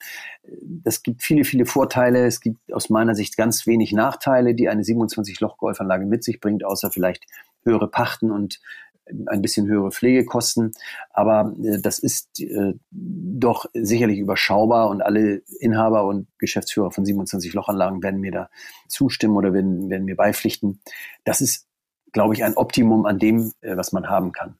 Das 0.62 1.02
gibt 1.02 1.22
viele, 1.22 1.44
viele 1.44 1.66
Vorteile. 1.66 2.26
Es 2.26 2.40
gibt 2.40 2.72
aus 2.72 2.88
meiner 2.88 3.14
Sicht 3.14 3.36
ganz 3.36 3.66
wenig 3.66 3.92
Nachteile, 3.92 4.54
die 4.54 4.68
eine 4.68 4.82
27-Loch-Golfanlage 4.82 6.06
mit 6.06 6.24
sich 6.24 6.40
bringt, 6.40 6.64
außer 6.64 6.90
vielleicht 6.90 7.26
höhere 7.64 7.88
Pachten 7.88 8.30
und 8.30 8.60
ein 9.26 9.42
bisschen 9.42 9.66
höhere 9.66 9.92
Pflegekosten, 9.92 10.72
aber 11.10 11.54
äh, 11.62 11.80
das 11.80 11.98
ist 11.98 12.40
äh, 12.40 12.74
doch 12.90 13.66
sicherlich 13.72 14.18
überschaubar 14.18 14.88
und 14.90 15.02
alle 15.02 15.42
Inhaber 15.60 16.04
und 16.04 16.28
Geschäftsführer 16.38 16.90
von 16.90 17.04
27 17.04 17.52
Lochanlagen 17.54 18.02
werden 18.02 18.20
mir 18.20 18.32
da 18.32 18.50
zustimmen 18.88 19.36
oder 19.36 19.52
werden, 19.52 19.90
werden 19.90 20.04
mir 20.04 20.16
beipflichten. 20.16 20.80
Das 21.24 21.40
ist, 21.40 21.66
glaube 22.12 22.34
ich, 22.34 22.44
ein 22.44 22.56
Optimum 22.56 23.06
an 23.06 23.18
dem, 23.18 23.52
äh, 23.60 23.76
was 23.76 23.92
man 23.92 24.08
haben 24.08 24.32
kann. 24.32 24.56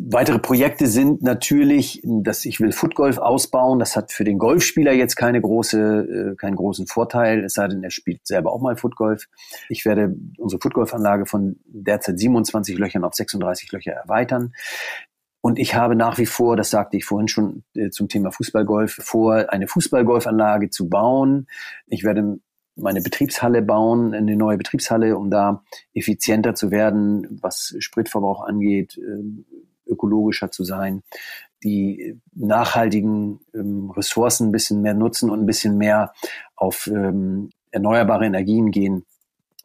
Weitere 0.00 0.38
Projekte 0.38 0.86
sind 0.86 1.22
natürlich, 1.22 2.00
dass 2.04 2.44
ich 2.44 2.60
will 2.60 2.72
Footgolf 2.72 3.18
ausbauen. 3.18 3.78
Das 3.78 3.96
hat 3.96 4.12
für 4.12 4.24
den 4.24 4.38
Golfspieler 4.38 4.92
jetzt 4.92 5.16
keine 5.16 5.40
große, 5.40 6.32
äh, 6.32 6.36
keinen 6.36 6.56
großen 6.56 6.86
Vorteil, 6.86 7.44
es 7.44 7.54
sei 7.54 7.68
denn, 7.68 7.82
er 7.82 7.90
spielt 7.90 8.26
selber 8.26 8.52
auch 8.52 8.60
mal 8.60 8.76
Footgolf. 8.76 9.24
Ich 9.68 9.84
werde 9.84 10.14
unsere 10.38 10.60
Footgolfanlage 10.60 11.26
von 11.26 11.56
derzeit 11.66 12.18
27 12.18 12.78
Löchern 12.78 13.04
auf 13.04 13.14
36 13.14 13.72
Löcher 13.72 13.92
erweitern. 13.92 14.52
Und 15.40 15.58
ich 15.58 15.74
habe 15.74 15.96
nach 15.96 16.18
wie 16.18 16.26
vor, 16.26 16.56
das 16.56 16.70
sagte 16.70 16.96
ich 16.96 17.04
vorhin 17.04 17.28
schon 17.28 17.64
äh, 17.74 17.90
zum 17.90 18.08
Thema 18.08 18.30
Fußballgolf, 18.30 19.00
vor, 19.02 19.52
eine 19.52 19.66
Fußballgolfanlage 19.66 20.70
zu 20.70 20.88
bauen. 20.88 21.46
Ich 21.86 22.04
werde 22.04 22.38
meine 22.76 23.00
Betriebshalle 23.00 23.62
bauen, 23.62 24.14
eine 24.14 24.36
neue 24.36 24.58
Betriebshalle, 24.58 25.16
um 25.16 25.30
da 25.30 25.64
effizienter 25.94 26.54
zu 26.54 26.70
werden, 26.70 27.40
was 27.42 27.74
Spritverbrauch 27.78 28.46
angeht, 28.46 28.98
ähm, 28.98 29.44
ökologischer 29.88 30.50
zu 30.50 30.64
sein, 30.64 31.02
die 31.62 32.20
nachhaltigen 32.34 33.40
ähm, 33.54 33.90
Ressourcen 33.90 34.48
ein 34.48 34.52
bisschen 34.52 34.82
mehr 34.82 34.94
nutzen 34.94 35.30
und 35.30 35.40
ein 35.40 35.46
bisschen 35.46 35.76
mehr 35.76 36.12
auf 36.56 36.86
ähm, 36.86 37.50
erneuerbare 37.70 38.26
Energien 38.26 38.70
gehen. 38.70 39.04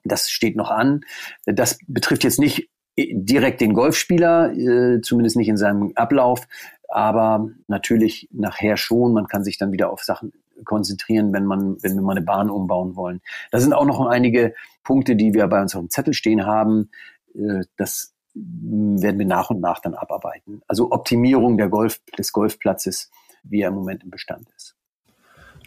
Das 0.03 0.29
steht 0.29 0.55
noch 0.55 0.71
an. 0.71 1.01
Das 1.45 1.77
betrifft 1.87 2.23
jetzt 2.23 2.39
nicht 2.39 2.69
direkt 2.97 3.61
den 3.61 3.73
Golfspieler, 3.73 4.53
äh, 4.53 5.01
zumindest 5.01 5.37
nicht 5.37 5.47
in 5.47 5.57
seinem 5.57 5.93
Ablauf, 5.95 6.47
aber 6.89 7.49
natürlich 7.67 8.27
nachher 8.31 8.77
schon. 8.77 9.13
Man 9.13 9.27
kann 9.27 9.43
sich 9.43 9.57
dann 9.57 9.71
wieder 9.71 9.91
auf 9.91 10.03
Sachen 10.03 10.33
konzentrieren, 10.65 11.33
wenn 11.33 11.45
man, 11.45 11.77
wenn 11.81 11.95
wir 11.95 12.01
mal 12.01 12.15
eine 12.15 12.25
Bahn 12.25 12.49
umbauen 12.49 12.95
wollen. 12.95 13.21
Da 13.51 13.59
sind 13.59 13.73
auch 13.73 13.85
noch 13.85 14.05
einige 14.05 14.53
Punkte, 14.83 15.15
die 15.15 15.33
wir 15.33 15.47
bei 15.47 15.61
unserem 15.61 15.89
Zettel 15.89 16.13
stehen 16.13 16.45
haben 16.45 16.89
äh, 17.35 17.63
das 17.77 18.12
werden 18.33 19.19
wir 19.19 19.25
nach 19.25 19.49
und 19.49 19.59
nach 19.59 19.79
dann 19.79 19.93
abarbeiten. 19.93 20.61
Also 20.67 20.91
Optimierung 20.91 21.57
der 21.57 21.69
Golf, 21.69 22.01
des 22.17 22.31
Golfplatzes, 22.31 23.11
wie 23.43 23.61
er 23.61 23.69
im 23.69 23.75
Moment 23.75 24.03
im 24.03 24.09
Bestand 24.09 24.49
ist. 24.55 24.75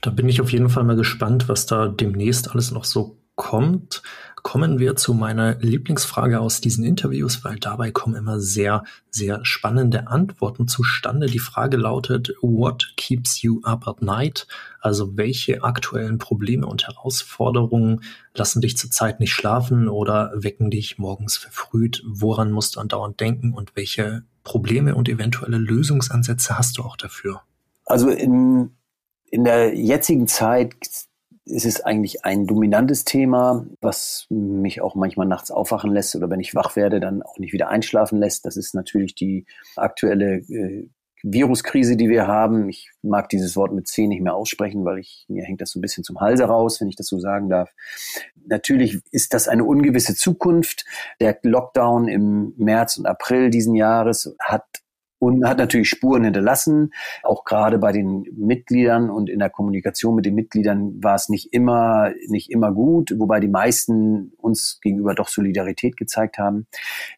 Da 0.02 0.10
bin 0.10 0.28
ich 0.28 0.40
auf 0.40 0.52
jeden 0.52 0.68
Fall 0.68 0.84
mal 0.84 0.96
gespannt, 0.96 1.48
was 1.48 1.66
da 1.66 1.88
demnächst 1.88 2.50
alles 2.50 2.70
noch 2.70 2.84
so 2.84 3.18
kommt, 3.36 4.02
kommen 4.46 4.78
wir 4.78 4.94
zu 4.94 5.12
meiner 5.12 5.56
Lieblingsfrage 5.56 6.38
aus 6.38 6.60
diesen 6.60 6.84
Interviews, 6.84 7.44
weil 7.44 7.56
dabei 7.56 7.90
kommen 7.90 8.14
immer 8.14 8.38
sehr, 8.38 8.84
sehr 9.10 9.44
spannende 9.44 10.06
Antworten 10.06 10.68
zustande. 10.68 11.26
Die 11.26 11.40
Frage 11.40 11.76
lautet, 11.76 12.32
what 12.42 12.94
keeps 12.96 13.42
you 13.42 13.60
up 13.64 13.88
at 13.88 14.02
night? 14.02 14.46
Also 14.80 15.16
welche 15.16 15.64
aktuellen 15.64 16.18
Probleme 16.18 16.64
und 16.66 16.86
Herausforderungen 16.86 18.02
lassen 18.34 18.60
dich 18.60 18.76
zurzeit 18.76 19.18
nicht 19.18 19.32
schlafen 19.32 19.88
oder 19.88 20.30
wecken 20.36 20.70
dich 20.70 20.96
morgens 20.96 21.36
verfrüht? 21.36 22.04
Woran 22.06 22.52
musst 22.52 22.76
du 22.76 22.80
andauernd 22.80 23.18
denken 23.18 23.52
und 23.52 23.74
welche 23.74 24.22
Probleme 24.44 24.94
und 24.94 25.08
eventuelle 25.08 25.58
Lösungsansätze 25.58 26.56
hast 26.56 26.78
du 26.78 26.82
auch 26.82 26.96
dafür? 26.96 27.42
Also 27.84 28.10
in, 28.10 28.76
in 29.24 29.42
der 29.42 29.76
jetzigen 29.76 30.28
Zeit 30.28 30.76
ist 31.46 31.64
es 31.64 31.80
eigentlich 31.80 32.24
ein 32.24 32.46
dominantes 32.46 33.04
Thema, 33.04 33.66
was 33.80 34.26
mich 34.30 34.80
auch 34.80 34.96
manchmal 34.96 35.28
nachts 35.28 35.52
aufwachen 35.52 35.92
lässt 35.92 36.16
oder 36.16 36.28
wenn 36.28 36.40
ich 36.40 36.56
wach 36.56 36.74
werde, 36.74 36.98
dann 36.98 37.22
auch 37.22 37.38
nicht 37.38 37.52
wieder 37.52 37.68
einschlafen 37.68 38.18
lässt. 38.18 38.44
Das 38.44 38.56
ist 38.56 38.74
natürlich 38.74 39.14
die 39.14 39.46
aktuelle 39.76 40.38
äh, 40.38 40.88
Viruskrise, 41.22 41.96
die 41.96 42.08
wir 42.08 42.26
haben. 42.26 42.68
Ich 42.68 42.90
mag 43.02 43.28
dieses 43.28 43.54
Wort 43.56 43.72
mit 43.72 43.86
C 43.86 44.08
nicht 44.08 44.22
mehr 44.22 44.34
aussprechen, 44.34 44.84
weil 44.84 44.98
ich, 44.98 45.24
mir 45.28 45.44
hängt 45.44 45.60
das 45.60 45.70
so 45.70 45.78
ein 45.78 45.82
bisschen 45.82 46.02
zum 46.02 46.20
Halse 46.20 46.44
raus, 46.44 46.80
wenn 46.80 46.88
ich 46.88 46.96
das 46.96 47.06
so 47.06 47.18
sagen 47.20 47.48
darf. 47.48 47.72
Natürlich 48.46 49.00
ist 49.12 49.32
das 49.32 49.46
eine 49.46 49.64
ungewisse 49.64 50.16
Zukunft. 50.16 50.84
Der 51.20 51.38
Lockdown 51.42 52.08
im 52.08 52.54
März 52.56 52.96
und 52.96 53.06
April 53.06 53.50
diesen 53.50 53.74
Jahres 53.76 54.34
hat 54.40 54.64
und 55.18 55.46
hat 55.46 55.58
natürlich 55.58 55.88
Spuren 55.88 56.24
hinterlassen. 56.24 56.92
Auch 57.22 57.44
gerade 57.44 57.78
bei 57.78 57.92
den 57.92 58.26
Mitgliedern 58.36 59.10
und 59.10 59.30
in 59.30 59.38
der 59.38 59.50
Kommunikation 59.50 60.14
mit 60.14 60.26
den 60.26 60.34
Mitgliedern 60.34 61.02
war 61.02 61.14
es 61.14 61.28
nicht 61.28 61.52
immer, 61.52 62.12
nicht 62.28 62.50
immer 62.50 62.72
gut, 62.72 63.14
wobei 63.16 63.40
die 63.40 63.48
meisten 63.48 64.32
uns 64.36 64.78
gegenüber 64.82 65.14
doch 65.14 65.28
Solidarität 65.28 65.96
gezeigt 65.96 66.38
haben. 66.38 66.66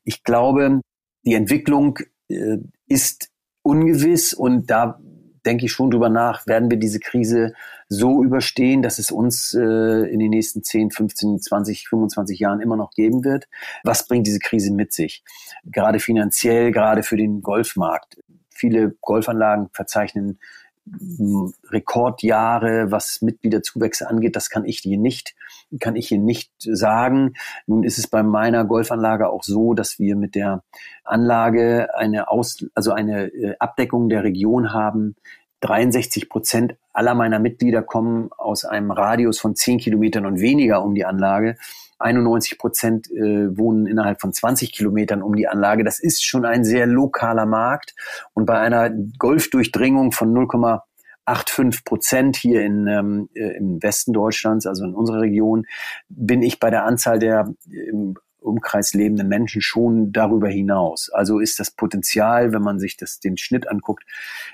Ich 0.05 0.23
glaube, 0.25 0.81
die 1.25 1.35
Entwicklung 1.35 1.99
äh, 2.29 2.59
ist 2.87 3.31
ungewiss 3.63 4.33
und 4.35 4.71
da 4.71 5.01
denke 5.45 5.67
ich 5.67 5.73
schon 5.73 5.91
drüber 5.91 6.09
nach, 6.09 6.47
werden 6.47 6.71
wir 6.71 6.79
diese 6.79 7.01
Krise 7.01 7.55
so 7.89 8.23
überstehen, 8.23 8.83
dass 8.83 8.99
es 8.99 9.11
uns 9.11 9.55
äh, 9.55 9.61
in 9.61 10.19
den 10.19 10.31
nächsten 10.31 10.63
10, 10.63 10.91
15, 10.91 11.41
20, 11.41 11.89
25 11.89 12.39
Jahren 12.39 12.61
immer 12.61 12.77
noch 12.77 12.91
geben 12.91 13.25
wird. 13.25 13.49
Was 13.83 14.07
bringt 14.07 14.27
diese 14.27 14.41
Krise 14.41 14.73
mit 14.73 14.93
sich? 14.93 15.25
Gerade 15.65 15.99
finanziell, 15.99 16.71
gerade 16.71 17.03
für 17.03 17.17
den 17.17 17.41
Golfmarkt. 17.41 18.23
Viele 18.51 18.97
Golfanlagen 19.01 19.71
verzeichnen 19.73 20.39
hm, 20.87 21.53
Rekordjahre, 21.71 22.91
was 22.91 23.23
Mitgliederzuwächse 23.23 24.09
angeht, 24.09 24.37
das 24.37 24.51
kann 24.51 24.65
ich 24.65 24.79
hier 24.79 24.99
nicht, 24.99 25.35
kann 25.81 25.97
ich 25.97 26.09
hier 26.09 26.19
nicht 26.19 26.53
sagen. 26.59 27.35
Nun 27.67 27.85
ist 27.85 27.99
es 27.99 28.07
bei 28.07 28.23
meiner 28.23 28.65
Golfanlage 28.65 29.29
auch 29.29 29.43
so, 29.43 29.75
dass 29.75 29.99
wir 29.99 30.17
mit 30.17 30.35
der 30.35 30.63
Anlage 31.05 31.95
eine 31.95 32.29
Aus, 32.29 32.65
also 32.75 32.93
eine 32.93 33.27
äh, 33.27 33.57
Abdeckung 33.59 34.09
der 34.09 34.25
Region 34.25 34.73
haben, 34.73 35.17
63 35.61 36.29
Prozent 36.29 36.77
aller 36.93 37.15
meiner 37.15 37.39
Mitglieder 37.39 37.83
kommen 37.83 38.31
aus 38.37 38.65
einem 38.65 38.91
Radius 38.91 39.39
von 39.39 39.55
10 39.55 39.79
Kilometern 39.79 40.27
und 40.27 40.41
weniger 40.41 40.83
um 40.83 40.95
die 40.95 41.05
Anlage. 41.05 41.57
91 41.99 42.59
Prozent 42.59 43.11
äh, 43.11 43.57
wohnen 43.57 43.87
innerhalb 43.87 44.21
von 44.21 44.33
20 44.33 44.73
Kilometern 44.73 45.23
um 45.23 45.35
die 45.35 45.49
Anlage. 45.49 45.85
Das 45.85 45.99
ist 45.99 46.25
schon 46.25 46.45
ein 46.45 46.65
sehr 46.65 46.87
lokaler 46.87 47.47
Markt. 47.47 47.95
Und 48.35 48.47
bei 48.47 48.59
einer 48.59 48.91
Golfdurchdringung 49.19 50.13
von 50.13 50.33
0,85 50.33 51.85
Prozent 51.85 52.37
hier 52.37 52.63
in, 52.63 52.87
ähm, 52.87 53.29
äh, 53.35 53.57
im 53.57 53.83
Westen 53.83 54.13
Deutschlands, 54.13 54.67
also 54.67 54.85
in 54.85 54.95
unserer 54.95 55.23
Region, 55.23 55.67
bin 56.09 56.43
ich 56.43 56.61
bei 56.61 56.71
der 56.71 56.85
Anzahl 56.85 57.19
der 57.19 57.53
im 57.69 58.17
Umkreis 58.41 58.95
lebenden 58.95 59.29
Menschen 59.29 59.61
schon 59.63 60.13
darüber 60.13 60.49
hinaus. 60.49 61.11
Also 61.11 61.39
ist 61.39 61.61
das 61.61 61.71
Potenzial, 61.71 62.53
wenn 62.53 62.63
man 62.63 62.79
sich 62.79 62.97
das, 62.97 63.21
den 63.21 63.37
Schnitt 63.37 63.69
anguckt, 63.69 64.05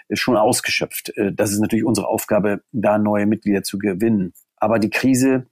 äh, 0.09 0.17
schon 0.17 0.37
ausgeschöpft. 0.37 1.17
Äh, 1.17 1.33
das 1.33 1.53
ist 1.53 1.61
natürlich 1.61 1.85
unsere 1.85 2.09
Aufgabe, 2.09 2.63
da 2.73 2.99
neue 2.99 3.27
Mitglieder 3.27 3.63
zu 3.63 3.79
gewinnen. 3.79 4.33
Aber 4.57 4.79
die 4.79 4.91
Krise 4.91 5.47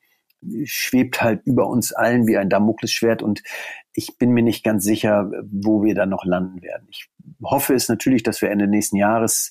schwebt 0.64 1.22
halt 1.22 1.43
über 1.45 1.68
uns 1.68 1.93
allen 1.93 2.26
wie 2.26 2.37
ein 2.37 2.51
Damoklesschwert 2.51 3.22
und 3.22 3.43
ich 3.95 4.18
bin 4.18 4.30
mir 4.30 4.43
nicht 4.43 4.64
ganz 4.64 4.85
sicher, 4.85 5.30
wo 5.45 5.85
wir 5.85 5.95
dann 5.95 6.09
noch 6.09 6.24
landen 6.24 6.62
werden. 6.62 6.89
Ich 6.91 7.11
hoffe 7.43 7.74
es 7.74 7.89
natürlich, 7.89 8.22
dass 8.22 8.43
wir 8.43 8.51
Ende 8.51 8.66
nächsten 8.66 8.97
Jahres 8.97 9.51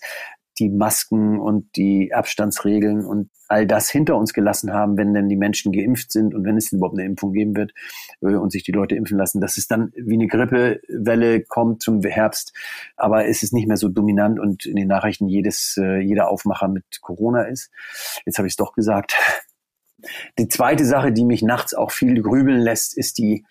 die 0.60 0.70
Masken 0.70 1.40
und 1.40 1.76
die 1.76 2.14
Abstandsregeln 2.14 3.06
und 3.06 3.30
all 3.52 3.68
das 3.68 3.90
hinter 3.90 4.16
uns 4.16 4.34
gelassen 4.34 4.74
haben, 4.74 4.98
wenn 4.98 5.14
denn 5.14 5.28
die 5.30 5.36
Menschen 5.36 5.72
geimpft 5.72 6.12
sind 6.12 6.34
und 6.34 6.46
wenn 6.46 6.58
es 6.58 6.72
überhaupt 6.72 6.98
eine 6.98 7.06
Impfung 7.06 7.34
geben 7.34 7.56
wird 7.56 7.74
äh, 8.22 8.36
und 8.36 8.52
sich 8.52 8.64
die 8.64 8.72
Leute 8.72 8.96
impfen 8.96 9.18
lassen, 9.18 9.42
dass 9.42 9.58
es 9.58 9.68
dann 9.68 9.92
wie 9.96 10.14
eine 10.14 10.28
Grippewelle 10.28 11.42
kommt 11.42 11.82
zum 11.82 12.02
Herbst, 12.02 12.54
aber 12.96 13.28
es 13.28 13.44
ist 13.44 13.54
nicht 13.54 13.68
mehr 13.68 13.78
so 13.78 13.90
dominant 13.90 14.40
und 14.40 14.66
in 14.66 14.78
den 14.78 14.88
Nachrichten 14.88 15.28
jedes 15.28 15.78
äh, 15.78 16.00
jeder 16.00 16.30
Aufmacher 16.30 16.68
mit 16.70 17.02
Corona 17.02 17.44
ist. 17.44 17.70
Jetzt 18.26 18.38
habe 18.38 18.48
ich 18.48 18.54
es 18.54 18.58
doch 18.58 18.74
gesagt. 18.74 19.16
Die 20.40 20.48
zweite 20.48 20.86
Sache, 20.86 21.12
die 21.12 21.26
mich 21.26 21.44
nachts 21.44 21.76
auch 21.76 21.92
viel 21.92 22.22
grübeln 22.24 22.60
lässt, 22.60 22.98
ist 22.98 23.18
die 23.18 23.46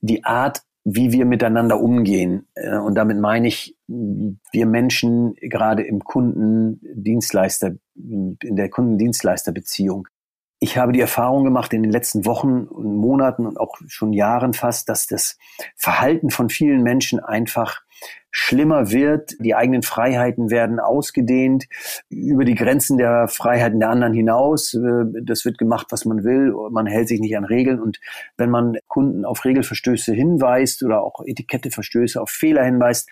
die 0.00 0.24
Art, 0.24 0.62
wie 0.84 1.12
wir 1.12 1.26
miteinander 1.26 1.80
umgehen. 1.80 2.48
Äh, 2.54 2.78
und 2.78 2.94
damit 2.94 3.18
meine 3.18 3.48
ich, 3.48 3.76
wir 3.86 4.66
Menschen 4.66 5.34
gerade 5.36 5.82
im 5.82 6.00
Kundendienstleister, 6.00 7.72
in 7.94 8.56
der 8.56 8.70
Kundendienstleisterbeziehung. 8.70 10.08
Ich 10.62 10.76
habe 10.76 10.92
die 10.92 11.00
Erfahrung 11.00 11.44
gemacht 11.44 11.72
in 11.72 11.82
den 11.82 11.90
letzten 11.90 12.26
Wochen 12.26 12.64
und 12.64 12.94
Monaten 12.94 13.46
und 13.46 13.58
auch 13.58 13.76
schon 13.88 14.12
Jahren 14.12 14.52
fast, 14.52 14.90
dass 14.90 15.06
das 15.06 15.38
Verhalten 15.74 16.28
von 16.28 16.50
vielen 16.50 16.82
Menschen 16.82 17.18
einfach 17.18 17.80
schlimmer 18.30 18.90
wird. 18.90 19.36
Die 19.40 19.54
eigenen 19.54 19.82
Freiheiten 19.82 20.50
werden 20.50 20.78
ausgedehnt 20.78 21.66
über 22.10 22.44
die 22.44 22.54
Grenzen 22.54 22.98
der 22.98 23.26
Freiheiten 23.26 23.80
der 23.80 23.88
anderen 23.88 24.12
hinaus. 24.12 24.74
Äh, 24.74 25.22
das 25.22 25.46
wird 25.46 25.56
gemacht, 25.56 25.86
was 25.90 26.04
man 26.04 26.24
will. 26.24 26.54
Man 26.70 26.86
hält 26.86 27.08
sich 27.08 27.20
nicht 27.20 27.36
an 27.38 27.44
Regeln. 27.44 27.80
Und 27.80 27.98
wenn 28.36 28.50
man 28.50 28.76
Kunden 28.86 29.24
auf 29.24 29.44
Regelverstöße 29.46 30.12
hinweist 30.12 30.82
oder 30.82 31.02
auch 31.02 31.22
Etiketteverstöße 31.24 32.20
auf 32.20 32.30
Fehler 32.30 32.64
hinweist, 32.64 33.08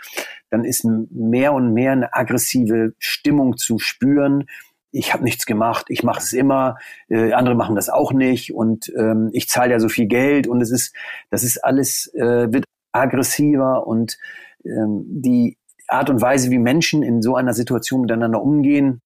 dann 0.51 0.65
ist 0.65 0.85
mehr 0.85 1.53
und 1.55 1.73
mehr 1.73 1.93
eine 1.93 2.15
aggressive 2.15 2.93
Stimmung 2.99 3.57
zu 3.57 3.79
spüren 3.79 4.45
ich 4.91 5.13
habe 5.13 5.25
nichts 5.25 5.47
gemacht, 5.47 5.87
ich 5.89 6.03
mache 6.03 6.21
es 6.21 6.33
immer, 6.33 6.77
äh, 7.09 7.33
andere 7.33 7.55
machen 7.55 7.77
das 7.77 7.89
auch 7.89 8.13
nicht 8.13 8.55
und 8.55 8.93
ähm, 8.97 9.31
ich 9.33 9.49
zahle 9.49 9.73
ja 9.73 9.81
so 9.81 9.89
viel 9.89 10.07
Geld 10.07 10.47
und 10.47 10.61
es 10.61 10.71
ist, 10.71 10.95
das 11.31 11.43
ist 11.43 11.65
alles 11.65 12.13
äh, 12.15 12.53
wird 12.53 12.65
aggressiver 12.93 13.87
und 13.87 14.19
ähm, 14.65 15.05
die 15.07 15.59
Art 15.89 16.11
und 16.11 16.21
Weise, 16.21 16.51
wie 16.51 16.59
Menschen 16.59 17.03
in 17.03 17.23
so 17.23 17.35
einer 17.35 17.55
Situation 17.55 18.03
miteinander 18.03 18.43
umgehen, 18.43 19.01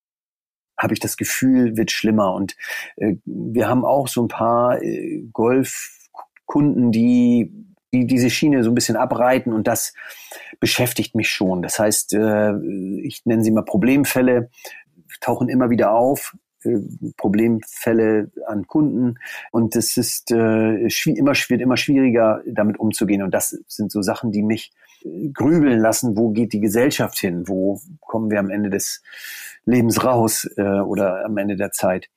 habe 0.79 0.95
ich 0.95 1.01
das 1.01 1.17
Gefühl, 1.17 1.77
wird 1.77 1.91
schlimmer. 1.91 2.35
Und 2.35 2.57
äh, 2.97 3.15
wir 3.25 3.69
haben 3.69 3.85
auch 3.85 4.09
so 4.09 4.23
ein 4.23 4.29
paar 4.29 4.83
äh, 4.83 5.25
Golfkunden, 5.33 6.91
die, 6.91 7.53
die 7.93 8.07
diese 8.07 8.31
Schiene 8.31 8.65
so 8.65 8.71
ein 8.71 8.75
bisschen 8.75 8.97
abreiten 8.97 9.53
und 9.53 9.69
das 9.69 9.95
beschäftigt 10.59 11.15
mich 11.15 11.31
schon. 11.31 11.63
Das 11.63 11.79
heißt, 11.79 12.15
äh, 12.15 12.55
ich 13.03 13.23
nenne 13.25 13.45
sie 13.45 13.53
mal 13.53 13.65
Problemfälle, 13.65 14.51
tauchen 15.23 15.49
immer 15.49 15.71
wieder 15.71 15.93
auf. 15.93 16.35
Äh, 16.65 16.81
Problemfälle 17.17 18.31
an 18.47 18.67
Kunden. 18.67 19.19
Und 19.51 19.77
es 19.77 19.97
ist 19.97 20.31
äh, 20.31 20.87
immer 21.07 21.33
wird 21.33 21.61
immer 21.61 21.77
schwieriger 21.77 22.43
damit 22.47 22.79
umzugehen. 22.79 23.23
Und 23.23 23.33
das 23.33 23.59
sind 23.67 23.91
so 23.91 24.03
Sachen, 24.03 24.33
die 24.33 24.43
mich 24.43 24.73
äh, 25.05 25.29
grübeln 25.31 25.79
lassen, 25.79 26.17
wo 26.17 26.31
geht 26.31 26.53
die 26.53 26.61
Gesellschaft 26.61 27.19
hin, 27.19 27.49
wo 27.49 27.81
kommen 28.01 28.31
wir 28.31 28.39
am 28.39 28.51
Ende 28.51 28.71
des 28.71 29.03
Lebens 29.65 30.05
raus 30.05 30.49
äh, 30.57 30.63
oder 30.63 31.25
am 31.25 31.37
Ende 31.37 31.57
der 31.57 31.73
Zeit. 31.73 32.09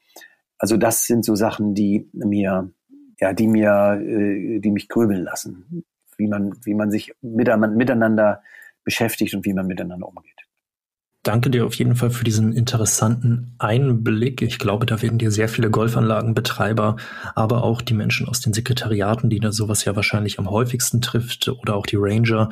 Also 0.57 0.77
das 0.77 1.05
sind 1.05 1.25
so 1.25 1.35
Sachen, 1.35 1.73
die 1.73 2.09
mir 2.13 2.71
ja, 3.19 3.33
die 3.33 3.47
mir 3.47 3.99
äh, 4.01 4.59
die 4.59 4.71
mich 4.71 4.89
grübeln 4.89 5.23
lassen, 5.23 5.85
wie 6.17 6.27
man 6.27 6.55
wie 6.63 6.73
man 6.73 6.91
sich 6.91 7.13
miteinander 7.21 8.41
beschäftigt 8.83 9.33
und 9.35 9.45
wie 9.45 9.53
man 9.53 9.67
miteinander 9.67 10.07
umgeht 10.07 10.44
danke 11.25 11.49
dir 11.49 11.65
auf 11.65 11.73
jeden 11.75 11.95
Fall 11.95 12.11
für 12.11 12.23
diesen 12.23 12.53
interessanten 12.53 13.53
Einblick. 13.57 14.41
Ich 14.41 14.59
glaube, 14.59 14.85
da 14.85 15.01
werden 15.01 15.17
dir 15.17 15.31
sehr 15.31 15.49
viele 15.49 15.69
Golfanlagenbetreiber, 15.69 16.95
aber 17.33 17.63
auch 17.63 17.81
die 17.81 17.93
Menschen 17.93 18.27
aus 18.27 18.39
den 18.39 18.53
Sekretariaten, 18.53 19.29
die 19.29 19.39
da 19.39 19.51
sowas 19.51 19.83
ja 19.85 19.95
wahrscheinlich 19.95 20.39
am 20.39 20.49
häufigsten 20.49 21.01
trifft, 21.01 21.49
oder 21.49 21.75
auch 21.75 21.85
die 21.85 21.97
Ranger, 21.97 22.49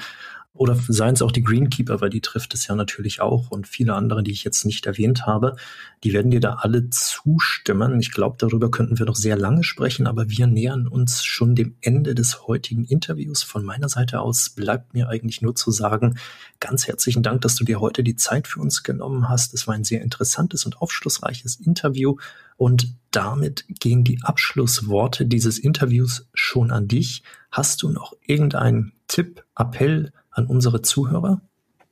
oder 0.55 0.75
seien 0.87 1.15
es 1.15 1.23
auch 1.23 1.31
die 1.31 1.43
Greenkeeper, 1.43 1.99
weil 1.99 2.11
die 2.11 2.21
trifft 2.21 2.53
es 2.53 2.67
ja 2.67 2.75
natürlich 2.75 3.21
auch 3.21 3.49
und 3.49 3.67
viele 3.67 3.95
andere, 3.95 4.21
die 4.21 4.31
ich 4.31 4.43
jetzt 4.43 4.65
nicht 4.65 4.85
erwähnt 4.85 5.25
habe, 5.25 5.55
die 6.03 6.13
werden 6.13 6.29
dir 6.29 6.39
da 6.39 6.57
alle 6.59 6.91
zustimmen. 6.91 7.99
Ich 7.99 8.11
glaube, 8.11 8.35
darüber 8.37 8.69
könnten 8.69 8.99
wir 8.99 9.07
noch 9.07 9.15
sehr 9.15 9.35
lange 9.35 9.63
sprechen, 9.63 10.05
aber 10.05 10.29
wir 10.29 10.45
nähern 10.45 10.87
uns 10.87 11.23
schon 11.23 11.55
dem 11.55 11.75
Ende 11.81 12.13
des 12.13 12.45
heutigen 12.45 12.85
Interviews. 12.85 13.41
Von 13.41 13.65
meiner 13.65 13.89
Seite 13.89 14.21
aus 14.21 14.51
bleibt 14.51 14.93
mir 14.93 15.09
eigentlich 15.09 15.41
nur 15.41 15.55
zu 15.55 15.71
sagen, 15.71 16.19
ganz 16.59 16.87
herzlichen 16.87 17.23
Dank, 17.23 17.41
dass 17.41 17.55
du 17.55 17.63
dir 17.63 17.81
heute 17.81 18.03
die 18.03 18.15
Zeit 18.15 18.47
für 18.47 18.59
uns 18.59 18.83
genommen 18.83 19.29
hast. 19.29 19.55
Es 19.55 19.65
war 19.65 19.73
ein 19.73 19.83
sehr 19.83 20.03
interessantes 20.03 20.65
und 20.65 20.81
aufschlussreiches 20.81 21.55
Interview 21.55 22.17
und 22.57 22.93
damit 23.09 23.65
gehen 23.67 24.03
die 24.03 24.19
Abschlussworte 24.21 25.25
dieses 25.25 25.57
Interviews 25.57 26.27
schon 26.35 26.69
an 26.69 26.87
dich. 26.87 27.23
Hast 27.51 27.81
du 27.81 27.89
noch 27.89 28.13
irgendeinen 28.25 28.93
Tipp, 29.07 29.43
Appell, 29.55 30.11
an 30.33 30.47
unsere 30.47 30.81
Zuhörer? 30.81 31.41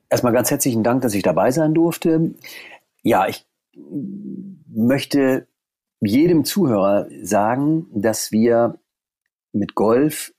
Erstmal 0.10 0.34
ganz 0.34 0.52
herzlichen 0.52 0.84
Dank, 0.84 1.02
dass 1.02 1.14
ich 1.14 1.24
dabei 1.24 1.52
sein 1.52 1.74
durfte. 1.74 2.34
Ja, 3.04 3.28
ich 3.28 3.46
möchte 4.68 5.48
jedem 6.02 6.44
Zuhörer 6.44 7.08
sagen, 7.22 7.88
dass 7.94 8.32
wir 8.32 8.76
mit 9.54 9.76
Golf 9.76 10.34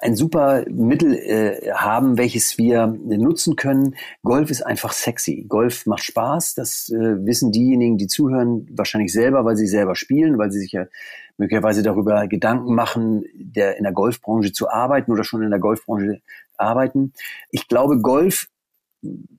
ein 0.00 0.16
super 0.16 0.64
Mittel 0.70 1.14
äh, 1.14 1.72
haben, 1.72 2.16
welches 2.16 2.56
wir 2.56 2.86
nutzen 2.86 3.56
können. 3.56 3.94
Golf 4.22 4.50
ist 4.50 4.62
einfach 4.62 4.92
sexy. 4.92 5.44
Golf 5.48 5.86
macht 5.86 6.04
Spaß. 6.04 6.54
Das 6.54 6.88
äh, 6.88 7.24
wissen 7.26 7.52
diejenigen, 7.52 7.98
die 7.98 8.06
zuhören, 8.06 8.66
wahrscheinlich 8.72 9.12
selber, 9.12 9.44
weil 9.44 9.56
sie 9.56 9.66
selber 9.66 9.94
spielen, 9.94 10.38
weil 10.38 10.50
sie 10.50 10.60
sich 10.60 10.72
ja 10.72 10.86
möglicherweise 11.36 11.82
darüber 11.82 12.26
Gedanken 12.26 12.74
machen, 12.74 13.24
der 13.34 13.76
in 13.76 13.84
der 13.84 13.92
Golfbranche 13.92 14.52
zu 14.52 14.70
arbeiten 14.70 15.12
oder 15.12 15.24
schon 15.24 15.42
in 15.42 15.50
der 15.50 15.58
Golfbranche 15.58 16.20
arbeiten. 16.58 17.12
Ich 17.50 17.68
glaube, 17.68 18.00
Golf 18.00 18.48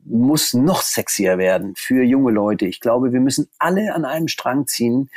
muss 0.05 0.53
noch 0.53 0.82
sexier 0.82 1.38
werden 1.38 1.74
für 1.78 2.03
junge 2.03 2.32
Leute. 2.32 2.66
Ich 2.66 2.80
glaube, 2.80 3.14
wir 3.14 3.22
müssen 3.22 3.49
alle 3.59 3.93
an 3.93 4.05
einem 4.05 4.28
Strang 4.28 4.68
ziehen, 4.68 5.09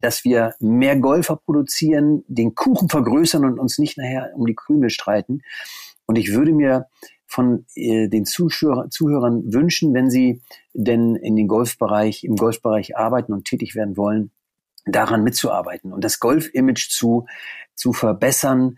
dass 0.00 0.24
wir 0.24 0.54
mehr 0.58 0.98
Golfer 0.98 1.36
produzieren, 1.36 2.24
den 2.26 2.54
Kuchen 2.54 2.88
vergrößern 2.88 3.44
und 3.44 3.58
uns 3.60 3.78
nicht 3.78 3.96
nachher 3.96 4.32
um 4.34 4.46
die 4.46 4.56
Krümel 4.56 4.90
streiten. 4.90 5.42
Und 6.06 6.16
ich 6.16 6.32
würde 6.34 6.52
mir 6.52 6.88
von 7.32 7.64
äh, 7.76 8.08
den 8.08 8.26
Zuschauer, 8.26 8.90
Zuhörern 8.90 9.52
wünschen, 9.52 9.94
wenn 9.94 10.10
sie 10.10 10.42
denn 10.74 11.16
in 11.16 11.36
den 11.36 11.48
Golfbereich, 11.48 12.24
im 12.24 12.36
Golfbereich 12.36 12.96
arbeiten 12.96 13.32
und 13.32 13.44
tätig 13.44 13.74
werden 13.74 13.96
wollen, 13.96 14.32
daran 14.84 15.22
mitzuarbeiten 15.22 15.92
und 15.92 16.02
das 16.02 16.18
Golf-Image 16.18 16.90
zu, 16.90 17.26
zu 17.74 17.92
verbessern. 17.92 18.76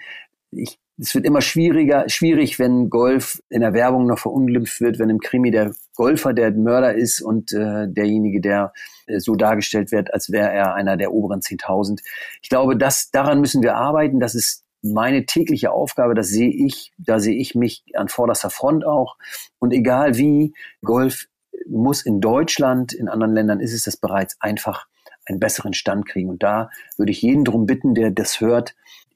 Ich 0.50 0.78
es 0.98 1.14
wird 1.14 1.24
immer 1.26 1.40
schwieriger, 1.40 2.08
schwierig, 2.08 2.58
wenn 2.58 2.88
Golf 2.88 3.42
in 3.48 3.62
der 3.62 3.74
Werbung 3.74 4.06
noch 4.06 4.18
verunglimpft 4.18 4.80
wird, 4.80 4.98
wenn 4.98 5.10
im 5.10 5.18
Krimi 5.18 5.50
der 5.50 5.74
Golfer 5.96 6.32
der 6.32 6.52
Mörder 6.52 6.94
ist 6.94 7.20
und 7.20 7.52
äh, 7.52 7.88
derjenige, 7.88 8.40
der 8.40 8.72
äh, 9.06 9.18
so 9.18 9.34
dargestellt 9.34 9.90
wird, 9.90 10.12
als 10.14 10.30
wäre 10.30 10.50
er 10.50 10.74
einer 10.74 10.96
der 10.96 11.12
oberen 11.12 11.40
10.000. 11.40 12.00
Ich 12.42 12.48
glaube, 12.48 12.76
das, 12.76 13.10
daran 13.10 13.40
müssen 13.40 13.62
wir 13.62 13.74
arbeiten. 13.76 14.20
Das 14.20 14.34
ist 14.34 14.64
meine 14.82 15.26
tägliche 15.26 15.72
Aufgabe. 15.72 16.14
Das 16.14 16.28
sehe 16.28 16.50
ich, 16.50 16.92
da 16.98 17.18
sehe 17.18 17.36
ich 17.36 17.54
mich 17.54 17.82
an 17.94 18.08
vorderster 18.08 18.50
Front 18.50 18.84
auch. 18.86 19.16
Und 19.58 19.72
egal 19.72 20.16
wie, 20.16 20.54
Golf 20.84 21.26
muss 21.66 22.02
in 22.02 22.20
Deutschland, 22.20 22.92
in 22.92 23.08
anderen 23.08 23.34
Ländern 23.34 23.60
ist 23.60 23.72
es 23.72 23.84
das 23.84 23.96
bereits 23.96 24.36
einfach 24.40 24.86
einen 25.26 25.40
besseren 25.40 25.74
Stand 25.74 26.06
kriegen. 26.06 26.28
Und 26.28 26.42
da 26.42 26.70
würde 26.96 27.10
ich 27.10 27.22
jeden 27.22 27.44
drum 27.44 27.66
bitten, 27.66 27.94
der 27.94 28.10
das 28.10 28.40
hört, 28.40 28.74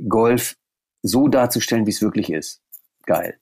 Golf 0.08 0.56
so 1.08 1.28
darzustellen, 1.28 1.86
wie 1.86 1.90
es 1.90 2.02
wirklich 2.02 2.30
ist. 2.30 2.60
Geil. 3.06 3.38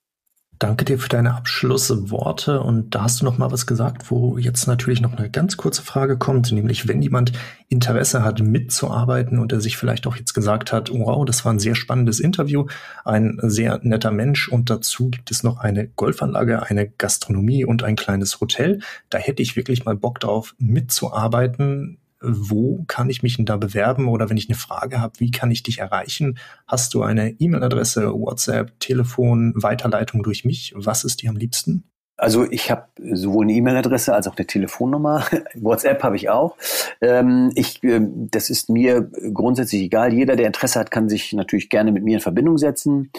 Danke 0.58 0.86
dir 0.86 0.98
für 0.98 1.10
deine 1.10 1.34
Abschlussworte 1.34 2.62
und 2.62 2.94
da 2.94 3.02
hast 3.02 3.20
du 3.20 3.26
noch 3.26 3.36
mal 3.36 3.52
was 3.52 3.66
gesagt, 3.66 4.10
wo 4.10 4.38
jetzt 4.38 4.66
natürlich 4.66 5.02
noch 5.02 5.12
eine 5.12 5.28
ganz 5.28 5.58
kurze 5.58 5.82
Frage 5.82 6.16
kommt, 6.16 6.50
nämlich 6.50 6.88
wenn 6.88 7.02
jemand 7.02 7.32
Interesse 7.68 8.24
hat 8.24 8.40
mitzuarbeiten 8.40 9.38
und 9.38 9.52
er 9.52 9.60
sich 9.60 9.76
vielleicht 9.76 10.06
auch 10.06 10.16
jetzt 10.16 10.32
gesagt 10.32 10.72
hat, 10.72 10.90
wow, 10.90 11.26
das 11.26 11.44
war 11.44 11.52
ein 11.52 11.58
sehr 11.58 11.74
spannendes 11.74 12.20
Interview, 12.20 12.64
ein 13.04 13.38
sehr 13.42 13.80
netter 13.82 14.12
Mensch 14.12 14.48
und 14.48 14.70
dazu 14.70 15.10
gibt 15.10 15.30
es 15.30 15.42
noch 15.42 15.58
eine 15.58 15.88
Golfanlage, 15.88 16.62
eine 16.62 16.88
Gastronomie 16.88 17.66
und 17.66 17.82
ein 17.82 17.96
kleines 17.96 18.40
Hotel, 18.40 18.80
da 19.10 19.18
hätte 19.18 19.42
ich 19.42 19.56
wirklich 19.56 19.84
mal 19.84 19.96
Bock 19.96 20.20
drauf 20.20 20.54
mitzuarbeiten 20.58 21.98
wo 22.28 22.84
kann 22.86 23.10
ich 23.10 23.22
mich 23.22 23.36
denn 23.36 23.46
da 23.46 23.56
bewerben 23.56 24.08
oder 24.08 24.28
wenn 24.28 24.36
ich 24.36 24.48
eine 24.48 24.58
Frage 24.58 25.00
habe, 25.00 25.14
wie 25.18 25.30
kann 25.30 25.50
ich 25.50 25.62
dich 25.62 25.78
erreichen? 25.78 26.38
Hast 26.66 26.94
du 26.94 27.02
eine 27.02 27.30
E-Mail-Adresse, 27.30 28.12
WhatsApp, 28.12 28.78
Telefon, 28.80 29.52
Weiterleitung 29.56 30.22
durch 30.22 30.44
mich? 30.44 30.72
Was 30.76 31.04
ist 31.04 31.22
dir 31.22 31.30
am 31.30 31.36
liebsten? 31.36 31.84
Also 32.18 32.50
ich 32.50 32.70
habe 32.70 32.88
sowohl 33.12 33.44
eine 33.44 33.52
E-Mail-Adresse 33.52 34.14
als 34.14 34.26
auch 34.26 34.36
eine 34.36 34.46
Telefonnummer. 34.46 35.26
WhatsApp 35.54 36.02
habe 36.02 36.16
ich 36.16 36.30
auch. 36.30 36.56
Ähm, 37.02 37.52
ich, 37.54 37.82
äh, 37.84 38.00
das 38.00 38.48
ist 38.48 38.70
mir 38.70 39.02
grundsätzlich 39.34 39.82
egal. 39.82 40.14
Jeder, 40.14 40.34
der 40.34 40.46
Interesse 40.46 40.80
hat, 40.80 40.90
kann 40.90 41.10
sich 41.10 41.34
natürlich 41.34 41.68
gerne 41.68 41.92
mit 41.92 42.04
mir 42.04 42.14
in 42.14 42.22
Verbindung 42.22 42.56
setzen. 42.56 43.10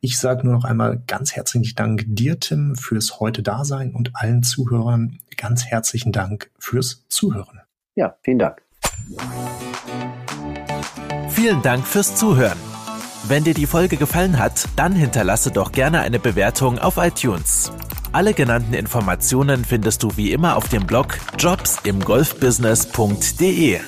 Ich 0.00 0.18
sage 0.18 0.44
nur 0.44 0.54
noch 0.54 0.64
einmal 0.64 1.02
ganz 1.06 1.34
herzlichen 1.34 1.74
Dank 1.74 2.04
dir, 2.06 2.38
Tim, 2.38 2.76
fürs 2.76 3.18
heute 3.18 3.42
Dasein 3.42 3.94
und 3.94 4.12
allen 4.14 4.44
Zuhörern 4.44 5.18
ganz 5.36 5.66
herzlichen 5.66 6.12
Dank 6.12 6.50
fürs 6.58 7.04
Zuhören. 7.08 7.60
Ja, 7.96 8.16
vielen 8.22 8.38
Dank. 8.38 8.67
Vielen 11.30 11.62
Dank 11.62 11.86
fürs 11.86 12.16
Zuhören. 12.16 12.58
Wenn 13.26 13.44
dir 13.44 13.54
die 13.54 13.64
Folge 13.66 13.96
gefallen 13.96 14.38
hat, 14.38 14.66
dann 14.76 14.94
hinterlasse 14.94 15.50
doch 15.50 15.72
gerne 15.72 16.00
eine 16.00 16.18
Bewertung 16.18 16.78
auf 16.78 16.98
iTunes. 16.98 17.72
Alle 18.12 18.34
genannten 18.34 18.74
Informationen 18.74 19.64
findest 19.64 20.02
du 20.02 20.10
wie 20.16 20.32
immer 20.32 20.56
auf 20.56 20.68
dem 20.68 20.84
Blog 20.86 21.18
jobsimgolfbusiness.de. 21.38 23.80